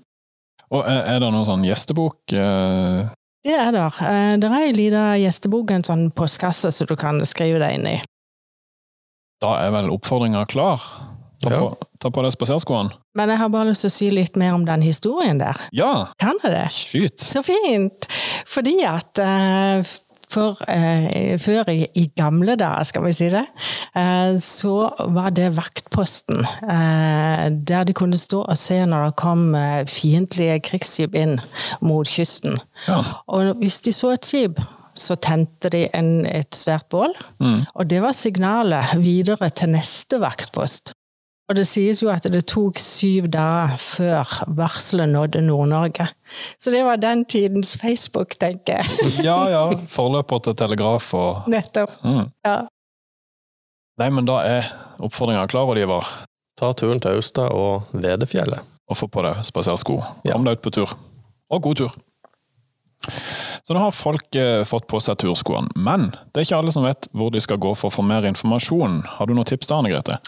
Og 0.75 0.83
er, 0.91 1.21
det 1.23 1.31
noen 1.31 1.47
sånn 1.47 1.65
gjestebok? 1.67 2.19
eh, 2.35 3.05
Det 3.45 3.55
er 3.55 3.71
der. 3.77 3.99
Eh, 4.03 4.37
Det 4.41 4.49
er 4.51 4.55
ei 4.59 4.73
lita 4.75 5.05
gjestebok, 5.21 5.71
en 5.71 5.85
sånn 5.87 6.07
postkasse 6.13 6.73
som 6.73 6.87
du 6.91 6.97
kan 6.97 7.21
skrive 7.29 7.61
deg 7.63 7.79
inn 7.79 7.87
i. 7.87 7.97
Da 9.45 9.59
er 9.67 9.71
vel 9.75 9.91
oppfordringa 9.93 10.47
klar? 10.49 10.81
Ta 11.45 11.51
Ja. 11.51 11.59
på, 11.61 11.77
ta 12.01 12.09
på 12.11 12.23
deg 12.25 12.33
spaserskoene. 12.33 12.95
Men 13.15 13.29
jeg 13.29 13.39
har 13.39 13.49
bare 13.53 13.69
lyst 13.69 13.83
til 13.85 13.91
å 13.91 13.93
si 13.93 14.07
litt 14.11 14.37
mer 14.37 14.55
om 14.55 14.65
den 14.65 14.81
historien 14.83 15.39
der. 15.39 15.55
Ja! 15.77 16.09
Kan 16.19 16.39
jeg 16.43 16.53
det? 16.55 16.71
Skyt! 16.73 17.21
Så 17.21 17.43
fint! 17.45 18.07
Fordi 18.49 18.79
at 18.89 19.19
eh, 19.19 19.83
for, 20.31 20.59
eh, 20.69 21.35
før 21.41 21.69
i, 21.73 21.87
i 21.95 22.07
gamle 22.17 22.57
dager, 22.61 22.85
skal 22.89 23.05
vi 23.07 23.13
si 23.17 23.29
det, 23.33 23.45
eh, 23.97 24.37
så 24.43 24.91
var 25.15 25.35
det 25.37 25.53
vaktposten. 25.57 26.45
Eh, 26.45 27.51
der 27.51 27.85
de 27.85 27.97
kunne 27.97 28.19
stå 28.19 28.45
og 28.45 28.59
se 28.59 28.81
når 28.87 29.11
det 29.11 29.17
kom 29.21 29.55
eh, 29.59 29.85
fiendtlige 29.91 30.61
krigsskip 30.71 31.15
inn 31.19 31.39
mot 31.81 32.09
kysten. 32.09 32.59
Ja. 32.89 33.03
Og 33.29 33.55
hvis 33.61 33.81
de 33.85 33.93
så 33.93 34.15
et 34.15 34.27
skip, 34.27 34.61
så 34.95 35.17
tente 35.19 35.71
de 35.75 35.89
en, 35.95 36.27
et 36.27 36.55
svært 36.55 36.87
bål. 36.89 37.17
Og 37.75 37.89
det 37.91 37.99
var 38.03 38.15
signalet 38.15 38.95
videre 39.03 39.49
til 39.51 39.73
neste 39.75 40.21
vaktpost. 40.23 40.95
Og 41.49 41.57
det 41.59 41.67
sies 41.69 42.01
jo 42.01 42.09
at 42.09 42.25
det 42.33 42.41
tok 42.49 42.79
syv 42.81 43.27
dager 43.29 43.75
før 43.77 44.31
varselet 44.57 45.11
nådde 45.13 45.43
Nord-Norge. 45.45 46.07
Så 46.57 46.73
det 46.73 46.81
var 46.87 46.97
den 46.97 47.25
tidens 47.29 47.75
Facebook, 47.81 48.33
tenker 48.41 48.81
jeg. 48.81 49.11
Ja, 49.29 49.37
ja. 49.53 49.65
Forløper 49.93 50.41
til 50.47 50.57
telegraf 50.57 51.11
og 51.15 51.51
Nettopp. 51.53 51.99
mm. 52.05 52.31
Ja. 52.47 52.57
Nei, 54.01 54.09
men 54.11 54.27
da 54.27 54.41
er 54.43 54.71
oppfordringa 55.05 55.45
klar, 55.53 55.69
Oliver. 55.71 56.09
Ta 56.59 56.73
turen 56.73 56.99
til 57.03 57.19
Austa 57.19 57.45
og 57.53 57.93
Vedefjellet. 57.93 58.65
Og 58.91 58.97
få 58.99 59.07
på 59.13 59.23
deg 59.25 59.45
spasersko. 59.47 60.01
Ja. 60.25 60.33
Kom 60.35 60.49
deg 60.49 60.59
ut 60.59 60.65
på 60.65 60.73
tur. 60.75 60.97
Og 61.53 61.63
god 61.69 61.79
tur! 61.85 61.95
Så 63.65 63.75
nå 63.75 63.81
har 63.81 63.95
folk 63.95 64.37
eh, 64.39 64.63
fått 64.69 64.87
på 64.91 65.01
seg 65.03 65.19
turskoene, 65.23 65.73
men 65.77 66.11
det 66.33 66.43
er 66.43 66.49
ikke 66.49 66.61
alle 66.61 66.75
som 66.75 66.87
vet 66.87 67.09
hvor 67.17 67.33
de 67.35 67.43
skal 67.45 67.61
gå 67.63 67.75
for 67.79 67.91
å 67.91 67.95
få 67.95 68.05
mer 68.07 68.27
informasjon. 68.29 69.01
Har 69.17 69.29
du 69.29 69.35
noen 69.37 69.49
tips 69.49 69.71
da, 69.71 69.81
Anne 69.81 69.93
Grete? 69.93 70.19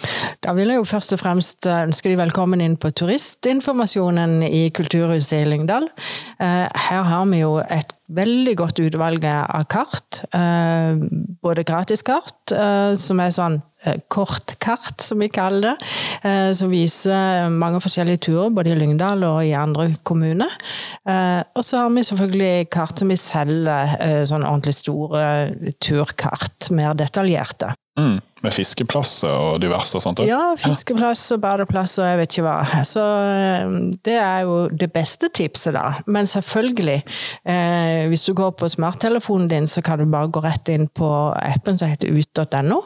Da 0.45 0.55
vil 0.57 0.73
jeg 0.73 0.81
jo 0.81 0.89
først 0.89 1.17
og 1.17 1.23
fremst 1.23 1.69
eh, 1.69 1.85
ønske 1.89 2.13
de 2.13 2.21
velkommen 2.21 2.65
inn 2.65 2.79
på 2.81 2.93
turistinformasjonen 2.97 4.41
i 4.49 4.67
Kulturhuset 4.77 5.43
i 5.43 5.51
Lyngdal. 5.51 5.91
Eh, 6.41 6.65
her 6.89 7.07
har 7.11 7.29
vi 7.33 7.43
jo 7.43 7.59
et 7.65 7.97
veldig 8.13 8.55
godt 8.59 8.81
utvalg 8.85 9.25
av 9.27 9.65
kart. 9.71 10.21
Eh, 10.35 10.99
både 11.43 11.65
gratiskart, 11.67 12.53
eh, 12.55 12.93
som 12.99 13.21
er 13.23 13.33
sånn 13.35 13.59
eh, 13.87 13.99
kortkart, 14.13 15.01
som 15.03 15.23
vi 15.23 15.31
kaller 15.33 15.77
det. 15.77 15.93
Som 16.59 16.73
viser 16.73 17.47
mange 17.53 17.79
forskjellige 17.85 18.25
turer, 18.27 18.51
både 18.51 18.73
i 18.73 18.79
Lyngdal 18.79 19.23
og 19.29 19.45
i 19.47 19.53
andre 19.55 19.93
kommuner. 20.07 20.51
Og 21.07 21.63
så 21.63 21.85
har 21.85 21.93
vi 21.95 22.03
selvfølgelig 22.09 22.67
kart 22.75 22.99
som 22.99 23.13
vi 23.13 23.19
selger, 23.21 23.95
sånn 24.27 24.43
ordentlig 24.43 24.75
store 24.81 25.23
turkart, 25.79 26.71
mer 26.75 26.99
detaljerte. 26.99 27.71
Mm, 27.97 28.19
med 28.45 28.53
fiskeplasser 28.53 29.33
og 29.33 29.61
diverse 29.63 29.97
og 29.97 30.03
sånt? 30.05 30.21
også? 30.21 30.29
Ja, 30.29 30.51
fiskeplass 30.61 31.23
og 31.33 31.41
badeplass 31.41 31.95
og 31.99 32.05
jeg 32.05 32.19
vet 32.21 32.35
ikke 32.37 32.45
hva. 32.45 32.83
Så 32.85 33.01
eh, 33.01 33.71
det 34.05 34.17
er 34.21 34.43
jo 34.45 34.59
det 34.69 34.91
beste 34.93 35.31
tipset, 35.33 35.73
da. 35.79 36.03
Men 36.07 36.29
selvfølgelig, 36.29 36.99
eh, 37.49 38.03
hvis 38.13 38.27
du 38.29 38.35
går 38.37 38.53
på 38.61 38.69
smarttelefonen 38.69 39.49
din, 39.49 39.67
så 39.71 39.81
kan 39.87 39.99
du 40.03 40.05
bare 40.13 40.29
gå 40.29 40.43
rett 40.45 40.69
inn 40.75 40.89
på 40.93 41.09
appen 41.41 41.81
som 41.81 41.89
heter 41.89 42.13
ut.no. 42.13 42.83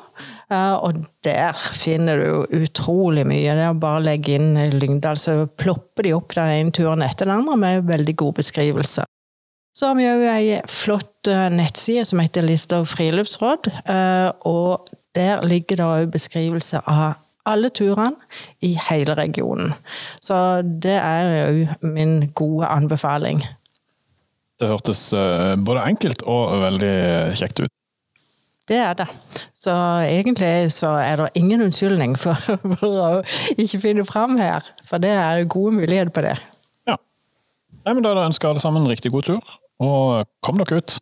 Eh, 0.51 0.75
og 0.79 1.03
der 1.27 1.59
finner 1.59 2.23
du 2.23 2.61
utrolig 2.63 3.27
mye. 3.27 3.51
Det 3.59 3.67
er 3.67 3.75
å 3.75 3.81
bare 3.83 4.05
legge 4.07 4.39
inn 4.39 4.55
Lyngdal, 4.79 5.19
så 5.19 5.41
plopper 5.59 6.07
de 6.07 6.15
opp 6.17 6.37
den 6.39 6.55
ene 6.55 6.71
turen 6.79 7.03
etter 7.03 7.27
den 7.27 7.43
andre 7.43 7.59
med 7.59 7.91
veldig 7.91 8.15
god 8.23 8.39
beskrivelse. 8.39 9.05
Så 9.77 9.87
har 9.87 9.95
vi 9.99 10.07
jo 10.07 10.31
ei 10.31 10.57
flott 10.71 11.29
eh, 11.31 11.47
nettside 11.55 12.03
som 12.09 12.19
heter 12.23 12.43
Lister 12.47 12.81
over 12.83 12.91
friluftsråd. 12.91 13.69
eh, 13.85 14.31
Og 14.51 14.89
der 15.17 15.43
ligger 15.47 15.81
det 15.81 15.87
òg 15.87 16.13
beskrivelse 16.15 16.83
av 16.87 17.19
alle 17.49 17.71
turene 17.73 18.17
i 18.63 18.75
hele 18.89 19.15
regionen. 19.19 19.75
Så 20.23 20.63
det 20.63 20.99
er 20.99 21.31
jo 21.51 21.89
min 21.89 22.31
gode 22.37 22.69
anbefaling. 22.69 23.43
Det 24.61 24.69
hørtes 24.69 25.13
eh, 25.17 25.57
både 25.57 25.87
enkelt 25.89 26.23
og 26.29 26.61
veldig 26.61 26.97
kjekt 27.39 27.63
ut. 27.65 27.73
Det 28.71 28.77
er 28.79 28.95
det. 28.95 29.09
Så 29.57 29.73
egentlig 30.07 30.71
så 30.73 30.93
er 31.01 31.17
det 31.17 31.31
ingen 31.35 31.65
unnskyldning 31.65 32.15
for, 32.21 32.37
for 32.79 32.87
å 32.87 33.09
ikke 33.57 33.81
finne 33.83 34.05
fram 34.07 34.37
her. 34.39 34.69
For 34.87 35.03
det 35.03 35.11
er 35.17 35.49
gode 35.51 35.75
muligheter 35.81 36.13
på 36.15 36.23
det. 36.29 36.37
Ja. 36.87 37.01
Nei, 37.83 37.97
men 37.97 38.05
Da 38.05 38.15
er 38.15 38.27
ønsker 38.29 38.53
alle 38.53 38.63
sammen 38.63 38.87
riktig 38.87 39.11
god 39.17 39.27
tur, 39.33 39.55
og 39.81 40.29
kom 40.45 40.61
dere 40.61 40.85
ut. 40.85 41.01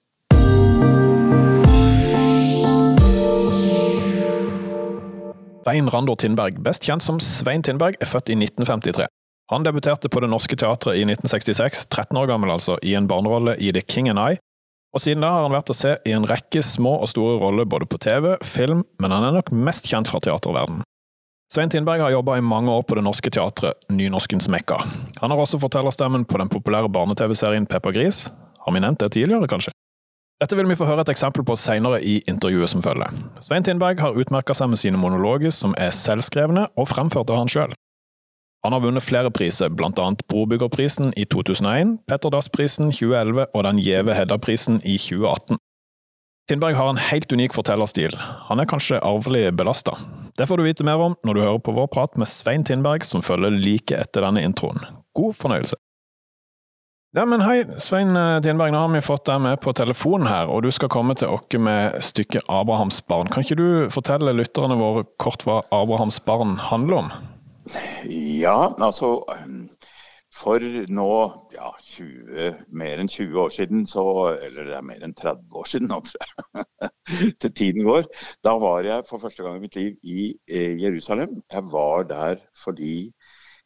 Svein 5.68 5.88
Randor 5.92 6.16
Tindberg, 6.16 6.62
best 6.64 6.86
kjent 6.88 7.04
som 7.04 7.18
Svein 7.20 7.60
Tindberg, 7.60 7.98
er 8.00 8.08
født 8.08 8.30
i 8.32 8.36
1953. 8.38 9.04
Han 9.52 9.66
debuterte 9.66 10.08
på 10.08 10.22
Det 10.24 10.30
Norske 10.32 10.56
Teatret 10.56 10.96
i 10.96 11.02
1966, 11.04 11.82
13 11.92 12.16
år 12.16 12.30
gammel 12.30 12.54
altså, 12.54 12.78
i 12.80 12.94
en 12.96 13.04
barnerolle 13.10 13.52
i 13.60 13.68
The 13.76 13.82
King 13.84 14.08
and 14.08 14.22
I, 14.22 14.38
og 14.96 15.02
siden 15.04 15.20
da 15.20 15.34
har 15.34 15.44
han 15.44 15.52
vært 15.52 15.68
å 15.68 15.76
se 15.76 15.92
i 16.08 16.14
en 16.16 16.24
rekke 16.30 16.62
små 16.64 16.94
og 17.02 17.10
store 17.12 17.36
roller 17.42 17.68
både 17.68 17.84
på 17.84 18.00
TV, 18.00 18.30
film, 18.48 18.80
men 18.96 19.12
han 19.12 19.28
er 19.28 19.36
nok 19.36 19.52
mest 19.52 19.90
kjent 19.92 20.08
fra 20.08 20.22
teaterverdenen. 20.24 20.86
Svein 21.52 21.68
Tindberg 21.68 22.00
har 22.00 22.16
jobba 22.16 22.38
i 22.40 22.46
mange 22.48 22.72
år 22.72 22.88
på 22.88 22.96
Det 22.96 23.04
Norske 23.04 23.28
Teatret, 23.36 23.84
Nynorskens 23.92 24.48
Mekka. 24.48 24.80
Han 25.20 25.34
har 25.34 25.44
også 25.44 25.60
fortellerstemmen 25.60 26.24
på 26.24 26.40
den 26.40 26.48
populære 26.48 26.88
barne-TV-serien 26.96 27.68
Peppa 27.68 27.92
Gris. 27.92 28.30
Har 28.64 28.72
vi 28.72 28.80
nevnt 28.80 29.04
det 29.04 29.12
tidligere, 29.18 29.52
kanskje? 29.52 29.76
Dette 30.38 30.54
vil 30.54 30.68
vi 30.70 30.76
få 30.78 30.86
høre 30.86 31.02
et 31.02 31.10
eksempel 31.10 31.42
på 31.42 31.56
senere 31.58 31.98
i 31.98 32.20
intervjuet 32.30 32.70
som 32.70 32.82
følger. 32.82 33.10
Svein 33.42 33.64
Tindberg 33.66 33.98
har 33.98 34.14
utmerka 34.14 34.54
seg 34.54 34.70
med 34.70 34.78
sine 34.78 35.00
monologer, 35.00 35.50
som 35.50 35.74
er 35.74 35.90
selvskrevne 35.90 36.68
og 36.78 36.86
fremført 36.92 37.32
av 37.34 37.40
han 37.40 37.50
sjøl. 37.50 37.74
Han 38.66 38.74
har 38.74 38.82
vunnet 38.84 39.02
flere 39.02 39.30
priser, 39.34 39.70
annet 39.70 40.22
Brobyggerprisen 40.30 41.10
i 41.16 41.24
2001, 41.26 41.98
Petter 42.06 42.30
Dass-prisen 42.30 42.92
2011 42.92 43.46
og 43.54 43.64
Den 43.66 43.82
gjeve 43.82 44.14
Hedda-prisen 44.14 44.78
i 44.84 44.94
2018. 44.98 45.58
Tindberg 46.48 46.78
har 46.78 46.90
en 46.90 47.02
helt 47.10 47.32
unik 47.32 47.54
fortellerstil. 47.54 48.14
Han 48.48 48.62
er 48.62 48.70
kanskje 48.70 49.02
arvelig 49.02 49.50
belasta. 49.58 49.98
Det 50.38 50.46
får 50.46 50.58
du 50.58 50.66
vite 50.68 50.86
mer 50.86 51.02
om 51.02 51.18
når 51.26 51.34
du 51.34 51.42
hører 51.42 51.62
på 51.66 51.74
vår 51.74 51.90
prat 51.92 52.14
med 52.16 52.30
Svein 52.30 52.64
Tindberg, 52.64 53.02
som 53.04 53.26
følger 53.26 53.58
like 53.58 53.98
etter 53.98 54.22
denne 54.22 54.46
introen. 54.46 54.80
God 55.18 55.34
fornøyelse. 55.34 55.76
Ja, 57.18 57.24
men 57.26 57.42
hei, 57.42 57.64
Svein 57.82 58.14
Tienberg, 58.44 58.70
nå 58.70 58.78
har 58.78 58.90
vi 58.92 59.00
fått 59.02 59.24
deg 59.26 59.40
med 59.42 59.56
på 59.58 59.72
telefonen 59.74 60.28
her, 60.30 60.46
og 60.54 60.62
du 60.62 60.68
skal 60.70 60.90
komme 60.92 61.16
til 61.18 61.32
oss 61.34 61.56
med 61.58 61.96
stykket 62.06 62.46
Abrahams 62.46 63.00
barn. 63.10 63.26
Kan 63.26 63.42
ikke 63.42 63.56
du 63.58 63.70
fortelle 63.90 64.36
lytterne 64.38 64.76
våre 64.78 65.02
kort 65.18 65.42
hva 65.42 65.56
Abrahams 65.74 66.20
barn 66.22 66.54
handler 66.62 67.00
om? 67.00 67.08
Ja, 68.06 68.70
altså 68.78 69.16
For 70.38 70.62
nå 70.62 71.10
ja, 71.56 71.72
20, 71.88 72.54
mer 72.70 73.02
enn 73.02 73.10
20 73.10 73.42
år 73.42 73.50
siden, 73.50 73.82
så 73.90 74.04
Eller 74.36 74.70
det 74.70 74.78
er 74.78 74.86
mer 74.86 75.02
enn 75.02 75.16
30 75.18 75.58
år 75.58 75.66
siden 75.66 75.90
nå, 75.90 75.98
tror 76.06 76.22
jeg. 76.22 76.92
Til 77.42 77.50
tiden 77.64 77.88
går. 77.88 78.06
Da 78.46 78.54
var 78.62 78.86
jeg 78.86 79.08
for 79.10 79.18
første 79.18 79.42
gang 79.42 79.58
i 79.58 79.64
mitt 79.66 79.74
liv 79.74 79.98
i 80.06 80.30
eh, 80.46 80.78
Jerusalem. 80.78 81.40
Jeg 81.50 81.66
var 81.74 82.06
der 82.14 82.38
fordi 82.62 83.10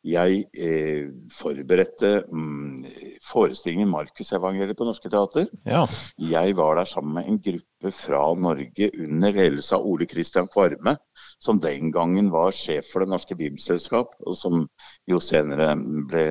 jeg 0.02 0.40
eh, 0.58 1.10
forberedte 1.30 2.10
mm, 2.26 2.86
forestillingen 3.22 3.90
Markusevangeliet 3.92 4.78
på 4.78 4.86
Norske 4.86 5.10
Teater. 5.12 5.46
Ja. 5.68 5.84
Jeg 6.18 6.56
var 6.58 6.80
der 6.80 6.88
sammen 6.90 7.14
med 7.18 7.28
en 7.30 7.38
gruppe 7.44 7.92
fra 7.94 8.22
Norge 8.34 8.90
under 8.98 9.36
ledelse 9.36 9.78
av 9.78 9.86
Ole 9.86 10.08
Kristian 10.10 10.50
Kvarme, 10.50 10.96
som 11.38 11.60
den 11.62 11.92
gangen 11.94 12.32
var 12.34 12.50
sjef 12.56 12.90
for 12.90 13.04
Det 13.04 13.12
Norske 13.14 13.38
Bibelselskap, 13.38 14.16
og 14.26 14.38
som 14.38 14.66
jo 15.10 15.22
senere 15.22 15.76
ble 16.10 16.26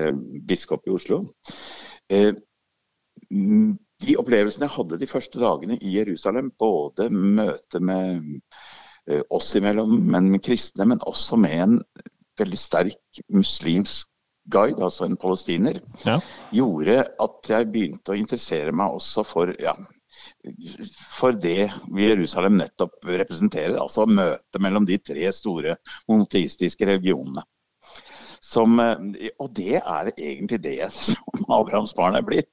biskop 0.48 0.84
i 0.88 0.92
Oslo. 0.92 1.22
Eh, 2.12 2.36
mm, 3.32 3.72
de 4.04 4.20
opplevelsene 4.20 4.68
jeg 4.68 4.76
hadde 4.76 5.00
de 5.00 5.08
første 5.08 5.40
dagene 5.40 5.80
i 5.80 5.96
Jerusalem, 5.96 6.52
både 6.60 7.08
møte 7.08 7.80
med 7.80 8.20
eh, 9.08 9.24
oss 9.32 9.54
imellom, 9.56 9.96
men 10.12 10.28
med 10.34 10.44
kristne, 10.44 10.90
men 10.92 11.00
også 11.08 11.40
med 11.40 11.60
en 11.64 11.78
veldig 12.42 12.58
sterk 12.60 13.22
muslimsk 13.32 14.08
guide, 14.50 14.82
altså 14.82 15.06
en 15.06 15.16
palestiner, 15.16 15.78
Ja. 16.04 16.18
gjorde 16.52 17.04
at 17.22 17.50
jeg 17.50 17.70
begynte 17.72 18.12
å 18.14 18.18
interessere 18.18 18.72
meg 18.74 18.90
også 18.96 19.24
for 19.26 19.54
ja, 19.62 19.74
for 21.12 21.32
det 21.38 21.70
Jerusalem 21.96 22.58
nettopp 22.60 23.06
representerer, 23.06 23.78
altså 23.80 24.06
møtet 24.06 24.60
mellom 24.62 24.86
de 24.88 24.98
tre 24.98 25.30
store 25.34 25.76
monoteistiske 26.10 26.86
religionene. 26.88 27.44
Som, 28.42 28.76
eh, 28.82 29.30
og 29.40 29.54
det 29.56 29.78
er 29.80 30.10
egentlig 30.12 30.60
det 30.64 30.90
som 31.06 31.46
Abrahams 31.48 31.94
barn 31.96 32.18
er 32.18 32.26
blitt. 32.26 32.51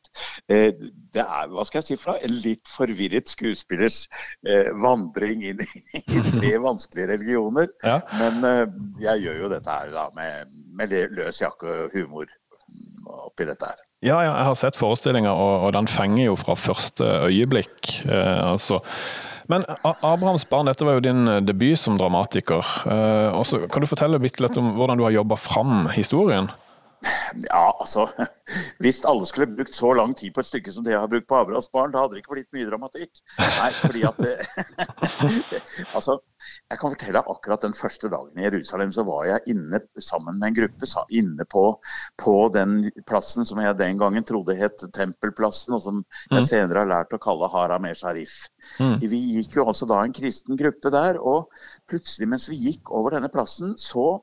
Eh, 0.49 0.72
Det 1.14 1.24
er 1.24 1.49
hva 1.49 1.64
skal 1.66 1.82
jeg 1.82 1.88
si 1.88 1.97
for 1.99 2.14
noe, 2.14 2.24
en 2.26 2.36
litt 2.43 2.70
forvirret 2.70 3.30
skuespillers 3.32 4.03
eh, 4.47 4.70
vandring 4.82 5.41
inn 5.51 5.64
i 5.64 6.03
tre 6.36 6.53
vanskelige 6.62 7.10
religioner. 7.14 7.70
Ja. 7.86 7.99
Men 8.20 8.45
eh, 8.45 8.66
jeg 9.05 9.26
gjør 9.26 9.39
jo 9.45 9.53
dette 9.55 9.80
her 9.80 9.93
da 9.95 10.10
med, 10.18 10.53
med 10.78 10.93
løs 11.16 11.41
jakke 11.41 11.70
og 11.86 11.95
humor 11.97 12.30
oppi 13.10 13.47
dette 13.49 13.66
her. 13.72 13.80
Ja, 14.05 14.20
ja, 14.24 14.36
jeg 14.38 14.47
har 14.47 14.55
sett 14.55 14.78
forestillinga, 14.80 15.32
og, 15.34 15.66
og 15.68 15.74
den 15.76 15.89
fenger 15.91 16.30
jo 16.30 16.38
fra 16.39 16.55
første 16.55 17.07
øyeblikk. 17.28 18.03
Eh, 18.05 18.43
altså. 18.51 18.80
Men 19.49 19.66
Abrahams 19.82 20.45
barn, 20.45 20.70
dette 20.70 20.86
var 20.86 20.99
jo 20.99 21.03
din 21.07 21.26
debut 21.41 21.80
som 21.82 21.97
dramatiker. 21.97 22.62
Eh, 22.86 23.30
også, 23.34 23.64
kan 23.74 23.82
du 23.82 23.89
fortelle 23.89 24.22
litt 24.22 24.60
om 24.62 24.76
hvordan 24.78 25.01
du 25.01 25.07
har 25.07 25.16
jobba 25.18 25.39
fram 25.41 25.88
historien? 25.95 26.51
Ja, 27.45 27.65
altså 27.80 28.07
Hvis 28.84 29.03
alle 29.05 29.27
skulle 29.30 29.49
brukt 29.51 29.75
så 29.75 29.91
lang 29.93 30.15
tid 30.17 30.34
på 30.34 30.41
et 30.41 30.49
stykke 30.49 30.71
som 30.73 30.86
det 30.86 30.95
jeg 30.95 31.01
har 31.01 31.09
brukt 31.11 31.27
på 31.30 31.38
Abrahams 31.38 31.69
barn, 31.73 31.91
da 31.93 32.01
hadde 32.01 32.17
det 32.17 32.23
ikke 32.23 32.34
blitt 32.34 32.55
mye 32.55 32.65
dramatikk. 32.65 33.21
Nei, 33.38 33.69
fordi 33.77 34.03
at 34.09 34.21
det, 34.23 34.34
Altså, 35.97 36.15
jeg 36.71 36.80
kan 36.82 36.93
fortelle 36.95 37.21
akkurat 37.34 37.65
den 37.65 37.75
første 37.77 38.09
dagen 38.09 38.39
i 38.39 38.47
Jerusalem, 38.47 38.93
så 38.95 39.05
var 39.05 39.27
jeg 39.27 39.53
inne 39.53 39.82
sammen 40.01 40.39
med 40.39 40.49
en 40.49 40.57
gruppe 40.61 40.89
inne 41.19 41.45
på, 41.49 41.65
på 42.17 42.36
den 42.55 42.89
plassen 43.09 43.45
som 43.45 43.61
jeg 43.61 43.77
den 43.80 43.99
gangen 44.01 44.25
trodde 44.25 44.57
het 44.57 44.82
Tempelplassen, 44.95 45.75
og 45.77 45.84
som 45.86 46.01
jeg 46.32 46.47
senere 46.47 46.84
har 46.84 46.89
lært 46.89 47.13
å 47.13 47.21
kalle 47.21 47.51
Haram 47.53 47.86
e 47.86 47.93
Sharif. 47.97 48.47
Mm. 48.80 48.97
Vi 49.11 49.21
gikk 49.38 49.59
jo 49.59 49.67
også 49.69 49.88
da 49.89 50.01
en 50.03 50.15
kristen 50.15 50.57
gruppe 50.59 50.93
der, 50.93 51.19
og 51.21 51.53
plutselig 51.89 52.30
mens 52.32 52.49
vi 52.49 52.59
gikk 52.69 52.91
over 52.95 53.17
denne 53.17 53.32
plassen, 53.34 53.75
så 53.77 54.17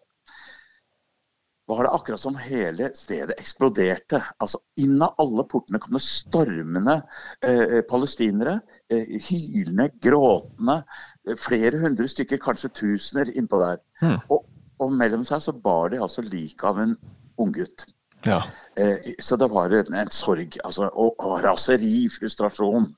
var 1.66 1.82
det 1.82 1.90
akkurat 1.90 2.20
som 2.20 2.36
hele 2.38 2.90
stedet 2.94 3.34
eksploderte. 3.40 4.20
Altså 4.42 4.60
Inn 4.82 5.00
av 5.02 5.18
alle 5.22 5.44
portene 5.50 5.80
kom 5.82 5.96
det 5.96 6.04
stormende 6.04 7.00
eh, 7.42 7.80
palestinere. 7.90 8.60
Eh, 8.92 9.16
hylende, 9.28 9.88
gråtende. 10.02 10.78
Eh, 11.26 11.34
flere 11.40 11.80
hundre 11.82 12.06
stykker, 12.10 12.38
kanskje 12.42 12.70
tusener 12.82 13.32
innpå 13.34 13.58
der. 13.62 13.82
Mm. 14.02 14.18
Og, 14.30 14.46
og 14.78 14.94
mellom 14.94 15.26
seg 15.26 15.42
så 15.42 15.56
bar 15.66 15.90
de 15.90 16.02
altså 16.02 16.22
liket 16.28 16.66
av 16.70 16.80
en 16.84 16.94
unggutt. 17.42 17.88
Ja. 18.26 18.44
Eh, 18.78 19.12
så 19.18 19.36
det 19.36 19.50
var 19.50 19.74
en, 19.74 19.94
en 19.94 20.14
sorg 20.14 20.58
altså, 20.64 20.90
og, 20.94 21.18
og 21.18 21.40
raseri, 21.44 22.06
frustrasjon. 22.14 22.92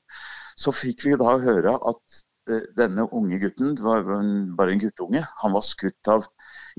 Så 0.59 0.73
fikk 0.75 1.07
vi 1.07 1.17
da 1.17 1.39
høre 1.41 1.73
at 1.73 2.21
eh, 2.51 2.69
denne 2.77 3.07
unge 3.15 3.41
gutten, 3.41 3.73
det 3.77 3.85
var 3.85 4.05
bare 4.05 4.77
en 4.77 4.85
guttunge, 4.85 5.25
han 5.41 5.57
var 5.57 5.65
skutt 5.65 6.13
av 6.13 6.29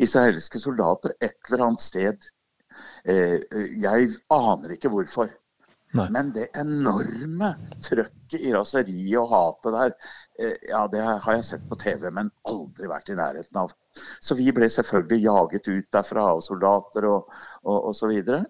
israelske 0.02 0.60
soldater 0.62 1.14
et 1.20 1.38
eller 1.50 1.66
annet 1.68 1.84
sted. 1.84 2.30
Eh, 3.04 3.38
jeg 3.82 4.10
aner 4.32 4.76
ikke 4.76 4.92
hvorfor. 4.92 5.30
Nei. 5.98 6.06
Men 6.14 6.28
det 6.30 6.52
enorme 6.54 7.48
trøkket 7.82 8.36
i 8.38 8.52
raseriet 8.54 9.16
og 9.18 9.32
hatet 9.32 9.74
der, 9.74 9.94
eh, 10.38 10.68
ja, 10.70 10.84
det 10.92 11.00
har 11.02 11.34
jeg 11.34 11.46
sett 11.48 11.64
på 11.66 11.78
TV, 11.80 12.12
men 12.14 12.30
aldri 12.46 12.86
vært 12.90 13.10
i 13.10 13.16
nærheten 13.18 13.58
av. 13.58 13.74
Så 14.22 14.36
vi 14.38 14.52
ble 14.54 14.68
selvfølgelig 14.70 15.24
jaget 15.24 15.66
ut 15.72 15.88
derfra 15.96 16.28
av 16.36 16.44
soldater 16.46 17.08
og, 17.10 17.34
og, 17.64 17.78
og 17.90 17.98
så 17.98 18.10
videre. 18.12 18.44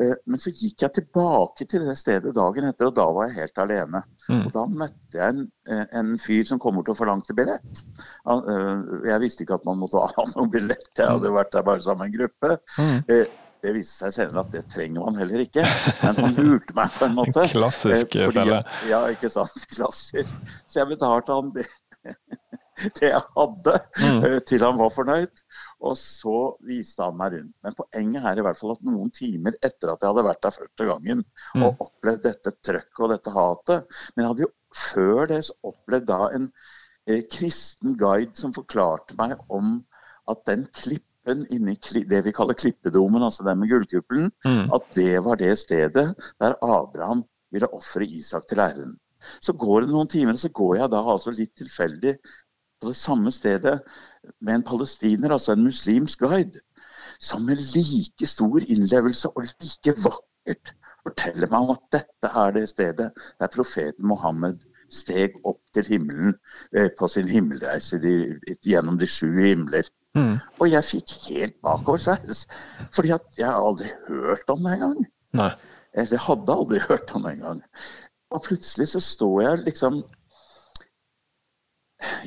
Eh, 0.00 0.14
Men 0.26 0.40
så 0.42 0.50
gikk 0.50 0.82
jeg 0.82 0.92
tilbake 0.96 1.66
til 1.70 1.84
det 1.86 1.94
stedet 2.00 2.32
dagen 2.34 2.64
etter, 2.66 2.88
og 2.90 2.96
da 2.96 3.04
var 3.14 3.28
jeg 3.28 3.36
helt 3.44 3.58
alene. 3.62 4.00
Mm. 4.28 4.40
Og 4.46 4.52
da 4.56 4.64
møtte 4.66 5.20
jeg 5.20 5.28
en, 5.36 5.44
eh, 5.70 5.84
en 6.00 6.16
fyr 6.18 6.42
som 6.48 6.58
kom 6.58 6.74
bort 6.80 6.88
og 6.90 6.96
forlangte 6.98 7.36
billett. 7.36 7.84
Eh, 8.26 8.82
Jeg 9.06 9.20
visste 9.22 9.44
ikke 9.46 9.54
at 9.60 9.64
man 9.68 9.78
måtte 9.78 10.02
ha 10.16 10.26
noen 10.34 10.50
billett, 10.50 10.90
jeg 10.98 11.06
hadde 11.08 11.30
vært 11.36 11.52
der 11.54 11.62
bare 11.62 11.80
sammen 11.84 12.10
med 12.10 12.14
en 12.14 12.18
gruppe. 12.20 12.58
Mm. 12.78 13.26
Det 13.64 13.72
viste 13.72 14.02
seg 14.04 14.12
senere 14.12 14.42
at 14.42 14.50
det 14.52 14.64
trenger 14.68 15.00
man 15.06 15.14
heller 15.16 15.40
ikke, 15.40 15.62
men 16.02 16.18
han 16.20 16.34
lurte 16.36 16.74
meg 16.76 16.90
på 16.98 17.06
en 17.06 17.14
måte. 17.16 17.46
Klassisk 17.54 18.12
felle. 18.34 18.58
Ja, 18.90 19.06
ikke 19.14 19.30
sant. 19.32 19.54
Klassisk. 19.76 20.34
Så 20.66 20.82
jeg 20.82 20.90
betalte 20.90 21.32
han 21.38 21.48
det, 21.54 21.64
det 22.98 23.08
jeg 23.08 23.22
hadde, 23.38 23.78
Mm. 24.04 24.26
til 24.44 24.60
han 24.66 24.76
var 24.76 24.90
fornøyd. 24.92 25.40
Og 25.80 25.96
så 25.98 26.56
viste 26.64 27.02
han 27.02 27.16
meg 27.18 27.32
rundt. 27.34 27.54
Men 27.64 27.74
poenget 27.78 28.24
er 28.24 28.38
i 28.38 28.44
hvert 28.46 28.56
fall 28.58 28.72
at 28.72 28.84
noen 28.86 29.10
timer 29.14 29.56
etter 29.62 29.90
at 29.92 30.00
jeg 30.04 30.10
hadde 30.12 30.24
vært 30.28 30.42
der 30.42 30.54
første 30.58 30.86
gangen 30.88 31.24
Mm. 31.54 31.62
og 31.66 31.82
opplevd 31.88 32.22
dette 32.22 32.52
trøkket 32.62 33.00
og 33.04 33.10
dette 33.10 33.30
hatet 33.30 33.84
Men 34.16 34.22
jeg 34.24 34.28
hadde 34.32 34.44
jo 34.46 34.52
før 34.74 35.26
det 35.30 35.44
så 35.44 35.54
opplevd 35.64 36.06
da 36.06 36.20
en 36.34 36.52
eh, 37.06 37.22
kristen 37.30 37.96
guide 38.00 38.34
som 38.36 38.52
forklarte 38.56 39.14
meg 39.18 39.36
om 39.50 39.84
at 40.30 40.44
den 40.46 40.64
klippen 40.72 41.44
inni 41.52 41.76
det 42.08 42.24
vi 42.24 42.32
kaller 42.32 42.54
klippedomen, 42.54 43.22
altså 43.22 43.44
den 43.44 43.58
med 43.60 43.68
gullkuppelen, 43.70 44.30
Mm. 44.44 44.72
at 44.72 44.82
det 44.94 45.22
var 45.24 45.36
det 45.36 45.58
stedet 45.58 46.14
der 46.40 46.54
Abraham 46.62 47.24
ville 47.52 47.68
ofre 47.72 48.04
Isak 48.04 48.46
til 48.48 48.58
æren. 48.58 48.96
Så 49.40 49.52
går 49.56 49.82
det 49.82 49.90
noen 49.90 50.08
timer, 50.08 50.32
og 50.32 50.38
så 50.38 50.48
går 50.52 50.76
jeg 50.76 50.90
da 50.90 51.00
altså 51.02 51.30
litt 51.32 51.54
tilfeldig 51.56 52.16
på 52.80 52.88
det 52.88 52.96
samme 52.96 53.30
stedet 53.32 53.80
med 54.40 54.54
en 54.54 54.66
palestiner, 54.66 55.32
altså 55.32 55.52
en 55.52 55.64
muslimsk 55.64 56.24
guide, 56.24 56.60
som 57.20 57.42
med 57.42 57.60
like 57.74 58.26
stor 58.26 58.60
innlevelse 58.68 59.28
og 59.28 59.46
like 59.46 59.96
vakkert 60.04 60.74
forteller 61.04 61.50
meg 61.50 61.66
om 61.66 61.74
at 61.74 61.82
dette 61.92 62.30
er 62.44 62.54
det 62.56 62.68
stedet 62.70 63.10
der 63.40 63.52
profeten 63.52 64.06
Mohammed 64.08 64.64
steg 64.92 65.36
opp 65.48 65.60
til 65.74 65.86
himmelen 65.88 66.34
eh, 66.76 66.90
på 66.98 67.08
sin 67.10 67.28
himmelreise 67.28 68.00
gjennom 68.62 68.98
de 69.00 69.08
sju 69.10 69.30
himler. 69.32 69.88
Mm. 70.14 70.36
Og 70.60 70.68
jeg 70.70 70.86
fikk 70.86 71.14
helt 71.28 71.56
bakoversveis, 71.66 72.44
fordi 72.94 73.14
at 73.16 73.38
jeg 73.38 73.48
har 73.48 73.60
aldri 73.60 73.90
hørt 74.08 74.50
om 74.52 74.62
det 74.64 74.76
engang. 74.76 75.00
Nei. 75.40 75.50
Eller 75.94 76.22
hadde 76.22 76.58
aldri 76.58 76.82
hørt 76.88 77.14
om 77.16 77.26
det 77.26 77.36
engang. 77.38 77.64
Og 78.34 78.44
plutselig 78.46 78.92
så 78.94 79.02
står 79.02 79.40
jeg 79.42 79.64
liksom 79.70 80.02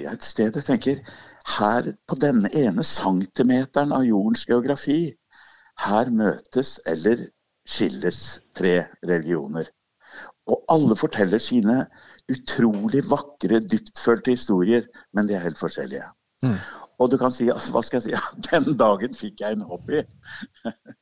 i 0.02 0.08
et 0.10 0.24
sted 0.26 0.56
jeg 0.56 0.66
tenker 0.66 1.02
her 1.48 1.93
på 2.08 2.18
denne 2.20 2.52
ene 2.56 2.84
centimeteren 2.84 3.93
av 3.95 4.06
jordens 4.08 4.45
geografi, 4.50 5.16
her 5.86 6.12
møtes 6.12 6.78
eller 6.89 7.28
skilles 7.68 8.22
tre 8.58 8.76
religioner. 9.06 9.70
Og 10.48 10.64
alle 10.72 10.95
forteller 11.00 11.41
sine 11.43 11.82
utrolig 12.32 13.04
vakre, 13.10 13.60
dyptfølte 13.64 14.36
historier, 14.36 14.88
men 15.14 15.28
de 15.28 15.36
er 15.38 15.45
helt 15.45 15.60
forskjellige. 15.60 16.08
Mm. 16.43 16.58
Og 16.98 17.12
du 17.12 17.18
kan 17.22 17.34
si, 17.34 17.45
altså, 17.54 17.74
hva 17.76 17.82
skal 17.86 18.00
jeg 18.00 18.06
si, 18.08 18.14
ja, 18.16 18.22
den 18.50 18.78
dagen 18.80 19.14
fikk 19.18 19.41
jeg 19.43 19.58
en 19.58 19.66
hobby. 19.70 20.02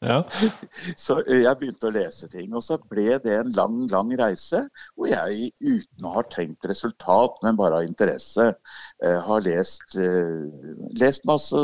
Ja. 0.04 0.22
Så 1.06 1.22
jeg 1.24 1.56
begynte 1.60 1.89
å 1.89 1.93
lese 1.96 2.28
ting. 2.32 2.52
Og 2.56 2.64
så 2.66 2.78
ble 2.91 3.16
det 3.24 3.38
en 3.38 3.54
lang, 3.56 3.78
lang 3.91 4.12
reise 4.20 4.66
hvor 4.96 5.10
jeg 5.10 5.52
uten 5.62 6.08
å 6.08 6.16
ha 6.18 6.24
tenkt 6.32 6.68
resultat, 6.68 7.39
men 7.46 7.58
bare 7.60 7.80
av 7.80 7.88
interesse, 7.88 8.52
har 9.02 9.46
lest, 9.46 9.96
lest 11.00 11.26
masse, 11.28 11.62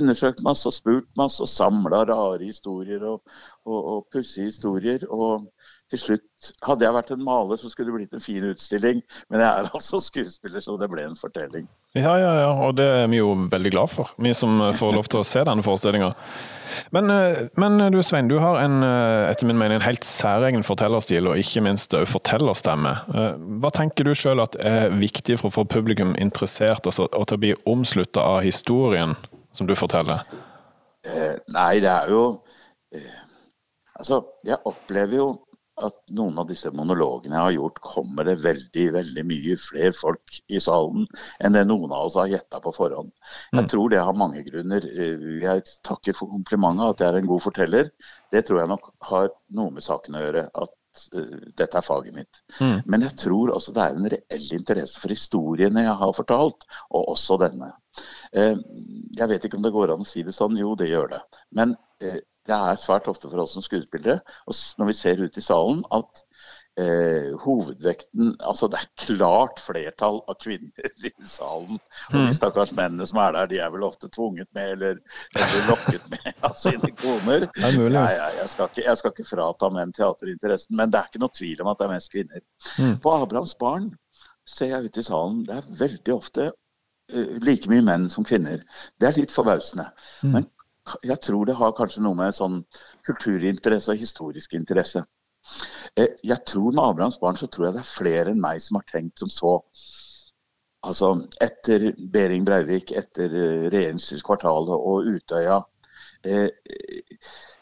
undersøkt 0.00 0.42
masse 0.46 0.68
og 0.68 0.76
spurt 0.76 1.08
masse 1.18 1.42
og 1.44 1.50
samla 1.50 2.04
rare 2.10 2.44
historier 2.44 3.04
og, 3.06 3.22
og, 3.66 3.78
og 3.78 4.06
pussige 4.12 4.50
historier. 4.50 5.06
Og 5.10 5.48
til 5.90 6.02
slutt, 6.04 6.50
hadde 6.66 6.86
jeg 6.86 6.94
vært 6.94 7.14
en 7.14 7.24
maler, 7.26 7.58
så 7.58 7.70
skulle 7.70 7.90
det 7.90 7.98
blitt 7.98 8.16
en 8.16 8.24
fin 8.24 8.46
utstilling. 8.50 9.02
Men 9.30 9.42
jeg 9.42 9.50
er 9.50 9.70
altså 9.76 10.02
skuespiller, 10.02 10.62
så 10.64 10.76
det 10.80 10.90
ble 10.92 11.06
en 11.08 11.18
fortelling. 11.18 11.68
Ja, 11.98 12.12
ja, 12.20 12.30
ja, 12.44 12.50
og 12.54 12.76
det 12.78 12.86
er 12.86 13.08
vi 13.10 13.18
jo 13.18 13.32
veldig 13.50 13.70
glad 13.74 13.90
for, 13.90 14.12
vi 14.22 14.30
som 14.36 14.60
får 14.78 14.92
lov 14.94 15.08
til 15.10 15.24
å 15.24 15.26
se 15.26 15.40
denne 15.46 15.64
forestillinga. 15.66 16.12
Men, 16.94 17.10
eh, 17.10 17.48
men 17.58 17.78
du 17.90 17.98
Svein, 18.06 18.28
du 18.30 18.36
har 18.38 18.60
en, 18.62 18.82
eh, 18.86 19.30
etter 19.30 19.46
min 19.46 19.58
mening 19.58 19.80
en 19.80 19.88
helt 19.88 20.06
særegen 20.06 20.62
fortellerstil, 20.62 21.26
og 21.26 21.40
ikke 21.40 21.64
minst 21.66 21.90
òg 21.98 22.06
fortellerstemme. 22.06 22.92
Eh, 23.10 23.34
Hva 23.58 23.72
tenker 23.74 24.06
du 24.06 24.14
sjøl 24.14 24.40
at 24.42 24.54
er 24.62 24.90
viktig 24.90 25.40
for 25.40 25.50
å 25.50 25.56
få 25.58 25.64
publikum 25.66 26.14
interessert 26.14 26.86
altså, 26.86 27.08
og 27.10 27.26
til 27.26 27.36
å 27.36 27.40
bli 27.40 27.54
omslutta 27.66 28.22
av 28.22 28.42
historien 28.46 29.16
som 29.52 29.66
du 29.66 29.74
forteller? 29.74 30.22
Eh, 31.04 31.38
nei, 31.48 31.80
det 31.80 31.90
er 31.90 32.08
jo 32.08 32.40
eh, 32.94 33.16
Altså, 33.98 34.24
jeg 34.46 34.56
opplever 34.64 35.16
jo 35.18 35.26
at 35.86 35.96
noen 36.16 36.38
av 36.38 36.46
disse 36.48 36.70
monologene 36.76 37.34
jeg 37.36 37.44
har 37.46 37.54
gjort, 37.56 37.80
kommer 37.82 38.24
det 38.28 38.38
veldig 38.42 38.86
veldig 38.98 39.24
mye 39.26 39.56
flere 39.60 39.92
folk 39.96 40.40
i 40.48 40.58
salen 40.62 41.06
enn 41.40 41.52
det 41.56 41.66
noen 41.68 41.90
av 41.92 42.06
oss 42.08 42.18
har 42.20 42.28
gjetta 42.32 42.60
på 42.64 42.72
forhånd. 42.76 43.10
Jeg 43.52 43.62
Mm. 43.64 43.68
tror 43.68 43.90
det 43.90 44.02
har 44.04 44.12
mange 44.14 44.44
grunner. 44.44 44.84
Eh, 44.84 45.40
Jeg 45.40 45.62
takker 45.82 46.14
for 46.14 46.28
komplimentet 46.28 46.90
at 46.90 46.98
jeg 47.00 47.08
er 47.14 47.18
en 47.18 47.26
god 47.26 47.40
forteller. 47.42 47.90
Det 48.32 48.44
tror 48.46 48.60
jeg 48.60 48.68
nok 48.68 48.92
har 49.02 49.30
noe 49.50 49.70
med 49.70 49.82
saken 49.82 50.14
å 50.14 50.24
gjøre. 50.26 50.48
at 50.54 50.70
eh, 51.14 51.50
dette 51.56 51.76
er 51.78 51.82
faget 51.86 52.12
mitt. 52.14 52.40
Mm. 52.60 52.82
Men 52.86 53.00
jeg 53.02 53.14
tror 53.16 53.52
også 53.54 53.72
det 53.72 53.82
er 53.82 53.94
en 53.94 54.08
reell 54.10 54.48
interesse 54.58 54.98
for 54.98 55.08
historiene 55.08 55.84
jeg 55.84 55.96
har 55.96 56.12
fortalt, 56.12 56.64
og 56.90 57.06
også 57.14 57.38
denne. 57.38 57.72
Eh, 58.32 58.56
Jeg 59.16 59.28
vet 59.28 59.44
ikke 59.44 59.56
om 59.56 59.62
det 59.62 59.72
går 59.72 59.92
an 59.92 60.00
å 60.02 60.06
si 60.06 60.22
det 60.22 60.34
sånn, 60.34 60.58
jo 60.58 60.74
det 60.74 60.88
gjør 60.90 61.10
det. 61.10 61.20
Men 61.52 61.76
det 62.50 62.56
er 62.58 62.78
svært 62.80 63.06
ofte 63.10 63.30
for 63.30 63.44
oss 63.44 63.54
som 63.56 63.62
skuespillere, 63.64 64.20
og 64.46 64.56
når 64.80 64.90
vi 64.90 64.98
ser 64.98 65.22
ut 65.22 65.38
i 65.38 65.44
salen, 65.44 65.84
at 65.94 66.24
eh, 66.80 67.30
hovedvekten 67.42 68.32
Altså 68.46 68.68
det 68.72 68.78
er 68.80 68.88
klart 69.04 69.60
flertall 69.62 70.20
av 70.30 70.36
kvinner 70.42 70.90
i 71.08 71.12
salen. 71.28 71.78
Og 72.10 72.16
Mm. 72.16 72.26
de 72.26 72.34
stakkars 72.34 72.72
mennene 72.74 73.06
som 73.06 73.18
er 73.22 73.34
der, 73.36 73.46
de 73.50 73.58
er 73.62 73.70
vel 73.74 73.84
ofte 73.86 74.08
tvunget 74.10 74.48
med 74.56 74.72
eller, 74.76 74.98
eller 75.36 75.66
lokket 75.68 76.06
med 76.10 76.30
av 76.48 76.54
sine 76.58 76.90
koner. 77.02 77.46
Det 77.54 77.66
er 77.68 77.76
mulig. 77.78 77.94
Nei, 77.98 78.12
jeg, 78.16 78.38
jeg, 78.40 78.48
skal 78.54 78.70
ikke, 78.72 78.84
jeg 78.88 79.00
skal 79.02 79.14
ikke 79.14 79.28
frata 79.30 79.70
menn 79.76 79.92
teaterinteressen, 79.96 80.76
men 80.78 80.90
det 80.94 81.00
er 81.02 81.10
ikke 81.12 81.22
noe 81.22 81.36
tvil 81.38 81.62
om 81.64 81.70
at 81.74 81.78
det 81.82 81.86
er 81.88 81.94
mest 81.94 82.14
kvinner. 82.14 82.42
Mm. 82.78 82.96
På 83.04 83.14
Abrahams 83.18 83.54
barn 83.60 83.90
ser 84.50 84.72
jeg 84.72 84.88
ut 84.90 84.98
i 84.98 85.06
salen, 85.06 85.44
det 85.46 85.58
er 85.60 85.68
veldig 85.84 86.14
ofte 86.16 86.48
eh, 86.50 87.36
like 87.44 87.70
mye 87.70 87.84
menn 87.86 88.08
som 88.10 88.26
kvinner. 88.26 88.64
Det 88.98 89.10
er 89.10 89.20
litt 89.20 89.34
forbausende. 89.34 89.86
Mm. 90.24 90.32
Men 90.38 90.48
jeg 91.06 91.20
tror 91.24 91.46
det 91.48 91.56
har 91.58 91.76
kanskje 91.76 92.02
noe 92.04 92.18
med 92.18 92.36
sånn 92.36 92.60
kulturinteresse 93.06 93.92
og 93.94 94.02
historisk 94.02 94.54
interesse. 94.58 95.04
Eh, 95.96 96.16
Jeg 96.22 96.44
tror 96.46 96.72
med 96.72 96.84
Abrahams 96.84 97.18
barn 97.20 97.36
så 97.36 97.48
tror 97.48 97.66
jeg 97.68 97.78
det 97.78 97.82
er 97.84 97.90
flere 97.94 98.34
enn 98.34 98.42
meg 98.42 98.60
som 98.62 98.78
har 98.80 98.86
tenkt 98.90 99.22
som 99.22 99.32
så. 99.32 99.54
Altså 100.86 101.12
etter 101.44 101.90
Behring 102.12 102.44
Breivik, 102.48 102.92
etter 102.96 103.32
eh, 103.32 103.66
regjeringskvartalet 103.72 104.86
og 104.92 105.08
Utøya, 105.14 105.58
eh, 106.24 106.48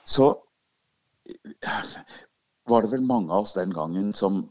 så 0.07 0.29
var 2.68 2.85
det 2.85 2.93
vel 2.93 3.07
mange 3.07 3.33
av 3.33 3.47
oss 3.47 3.57
den 3.57 3.72
gangen 3.74 4.12
som 4.14 4.43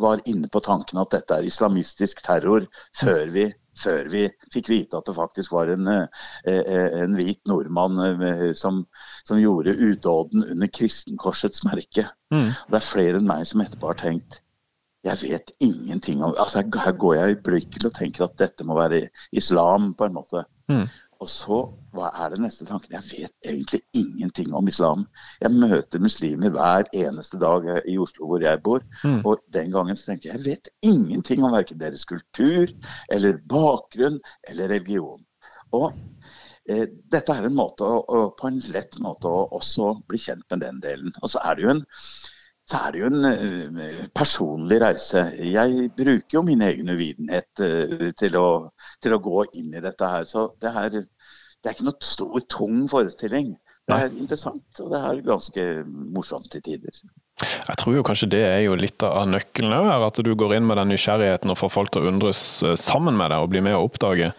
var 0.00 0.22
inne 0.30 0.48
på 0.48 0.62
tanken 0.64 1.00
at 1.00 1.12
dette 1.12 1.36
er 1.36 1.46
islamistisk 1.48 2.22
terror, 2.24 2.66
før 2.96 3.30
vi, 3.34 3.46
før 3.78 4.08
vi 4.12 4.24
fikk 4.54 4.70
vite 4.70 4.98
at 4.98 5.08
det 5.08 5.16
faktisk 5.16 5.52
var 5.54 5.72
en, 5.72 5.88
eh, 5.90 6.06
eh, 6.46 7.00
en 7.02 7.16
hvit 7.18 7.40
nordmann 7.50 7.98
eh, 8.24 8.52
som, 8.58 8.84
som 9.26 9.40
gjorde 9.40 9.74
utåden 9.74 10.44
under 10.54 10.70
kristenkorsets 10.70 11.64
merke. 11.66 12.08
Mm. 12.34 12.50
Det 12.70 12.80
er 12.80 12.86
flere 12.86 13.20
enn 13.20 13.28
meg 13.28 13.46
som 13.50 13.64
etterpå 13.64 13.92
har 13.92 14.00
tenkt 14.00 14.40
jeg 15.04 15.20
vet 15.20 15.50
ingenting 15.60 16.22
om 16.24 16.32
altså 16.40 16.62
her- 16.62 16.80
Her 16.84 16.92
går 16.92 17.14
jeg 17.14 17.30
i 17.30 17.40
blikket 17.44 17.84
og 17.84 17.92
tenker 17.92 18.24
at 18.24 18.38
dette 18.40 18.64
må 18.64 18.76
være 18.78 19.08
islam, 19.32 19.92
på 19.94 20.06
en 20.06 20.14
måte. 20.14 20.44
Mm. 20.68 20.86
Og 21.22 21.28
så 21.30 21.58
hva 21.94 22.10
er 22.24 22.32
det 22.32 22.40
neste 22.42 22.66
tanken? 22.68 22.96
Jeg 22.96 23.06
vet 23.10 23.50
egentlig 23.50 23.80
ingenting 23.96 24.54
om 24.56 24.68
islam. 24.70 25.04
Jeg 25.42 25.54
møter 25.54 26.02
muslimer 26.02 26.52
hver 26.54 26.88
eneste 26.96 27.38
dag 27.40 27.68
eh, 27.70 27.82
i 27.92 27.96
Oslo 28.00 28.28
hvor 28.30 28.44
jeg 28.44 28.62
bor. 28.64 28.84
Mm. 29.04 29.20
Og 29.22 29.42
den 29.54 29.70
gangen 29.74 29.98
så 29.98 30.10
tenkte 30.10 30.28
jeg 30.28 30.38
jeg 30.38 30.46
vet 30.48 30.72
ingenting 30.86 31.44
om 31.44 31.54
verken 31.54 31.80
deres 31.80 32.06
kultur 32.08 32.72
eller 33.14 33.40
bakgrunn 33.50 34.18
eller 34.50 34.74
religion. 34.74 35.22
Og 35.74 35.92
eh, 36.68 36.86
dette 37.12 37.34
er 37.34 37.48
en 37.48 37.58
måte 37.58 37.86
å, 37.86 38.00
å, 38.02 38.24
på 38.38 38.50
en 38.50 38.60
lett 38.74 38.98
måte 39.04 39.30
å 39.30 39.46
også 39.58 39.94
bli 40.08 40.20
kjent 40.20 40.46
med 40.50 40.64
den 40.66 40.80
delen. 40.84 41.14
Og 41.22 41.32
så 41.34 41.42
er 41.44 41.56
det 41.56 41.66
jo 41.66 41.74
en, 41.76 41.84
er 42.72 42.94
det 42.94 43.00
jo 43.02 43.08
en 43.10 43.26
uh, 43.28 44.04
personlig 44.16 44.80
reise. 44.80 45.24
Jeg 45.44 45.90
bruker 45.96 46.38
jo 46.38 46.44
min 46.46 46.64
egen 46.64 46.88
uvitenhet 46.94 47.50
uh, 47.60 48.08
til, 48.16 48.38
til, 49.04 49.16
å, 49.16 49.20
gå 49.26 49.44
inn 49.60 49.74
i 49.76 49.82
dette 49.84 50.08
her. 50.08 50.24
Så 50.30 50.46
det 50.64 50.72
er, 50.72 50.96
det 51.02 51.68
er 51.68 51.76
ikke 51.76 51.90
noe 51.90 52.08
stor, 52.14 52.40
tung 52.48 52.86
forestilling. 52.90 53.52
Det 53.84 53.96
er 54.00 54.14
interessant, 54.16 54.80
og 54.80 54.94
det 54.94 55.00
er 55.04 55.20
ganske 55.26 55.64
morsomt 56.16 56.48
til 56.52 56.62
tider. 56.64 57.02
Jeg 57.42 57.76
tror 57.80 57.96
jo 57.98 58.04
kanskje 58.06 58.30
det 58.32 58.40
er 58.46 58.62
jo 58.64 58.76
litt 58.78 59.02
av 59.04 59.26
nøkkelen 59.28 59.74
òg, 59.76 60.06
at 60.06 60.20
du 60.24 60.30
går 60.38 60.56
inn 60.56 60.64
med 60.68 60.78
den 60.80 60.94
nysgjerrigheten 60.94 61.52
og 61.52 61.58
får 61.60 61.72
folk 61.74 61.92
til 61.92 62.04
å 62.04 62.12
undres 62.12 62.40
eh, 62.64 62.78
sammen 62.80 63.18
med 63.18 63.34
deg 63.34 63.44
og 63.44 63.50
bli 63.52 63.60
med 63.64 63.76
og 63.76 63.90
oppdage. 63.90 64.30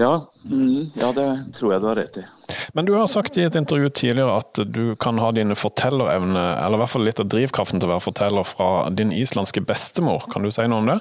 Ja, 0.00 0.12
mm, 0.44 0.92
ja, 0.96 1.10
det 1.12 1.26
tror 1.56 1.74
jeg 1.74 1.82
du 1.82 1.88
har 1.90 1.98
rett 2.00 2.16
i. 2.22 2.24
Men 2.72 2.86
du 2.88 2.94
har 2.96 3.10
sagt 3.12 3.36
i 3.36 3.44
et 3.44 3.56
intervju 3.58 3.90
tidligere 3.92 4.38
at 4.40 4.62
du 4.72 4.94
kan 5.00 5.20
ha 5.20 5.32
dine 5.36 5.56
fortellerevne, 5.58 6.44
eller 6.62 6.78
i 6.78 6.82
hvert 6.82 6.94
fall 6.94 7.04
litt 7.08 7.20
av 7.20 7.28
drivkraften 7.32 7.82
til 7.82 7.90
å 7.90 7.94
være 7.96 8.06
forteller 8.06 8.48
fra 8.48 8.70
din 8.94 9.12
islandske 9.12 9.64
bestemor. 9.68 10.24
Kan 10.32 10.46
du 10.46 10.52
si 10.54 10.64
noe 10.68 10.84
om 10.84 10.90
det? 10.94 10.98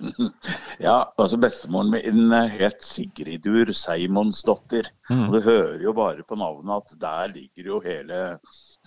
Ja, 0.82 1.12
altså 1.16 1.38
bestemoren 1.40 1.92
min 1.94 2.32
het 2.52 2.84
Sigridur 2.84 3.72
Seimonsdottir. 3.72 4.90
Mm. 5.10 5.26
Og 5.28 5.36
du 5.36 5.40
hører 5.46 5.82
jo 5.84 5.94
bare 5.96 6.26
på 6.26 6.38
navnet 6.38 6.74
at 6.82 7.00
der 7.00 7.34
ligger 7.34 7.70
jo 7.74 7.80
hele 7.84 8.20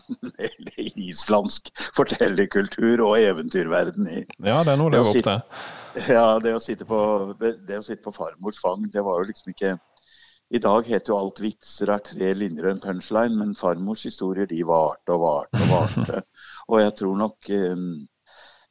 hele 0.41 0.87
islandsk 1.07 1.71
fortellerkultur 1.97 3.01
og 3.05 3.17
eventyrverden 3.21 4.07
i. 4.11 4.23
Ja, 4.45 4.61
det 4.63 4.75
er 4.75 4.81
noe 4.81 4.93
det 4.93 5.01
er 5.01 5.11
opp 5.11 5.25
til. 5.25 5.61
Ja, 6.05 6.37
det 6.43 6.53
å, 6.55 6.61
sitte 6.63 6.85
på, 6.87 6.97
det 7.39 7.79
å 7.79 7.85
sitte 7.85 8.03
på 8.05 8.13
farmors 8.15 8.59
fang, 8.61 8.85
det 8.93 9.03
var 9.05 9.21
jo 9.21 9.29
liksom 9.31 9.53
ikke 9.53 9.77
I 10.53 10.61
dag 10.63 10.87
heter 10.87 11.11
jo 11.11 11.17
alt 11.19 11.41
vitser 11.43 11.91
er 11.91 12.03
tre 12.05 12.29
linjer 12.37 12.67
og 12.67 12.75
en 12.75 12.83
punchline, 12.83 13.35
men 13.39 13.55
farmors 13.57 14.05
historier 14.07 14.47
de 14.47 14.61
varte 14.67 15.15
og 15.15 15.25
varte 15.25 15.63
og 15.65 15.73
varte. 15.73 16.21
og 16.71 16.81
jeg 16.83 16.93
tror 17.01 17.17
nok 17.19 17.49
ehm, 17.51 17.89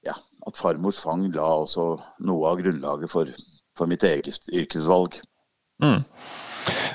ja, 0.07 0.15
at 0.47 0.61
farmors 0.61 1.03
fang 1.05 1.27
la 1.35 1.51
også 1.67 1.89
noe 2.25 2.53
av 2.53 2.63
grunnlaget 2.63 3.13
for, 3.13 3.33
for 3.77 3.91
mitt 3.91 4.07
eget 4.09 4.49
yrkesvalg. 4.53 5.21
Mm. 5.85 6.01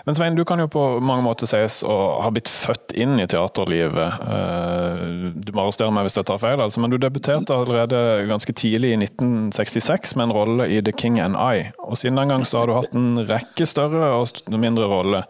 Men 0.06 0.18
Svein, 0.18 0.36
du 0.36 0.44
kan 0.48 0.60
jo 0.62 0.68
på 0.72 0.84
mange 1.04 1.26
måter 1.26 1.50
sies 1.50 1.82
å 1.86 1.98
ha 2.24 2.32
blitt 2.34 2.50
født 2.52 2.96
inn 2.98 3.20
i 3.22 3.28
teaterlivet. 3.30 4.24
Eh, 4.36 5.04
du 5.36 5.52
må 5.56 5.66
arrestere 5.66 5.94
meg 5.94 6.08
hvis 6.08 6.18
jeg 6.20 6.28
tar 6.30 6.42
feil, 6.42 6.62
altså, 6.64 6.82
men 6.84 6.94
du 6.94 6.98
debuterte 7.02 7.56
allerede 7.56 8.02
ganske 8.30 8.56
tidlig 8.58 8.96
i 8.96 9.00
1966 9.04 10.16
med 10.18 10.30
en 10.30 10.36
rolle 10.40 10.70
i 10.72 10.82
The 10.84 10.96
King 10.96 11.22
and 11.24 11.38
I. 11.38 11.70
Og 11.86 12.00
siden 12.02 12.20
den 12.20 12.34
gang 12.34 12.46
så 12.48 12.64
har 12.64 12.72
du 12.72 12.78
hatt 12.80 12.98
en 12.98 13.24
rekke 13.30 13.68
større 13.70 14.14
og 14.18 14.60
mindre 14.62 14.90
roller. 14.92 15.30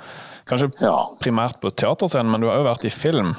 Kanskje 0.49 0.71
primært 1.21 1.61
på 1.61 1.71
teaterscenen, 1.71 2.31
men 2.31 2.43
du 2.43 2.49
har 2.49 2.59
òg 2.61 2.71
vært 2.71 2.87
i 2.89 2.93
film. 2.93 3.35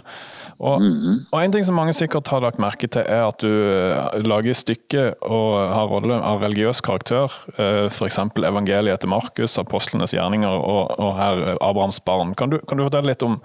Og, 0.58 0.82
mm. 0.82 1.16
og, 1.32 1.38
En 1.40 1.54
ting 1.54 1.64
som 1.66 1.76
mange 1.78 1.94
sikkert 1.96 2.28
har 2.32 2.42
lagt 2.44 2.60
merke 2.62 2.88
til, 2.90 3.04
er 3.06 3.24
at 3.28 3.40
du 3.42 3.48
eh, 3.48 4.18
lager 4.26 4.56
stykket 4.56 5.24
og 5.24 5.56
har 5.72 5.90
rolle 5.90 6.18
av 6.18 6.42
religiøs 6.44 6.82
karakter. 6.84 7.32
Eh, 7.56 7.88
F.eks. 7.88 8.20
evangeliet 8.36 9.02
til 9.02 9.12
Markus, 9.12 9.58
apostlenes 9.60 10.14
gjerninger 10.16 10.52
og, 10.52 10.92
og 10.98 11.16
her 11.18 11.42
eh, 11.46 11.56
Abrahams 11.60 12.00
barn. 12.04 12.36
Kan 12.38 12.52
du, 12.52 12.60
kan 12.68 12.78
du 12.78 12.86
fortelle 12.86 13.12
litt 13.12 13.26
om 13.26 13.40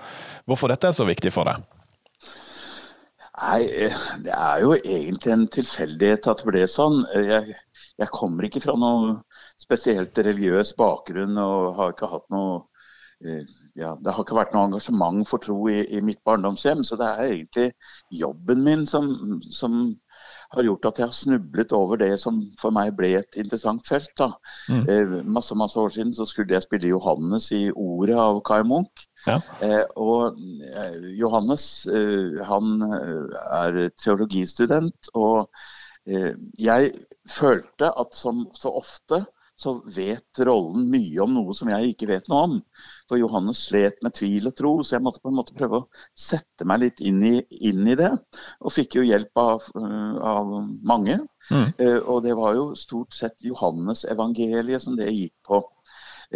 hvorfor 0.50 0.74
dette 0.74 0.92
er 0.92 0.98
så 0.98 1.08
viktig 1.08 1.34
for 1.36 1.50
deg? 1.50 1.64
Nei, 3.38 3.92
Det 4.26 4.34
er 4.34 4.64
jo 4.64 4.74
egentlig 4.78 5.34
en 5.34 5.50
tilfeldighet 5.54 6.26
at 6.28 6.42
det 6.42 6.50
ble 6.50 6.64
sånn. 6.72 7.04
Jeg, 7.14 7.58
jeg 8.02 8.14
kommer 8.14 8.48
ikke 8.48 8.64
fra 8.64 8.74
noe 8.80 9.20
spesielt 9.62 10.18
religiøs 10.18 10.74
bakgrunn 10.78 11.38
og 11.42 11.78
har 11.78 11.94
ikke 11.94 12.10
hatt 12.10 12.26
noe 12.34 12.64
ja, 13.20 13.96
det 13.98 14.14
har 14.14 14.24
ikke 14.24 14.38
vært 14.38 14.52
noe 14.54 14.68
engasjement 14.68 15.24
for 15.28 15.42
tro 15.42 15.58
i, 15.72 15.80
i, 15.90 16.02
mitt 16.06 16.20
barndomshjem. 16.28 16.84
Så 16.86 17.00
det 17.00 17.08
er 17.08 17.32
egentlig 17.32 17.70
jobben 18.14 18.62
min 18.66 18.86
som, 18.90 19.10
som, 19.42 19.96
har 20.56 20.64
gjort 20.64 20.86
at 20.88 21.00
jeg 21.02 21.10
har 21.10 21.16
snublet 21.16 21.74
over 21.76 22.00
det 22.00 22.14
som 22.22 22.40
for 22.62 22.74
meg 22.76 22.94
ble 22.98 23.10
et 23.20 23.38
interessant 23.40 23.84
felt. 23.88 24.22
Mm. 24.72 24.86
Eh, 24.90 25.16
masse 25.28 25.56
masse 25.60 25.80
år 25.80 25.92
siden 25.94 26.14
så 26.16 26.26
skulle 26.30 26.56
jeg 26.56 26.64
spille 26.64 26.94
Johannes 26.94 27.50
i 27.56 27.66
Ordet 27.72 28.16
av 28.22 28.40
Kai 28.48 28.62
Munch. 28.68 29.08
Ja. 29.26 29.42
Eh, 29.66 29.84
og 30.00 30.40
eh, 30.72 31.10
Johannes 31.20 31.66
eh, 31.92 32.40
han 32.48 32.80
eh, 32.88 33.36
er 33.60 33.82
teologistudent, 34.00 35.12
og 35.16 35.50
jeg 36.08 36.92
følte 37.28 37.90
at 38.00 38.14
som 38.16 38.46
så 38.56 38.72
ofte 38.80 39.18
så 39.60 39.74
vet 39.92 40.40
rollen 40.46 40.86
mye 40.88 41.20
om 41.24 41.34
noe 41.36 41.56
som 41.58 41.68
jeg 41.74 41.92
ikke 41.92 42.08
vet 42.14 42.30
noe 42.32 42.44
om. 42.46 42.54
For 43.08 43.20
Johannes 43.20 43.62
slet 43.70 44.02
med 44.06 44.16
tvil 44.18 44.50
og 44.50 44.56
tro, 44.58 44.74
så 44.84 44.98
jeg 44.98 45.06
måtte 45.06 45.22
på 45.24 45.32
en 45.32 45.38
måte 45.40 45.56
prøve 45.58 45.82
å 45.82 45.88
sette 46.18 46.68
meg 46.68 46.82
litt 46.84 47.02
inn 47.08 47.24
i, 47.24 47.36
inn 47.70 47.88
i 47.88 47.96
det. 48.00 48.12
Og 48.62 48.74
fikk 48.76 49.00
jo 49.00 49.08
hjelp 49.08 49.42
av, 49.42 49.66
uh, 49.80 50.20
av 50.36 50.54
mange. 50.88 51.20
Mm. 51.48 51.66
Uh, 51.80 52.00
og 52.04 52.22
det 52.28 52.36
var 52.40 52.58
jo 52.58 52.70
stort 52.80 53.16
sett 53.16 53.48
Johannes-evangeliet 53.48 54.84
som 54.84 55.00
det 55.00 55.12
gikk 55.14 55.36
på, 55.48 55.62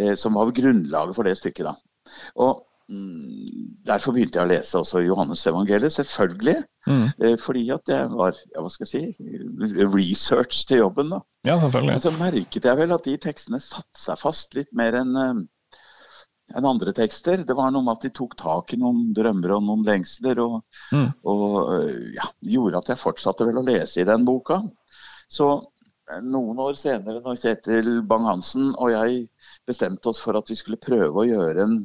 uh, 0.00 0.14
som 0.18 0.40
var 0.40 0.54
grunnlaget 0.56 1.18
for 1.18 1.28
det 1.28 1.36
stykket. 1.40 1.68
da. 1.70 2.20
Og 2.40 2.64
Mm, 2.92 3.78
derfor 3.86 4.12
begynte 4.12 4.40
jeg 4.40 4.44
å 4.44 4.50
lese 4.50 4.80
også 4.80 5.00
Johannes 5.06 5.44
evangeliet, 5.48 5.94
selvfølgelig. 5.94 6.56
Mm. 6.88 7.04
Eh, 7.24 7.36
fordi 7.40 7.62
at 7.72 7.84
det 7.88 8.00
var 8.10 8.34
ja, 8.34 8.60
hva 8.60 8.72
skal 8.72 8.88
jeg 8.88 9.14
si, 9.14 9.38
research 9.94 10.64
til 10.68 10.82
jobben. 10.82 11.12
da. 11.14 11.22
Ja, 11.46 11.56
selvfølgelig. 11.62 11.94
Men 11.94 12.04
så 12.04 12.12
merket 12.18 12.68
jeg 12.68 12.80
vel 12.82 12.94
at 12.96 13.06
de 13.06 13.16
tekstene 13.22 13.62
satte 13.62 14.02
seg 14.02 14.20
fast 14.20 14.58
litt 14.58 14.72
mer 14.76 14.98
enn 15.00 15.16
eh, 15.16 15.42
enn 16.56 16.68
andre 16.68 16.94
tekster. 16.96 17.44
Det 17.46 17.56
var 17.58 17.72
noe 17.72 17.84
med 17.86 17.96
at 17.96 18.06
de 18.06 18.12
tok 18.14 18.36
tak 18.40 18.74
i 18.74 18.80
noen 18.80 19.10
drømmer 19.16 19.56
og 19.56 19.66
noen 19.66 19.84
lengsler, 19.86 20.40
og, 20.44 20.62
mm. 20.92 21.10
og 21.32 21.44
eh, 21.76 22.00
ja, 22.18 22.30
gjorde 22.54 22.82
at 22.82 22.92
jeg 22.92 23.02
fortsatte 23.02 23.48
vel 23.48 23.60
å 23.62 23.66
lese 23.66 24.02
i 24.02 24.08
den 24.08 24.26
boka. 24.28 24.62
Så 25.32 25.52
noen 26.22 26.58
år 26.60 26.74
senere, 26.76 27.22
når 27.24 27.38
Kjetil 27.40 27.94
Bang-Hansen 28.08 28.74
og 28.74 28.90
jeg 28.92 29.22
bestemte 29.68 30.10
oss 30.10 30.20
for 30.20 30.36
at 30.36 30.50
vi 30.50 30.58
skulle 30.58 30.82
prøve 30.82 31.22
å 31.22 31.28
gjøre 31.28 31.64
en 31.64 31.78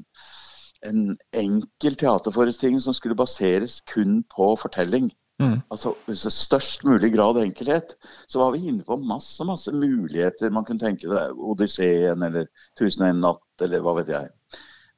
en 0.86 1.18
enkel 1.36 1.96
teaterforestilling 1.98 2.82
som 2.82 2.94
skulle 2.94 3.18
baseres 3.18 3.82
kun 3.90 4.22
på 4.36 4.52
fortelling. 4.62 5.10
Mm. 5.42 5.60
Altså 5.70 5.94
størst 6.18 6.86
mulig 6.88 7.12
grad 7.14 7.38
enkelhet. 7.42 7.96
Så 8.28 8.42
var 8.42 8.52
vi 8.56 8.68
inne 8.70 8.86
på 8.86 8.98
masse 8.98 9.46
masse 9.46 9.72
muligheter 9.74 10.54
man 10.54 10.66
kunne 10.66 10.82
tenke 10.82 11.10
seg. 11.10 11.38
Odysseen 11.38 12.26
eller 12.26 12.50
Tusen 12.80 13.06
og 13.06 13.10
en 13.12 13.24
natt, 13.26 13.46
eller 13.62 13.86
hva 13.86 13.98
vet 14.00 14.14
jeg. 14.14 14.32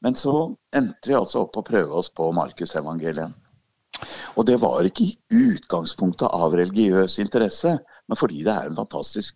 Men 0.05 0.15
så 0.15 0.33
endte 0.75 1.11
vi 1.11 1.17
altså 1.17 1.43
opp 1.43 1.59
å 1.59 1.65
prøve 1.65 1.99
oss 2.01 2.11
på 2.15 2.29
Markusevangeliet. 2.35 3.35
Og 4.39 4.45
det 4.47 4.55
var 4.61 4.87
ikke 4.87 5.09
i 5.09 5.41
utgangspunktet 5.51 6.29
av 6.31 6.55
religiøs 6.55 7.17
interesse, 7.19 7.73
men 8.07 8.19
fordi 8.19 8.45
det 8.47 8.53
er 8.53 8.69
en 8.69 8.79
fantastisk 8.79 9.35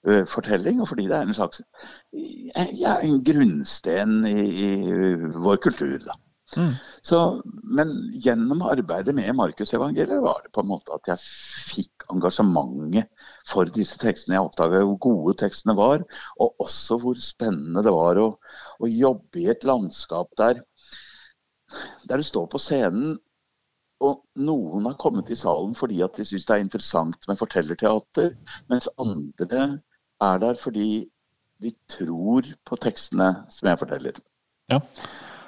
fortelling, 0.00 0.80
og 0.80 0.88
fordi 0.88 1.06
det 1.10 1.16
er 1.16 1.28
en 1.28 1.36
slags 1.36 1.60
ja, 2.80 2.96
en 3.04 3.18
grunnsten 3.24 4.22
i, 4.24 4.46
i, 4.48 4.70
vår 5.36 5.60
kultur. 5.66 5.98
da. 6.06 6.16
Mm. 6.56 6.72
Så, 7.02 7.18
men 7.76 7.92
gjennom 8.24 8.64
arbeidet 8.66 9.14
med 9.14 9.34
Markusevangeliet 9.36 10.22
var 10.24 10.40
det 10.44 10.54
på 10.54 10.64
en 10.64 10.72
måte 10.72 10.96
at 10.96 11.12
jeg 11.12 11.26
fikk 11.74 11.99
engasjementet 12.10 13.08
for 13.48 13.70
disse 13.74 13.98
tekstene. 14.02 14.36
Jeg 14.36 14.48
oppdaga 14.48 14.82
hvor 14.84 14.98
gode 15.06 15.36
tekstene 15.42 15.76
var, 15.78 16.04
og 16.40 16.66
også 16.66 16.98
hvor 17.02 17.18
spennende 17.20 17.84
det 17.86 17.94
var 17.94 18.20
å, 18.20 18.28
å 18.80 18.90
jobbe 18.90 19.42
i 19.42 19.48
et 19.52 19.66
landskap 19.68 20.32
der, 20.40 20.62
der 22.10 22.20
du 22.20 22.26
står 22.26 22.48
på 22.50 22.60
scenen 22.60 23.18
og 24.00 24.22
noen 24.40 24.86
har 24.88 24.96
kommet 25.00 25.30
i 25.30 25.36
salen 25.36 25.74
fordi 25.76 26.00
at 26.04 26.16
de 26.16 26.24
syns 26.26 26.46
det 26.48 26.56
er 26.56 26.64
interessant 26.64 27.26
med 27.28 27.38
fortellerteater, 27.40 28.32
mens 28.72 28.88
andre 29.00 29.64
er 30.24 30.40
der 30.40 30.56
fordi 30.60 30.90
de 31.60 31.72
tror 31.92 32.48
på 32.64 32.78
tekstene 32.80 33.28
som 33.52 33.68
jeg 33.68 33.80
forteller. 33.82 34.20
Ja. 34.72 34.80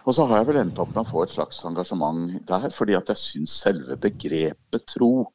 Og 0.04 0.16
så 0.16 0.26
har 0.28 0.42
jeg 0.42 0.50
vel 0.50 0.60
endt 0.64 0.80
opp 0.82 0.90
med 0.92 1.04
å 1.04 1.08
få 1.08 1.22
et 1.24 1.32
slags 1.32 1.62
engasjement 1.64 2.34
der, 2.48 2.68
fordi 2.74 2.96
at 2.98 3.12
jeg 3.12 3.22
syns 3.22 3.54
selve 3.64 3.96
begrepet 4.02 4.84
tro 4.90 5.30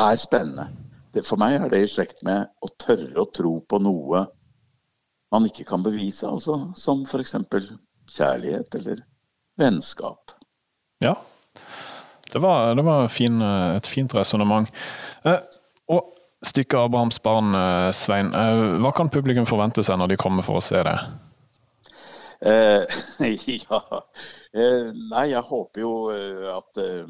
er 0.00 0.16
spennende. 0.20 0.68
Det, 1.12 1.24
for 1.26 1.40
meg 1.40 1.58
er 1.58 1.72
det 1.72 1.82
i 1.84 1.90
slekt 1.90 2.22
med 2.24 2.48
å 2.64 2.70
tørre 2.80 3.20
å 3.20 3.28
tro 3.34 3.58
på 3.68 3.80
noe 3.82 4.24
man 5.32 5.48
ikke 5.48 5.64
kan 5.68 5.84
bevise, 5.84 6.28
altså 6.28 6.58
som 6.76 7.04
f.eks. 7.08 7.34
kjærlighet 8.12 8.74
eller 8.80 9.04
vennskap. 9.60 10.34
Ja, 11.00 11.16
det 12.32 12.40
var, 12.40 12.74
det 12.76 12.84
var 12.84 13.08
fin, 13.08 13.40
et 13.42 13.88
fint 13.88 14.14
resonnement. 14.14 14.68
Eh, 15.24 15.40
og 15.88 16.12
Stykket 16.42 16.78
'Abrahams 16.78 17.18
barn', 17.22 17.54
eh, 17.54 17.92
Svein. 17.92 18.34
Eh, 18.34 18.80
hva 18.82 18.90
kan 18.92 19.10
publikum 19.10 19.46
forvente 19.46 19.84
seg 19.84 19.98
når 19.98 20.08
de 20.12 20.16
kommer 20.16 20.42
for 20.42 20.58
å 20.58 20.64
se 20.64 20.80
det? 20.82 20.96
Eh, 22.42 22.82
ja 23.62 23.80
eh, 24.50 24.88
Nei, 24.90 25.28
jeg 25.30 25.42
håper 25.46 25.84
jo 25.84 25.92
at 26.50 26.80
eh, 26.82 27.06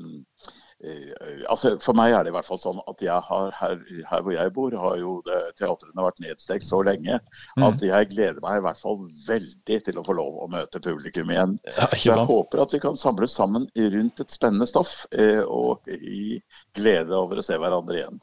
altså 1.48 1.76
For 1.82 1.94
meg 1.94 2.12
er 2.12 2.24
det 2.24 2.32
i 2.32 2.34
hvert 2.34 2.46
fall 2.48 2.58
sånn 2.58 2.80
at 2.90 3.02
jeg 3.04 3.22
har 3.28 3.52
her, 3.58 3.76
her 4.10 4.22
hvor 4.24 4.34
jeg 4.34 4.52
bor, 4.56 4.74
har 4.84 4.96
jo 4.98 5.12
det, 5.26 5.38
teatrene 5.60 6.06
vært 6.06 6.22
nedstengt 6.24 6.66
så 6.66 6.82
lenge 6.86 7.20
Mm. 7.56 7.64
at 7.68 7.82
jeg 7.84 8.08
gleder 8.14 8.40
meg 8.40 8.58
i 8.58 8.64
hvert 8.64 8.80
fall 8.80 8.98
veldig 9.26 9.78
til 9.84 9.98
å 10.00 10.04
få 10.06 10.14
lov 10.16 10.38
å 10.42 10.48
møte 10.50 10.80
publikum 10.80 11.30
igjen. 11.30 11.58
Ja, 11.66 11.86
Så 11.92 12.10
jeg 12.14 12.26
håper 12.30 12.62
at 12.62 12.72
vi 12.72 12.80
kan 12.80 12.96
samles 12.96 13.34
sammen 13.36 13.68
rundt 13.76 14.20
et 14.20 14.30
spennende 14.32 14.66
stoff, 14.66 15.06
eh, 15.12 15.42
og 15.44 15.86
i 15.88 16.40
glede 16.74 17.12
over 17.12 17.36
å 17.38 17.44
se 17.44 17.58
hverandre 17.60 18.00
igjen. 18.00 18.20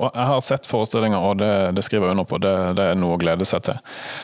Og 0.00 0.08
jeg 0.08 0.26
har 0.30 0.40
sett 0.44 0.66
forestillinger, 0.68 1.20
og 1.20 1.38
det, 1.42 1.50
det 1.76 1.84
skriver 1.84 2.08
jeg 2.08 2.16
under 2.16 2.26
på. 2.28 2.38
Det, 2.42 2.52
det 2.78 2.86
er 2.92 2.98
noe 2.98 3.16
å 3.16 3.20
glede 3.20 3.44
seg 3.48 3.64
til. 3.66 3.80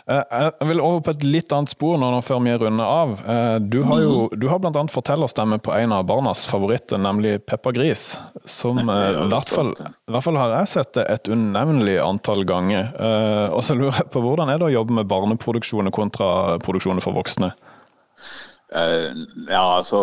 Eh, 0.09 0.23
Jeg 0.33 0.69
vil 0.71 0.81
over 0.81 1.03
på 1.05 1.13
et 1.13 1.27
litt 1.27 1.53
annet 1.53 1.73
spor 1.73 1.99
nå, 2.01 2.09
nå 2.15 2.23
før 2.25 2.41
vi 2.45 2.55
runder 2.63 2.89
av. 2.89 3.15
Eh, 3.21 3.57
Du 3.61 3.83
har 3.89 4.03
jo 4.05 4.15
du 4.33 4.49
har 4.49 4.63
bl.a. 4.63 4.85
fortellerstemme 4.93 5.61
på 5.65 5.75
en 5.77 5.95
av 5.97 6.07
barnas 6.09 6.47
favoritter, 6.49 7.01
nemlig 7.03 7.39
Peppa 7.47 7.73
Gris. 7.77 8.07
Som 8.49 8.81
eh, 8.81 9.23
i 9.27 9.29
hvert 9.29 9.53
fall, 9.53 9.75
i 9.77 10.15
hvert 10.15 10.25
fall 10.25 10.41
har 10.41 10.57
jeg 10.61 10.73
sett 10.79 10.95
det 10.97 11.07
et 11.13 11.29
unevnelig 11.33 11.99
antall 12.03 12.45
ganger. 12.49 12.93
Og 13.53 13.63
så 13.65 13.77
lurer 13.77 14.01
jeg 14.01 14.13
på 14.15 14.23
hvordan 14.25 14.51
er 14.53 14.61
det 14.61 14.69
å 14.71 14.77
jobbe 14.79 14.97
med 15.01 15.09
barneproduksjoner 15.11 15.93
kontra 15.95 16.59
produksjoner 16.65 17.05
for 17.05 17.17
voksne? 17.17 17.53
Ja, 18.69 19.63
altså 19.79 19.99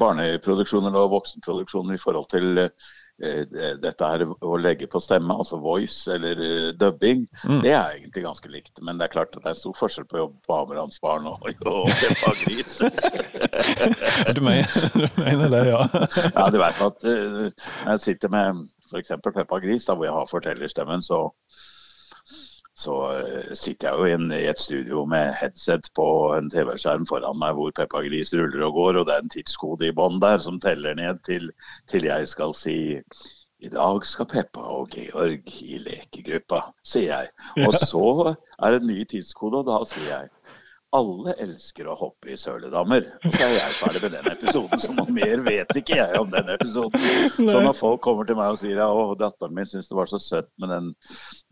Barneproduksjoner 0.00 0.94
og 0.96 1.10
voksenproduksjoner 1.18 1.98
i 1.98 2.00
forhold 2.00 2.30
til 2.32 2.62
dette 3.22 4.08
her 4.08 4.24
å 4.26 4.56
legge 4.58 4.88
på 4.90 5.00
stemme, 5.02 5.34
altså 5.38 5.60
voice 5.62 6.10
eller 6.10 6.40
dubbing, 6.74 7.02
dubbing, 7.22 7.62
det 7.62 7.72
er 7.72 7.96
egentlig 7.96 8.24
ganske 8.24 8.50
likt. 8.50 8.82
Men 8.82 8.98
det 8.98 9.06
er 9.06 9.14
klart 9.14 9.36
at 9.36 9.44
det 9.44 9.52
er 9.52 9.58
stor 9.58 9.76
forskjell 9.78 10.06
på 10.10 10.18
å 10.18 10.22
jobbe 10.24 10.46
på 10.46 10.58
Abrahamsbarn 10.58 11.28
og, 11.30 11.48
og 11.66 11.90
Peppa 12.02 12.34
Gris. 12.44 12.78
Du 14.36 14.40
mener, 14.40 15.48
det, 15.50 15.62
ja? 15.68 15.82
ja, 16.36 16.46
du 16.50 16.58
vet 16.60 16.80
at 16.86 17.04
eh, 17.08 17.50
når 17.84 17.92
jeg 17.94 18.04
sitter 18.06 18.32
med 18.32 18.64
f.eks. 18.90 19.14
Peppa 19.24 19.58
Gris, 19.62 19.86
da, 19.88 19.96
hvor 19.96 20.08
jeg 20.08 20.14
har 20.14 20.30
fortellerstemmen, 20.30 21.04
så 21.04 21.26
så 22.78 22.96
eh, 23.18 23.52
sitter 23.58 23.90
jeg 23.90 23.98
jo 23.98 24.16
inn 24.16 24.32
i 24.32 24.46
et 24.48 24.60
studio 24.60 25.04
med 25.08 25.34
headset 25.40 25.90
på 25.98 26.06
en 26.36 26.48
TV-skjerm 26.52 27.04
foran 27.08 27.38
meg 27.40 27.58
hvor 27.58 27.74
Peppa 27.76 28.00
Gris 28.06 28.32
ruller 28.36 28.64
og 28.68 28.78
går, 28.78 29.00
og 29.00 29.08
det 29.08 29.16
er 29.16 29.24
en 29.26 29.34
tidskode 29.34 29.90
i 29.90 29.94
bånn 29.96 30.20
der 30.22 30.40
som 30.44 30.60
teller 30.62 30.96
ned 30.98 31.20
til, 31.28 31.50
til 31.92 32.08
jeg 32.08 32.28
skal 32.32 32.56
si 32.56 32.78
i 33.62 33.70
dag 33.70 34.06
skal 34.08 34.26
Peppa 34.26 34.64
og 34.74 34.88
Georg 34.90 35.52
i 35.62 35.76
lekegruppa, 35.84 36.64
sier 36.82 37.12
jeg. 37.12 37.28
Og 37.62 37.76
så 37.78 38.06
er 38.58 38.72
det 38.74 38.80
en 38.80 38.88
ny 38.90 39.04
tidskode, 39.06 39.60
og 39.60 39.68
da 39.68 39.76
sier 39.86 40.08
jeg 40.10 40.32
alle 40.92 41.32
elsker 41.40 41.86
å 41.88 41.94
hoppe 41.96 42.32
i 42.34 42.36
søledammer. 42.36 43.06
Og 43.24 43.32
så 43.32 43.46
er 43.46 43.54
jeg 43.54 43.76
ferdig 43.78 44.02
med 44.04 44.14
den 44.18 44.26
episoden, 44.34 44.82
så 44.82 44.92
noe 44.96 45.14
mer 45.16 45.44
vet 45.46 45.72
ikke 45.80 45.96
jeg 45.96 46.20
om 46.20 46.28
den 46.32 46.50
episoden. 46.52 47.06
Så 47.38 47.62
når 47.64 47.76
folk 47.78 48.02
kommer 48.04 48.28
til 48.28 48.36
meg 48.36 48.52
og 48.52 48.60
sier 48.60 48.82
ja, 48.82 48.88
å, 48.92 49.14
datteren 49.18 49.54
min 49.56 49.68
syns 49.68 49.88
det 49.88 49.96
var 49.96 50.10
så 50.10 50.20
søtt 50.20 50.50
med 50.60 50.72
den, 50.72 50.90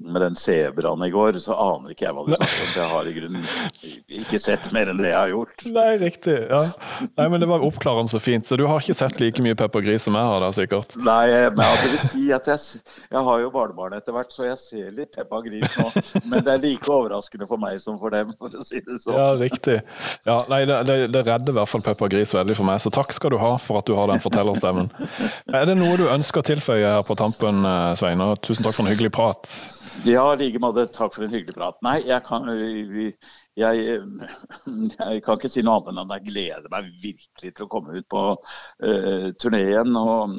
med 0.04 0.24
den 0.26 0.36
sebraen 0.38 1.04
i 1.06 1.10
går, 1.14 1.38
så 1.40 1.56
aner 1.56 1.94
ikke 1.94 2.06
jeg 2.08 2.16
hva 2.18 2.26
du 2.26 2.34
snakker 2.34 2.60
om. 2.60 2.74
Jeg 2.80 2.90
har 2.92 3.08
i 3.08 3.14
grunnen 3.16 3.48
ikke 4.20 4.42
sett 4.42 4.68
mer 4.76 4.92
enn 4.92 5.00
det 5.00 5.10
jeg 5.12 5.18
har 5.18 5.32
gjort. 5.32 5.64
Nei, 5.72 5.88
riktig. 6.04 6.36
ja. 6.50 6.62
Nei, 7.08 7.28
men 7.32 7.40
Det 7.40 7.48
var 7.48 7.64
oppklarende 7.64 8.12
så 8.12 8.20
fint. 8.20 8.46
Så 8.46 8.60
du 8.60 8.66
har 8.68 8.84
ikke 8.84 8.98
sett 8.98 9.20
like 9.22 9.42
mye 9.44 9.56
Pepper 9.56 9.84
Gris 9.84 10.04
som 10.04 10.18
jeg 10.18 10.30
har 10.32 10.44
da, 10.44 10.52
sikkert? 10.54 10.96
Nei, 11.00 11.24
men 11.56 11.64
jeg 11.64 11.80
vil 11.86 11.98
si 12.04 12.28
at 12.36 12.52
jeg, 12.52 12.84
jeg 13.08 13.24
har 13.30 13.42
jo 13.44 13.50
barnebarn 13.54 13.96
etter 13.96 14.16
hvert, 14.16 14.32
så 14.36 14.46
jeg 14.50 14.60
ser 14.60 14.92
litt 15.00 15.12
Peppa 15.16 15.40
Gris 15.46 15.80
nå. 15.80 15.88
Men 16.28 16.44
det 16.44 16.54
er 16.58 16.62
like 16.66 16.92
overraskende 16.92 17.48
for 17.48 17.60
meg 17.62 17.80
som 17.82 17.96
for 18.00 18.12
dem, 18.14 18.34
for 18.36 18.52
å 18.52 18.64
si 18.66 18.82
det 18.84 19.00
sånn. 19.02 19.16
Ja, 19.16 19.29
riktig. 19.38 19.80
Ja, 20.26 20.40
nei, 20.50 20.64
det, 20.68 20.80
det, 20.88 20.96
det 21.14 21.24
redder 21.26 21.54
i 21.54 21.58
hvert 21.60 21.70
fall 21.70 21.84
Peppa 21.86 22.08
Gris 22.10 22.34
veldig 22.34 22.56
for 22.58 22.68
meg, 22.68 22.80
så 22.82 22.92
takk 22.94 23.14
skal 23.16 23.34
du 23.34 23.38
ha 23.42 23.54
for 23.62 23.80
at 23.80 23.88
du 23.88 23.94
har 23.98 24.10
den 24.10 24.22
fortellerstemmen. 24.22 24.90
Er 25.54 25.68
det 25.68 25.76
noe 25.78 25.98
du 26.00 26.08
ønsker 26.10 26.42
å 26.42 26.48
tilføye 26.50 26.96
her 26.96 27.04
på 27.06 27.18
tampen, 27.18 27.62
eh, 27.68 27.92
Svein? 28.00 28.22
Og 28.24 28.40
tusen 28.44 28.66
takk 28.66 28.76
for 28.76 28.86
en 28.86 28.92
hyggelig 28.92 29.12
prat. 29.14 29.46
Ja, 30.08 30.24
i 30.32 30.38
like 30.40 30.60
måte. 30.62 30.86
Takk 30.90 31.14
for 31.14 31.26
en 31.26 31.34
hyggelig 31.34 31.56
prat. 31.56 31.76
Nei, 31.84 31.98
jeg 32.08 32.24
kan, 32.26 32.48
jeg, 32.50 33.16
jeg 33.60 35.22
kan 35.24 35.38
ikke 35.38 35.50
si 35.52 35.64
noe 35.66 35.80
annet 35.80 35.92
enn 35.92 36.02
at 36.04 36.14
jeg 36.18 36.28
gleder 36.30 36.68
meg 36.72 36.92
virkelig 37.02 37.54
til 37.56 37.66
å 37.66 37.70
komme 37.70 37.98
ut 37.98 38.08
på 38.10 38.22
uh, 38.34 39.26
turneen. 39.42 39.98
Og, 40.00 40.38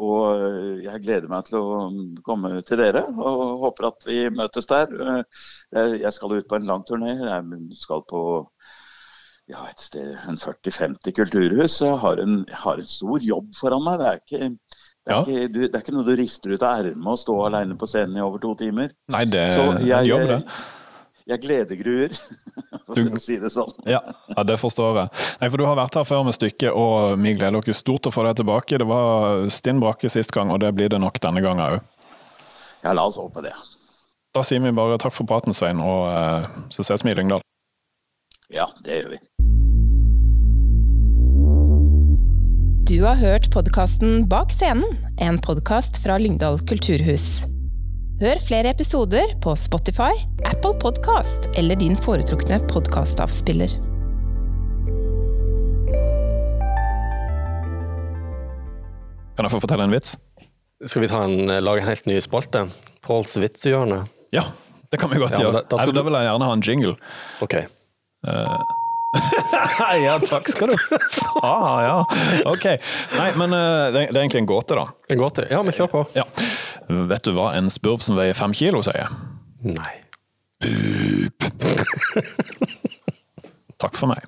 og 0.00 0.40
eh, 0.40 0.82
jeg 0.86 1.02
gleder 1.04 1.28
meg 1.30 1.44
til 1.48 1.58
å 1.60 1.80
komme 2.26 2.54
til 2.66 2.80
dere 2.80 3.02
og 3.12 3.60
håper 3.66 3.90
at 3.90 4.06
vi 4.08 4.22
møtes 4.32 4.68
der. 4.70 4.92
Eh, 5.10 5.96
Jeg 6.00 6.12
skal 6.16 6.38
ut 6.38 6.48
på 6.48 6.56
en 6.58 6.68
lang 6.70 6.84
turné. 6.88 7.12
Jeg 7.20 7.76
skal 7.80 8.02
på 8.08 8.22
ja, 9.50 9.64
et 9.66 9.82
sted, 9.82 10.12
en 10.30 10.38
40-50 10.38 11.12
kulturhus. 11.16 11.80
Jeg 11.82 11.98
har 12.04 12.22
en, 12.22 12.40
jeg 12.48 12.60
har 12.64 12.78
en 12.80 12.90
stor 12.90 13.24
jobb 13.26 13.50
foran 13.58 13.84
meg. 13.86 13.98
Det 14.00 14.08
er 14.10 14.20
ikke 14.24 14.50
det 14.50 15.14
er, 15.14 15.16
Ja. 15.16 15.20
ikke, 15.24 15.48
du, 15.52 15.60
det 15.64 15.74
er 15.74 15.80
ikke 15.82 15.94
noe 15.96 16.06
du 16.06 16.12
rister 16.18 16.52
ut 16.54 16.62
av 16.62 16.84
ermet 16.84 17.08
og 17.14 17.18
stå 17.18 17.34
alene 17.48 17.76
på 17.80 17.88
scenen 17.88 18.18
i 18.20 18.22
over 18.22 18.38
to 18.42 18.52
timer. 18.60 18.92
Nei, 19.10 19.24
det 19.32 19.40
er 19.48 19.72
en 19.80 20.06
jobb, 20.06 20.26
det. 20.28 20.42
Jeg 21.28 21.42
gledegruer, 21.44 22.14
for 22.86 23.00
å 23.00 23.20
si 23.22 23.38
det 23.42 23.52
sånn. 23.54 23.72
Ja, 23.88 24.00
ja, 24.32 24.44
det 24.46 24.56
forstår 24.60 25.02
jeg. 25.02 25.24
Nei, 25.40 25.50
for 25.50 25.60
Du 25.60 25.66
har 25.68 25.78
vært 25.78 25.98
her 26.00 26.06
før 26.08 26.24
med 26.26 26.36
stykket, 26.36 26.70
og 26.72 27.20
vi 27.20 27.34
gleder 27.38 27.60
oss 27.60 27.82
stort 27.82 28.04
til 28.04 28.12
å 28.12 28.16
få 28.16 28.26
deg 28.28 28.40
tilbake. 28.40 28.80
Det 28.80 28.88
var 28.88 29.46
stinn 29.52 29.82
brakke 29.82 30.10
sist 30.12 30.32
gang, 30.34 30.52
og 30.54 30.62
det 30.64 30.72
blir 30.76 30.92
det 30.92 31.00
nok 31.02 31.20
denne 31.22 31.44
gangen 31.44 31.66
òg. 31.66 31.80
Ja, 32.80 32.94
la 32.96 33.04
oss 33.04 33.20
håpe 33.20 33.44
det. 33.44 33.54
Da 34.34 34.44
sier 34.46 34.62
vi 34.62 34.70
bare 34.72 34.98
takk 35.02 35.14
for 35.16 35.26
praten, 35.28 35.54
Svein, 35.56 35.82
og 35.82 36.06
eh, 36.08 36.46
så 36.70 36.86
ses 36.86 37.04
vi 37.04 37.12
i 37.12 37.18
Lyngdal. 37.18 37.42
Ja, 38.50 38.70
det 38.86 39.00
gjør 39.00 39.14
vi. 39.16 39.20
Du 42.90 42.96
har 43.04 43.14
hørt 43.20 43.50
podkasten 43.54 44.24
Bak 44.30 44.50
scenen, 44.50 44.96
en 45.22 45.38
podkast 45.38 46.00
fra 46.02 46.16
Lyngdal 46.18 46.58
kulturhus. 46.66 47.44
Hør 48.20 48.40
flere 48.44 48.70
episoder 48.74 49.30
på 49.44 49.54
Spotify, 49.56 50.12
Apple 50.44 50.74
Podkast 50.82 51.48
eller 51.60 51.78
din 51.80 51.96
foretrukne 52.04 52.58
podkastavspiller. 52.68 53.72
Kan 59.36 59.46
jeg 59.46 59.54
få 59.54 59.60
fortelle 59.62 59.86
en 59.88 59.94
vits? 59.94 60.16
Skal 60.84 61.04
vi 61.04 61.08
ta 61.10 61.22
en, 61.24 61.48
eh, 61.50 61.60
lage 61.64 61.80
en 61.82 61.88
helt 61.88 62.06
ny 62.08 62.18
spalte? 62.24 62.66
Påls 63.04 63.36
vitsehjørne. 63.40 64.02
Ja, 64.32 64.42
det 64.92 65.00
kan 65.00 65.10
vi 65.10 65.16
godt 65.20 65.32
Ja, 65.38 65.44
gjøre. 65.46 65.52
da- 65.52 65.62
da 65.68 65.76
skal 65.78 65.92
Nei, 65.92 65.94
da 65.94 66.02
vil 66.02 66.12
jeg 66.12 66.26
gjerne 66.28 66.44
ha 66.44 66.52
en 66.52 66.62
jingle. 66.62 66.96
Ok. 67.42 67.54
ja, 70.04 70.18
takk 70.22 70.46
skal 70.48 70.70
du 70.70 70.76
ha. 71.42 71.54
Ja, 71.82 71.96
ok. 72.46 72.66
Nei, 73.16 73.28
men 73.40 73.54
eh, 73.56 73.86
det, 73.90 74.04
det 74.12 74.16
er 74.16 74.22
egentlig 74.22 74.44
en 74.44 74.50
gåte, 74.50 74.78
da. 74.78 74.86
En 75.10 75.18
gåte? 75.18 75.46
Ja, 75.50 75.64
men 75.66 75.74
kjør 75.74 75.90
på. 75.90 76.04
Ja. 76.14 76.26
Vet 77.10 77.26
du 77.26 77.34
hva 77.34 77.50
en 77.58 77.70
spurv 77.72 78.02
som 78.04 78.18
veier 78.18 78.38
fem 78.38 78.54
kilo 78.56 78.82
sier? 78.86 79.10
Nei. 79.66 79.92
Takk 83.80 83.96
for 83.96 84.10
meg. 84.12 84.26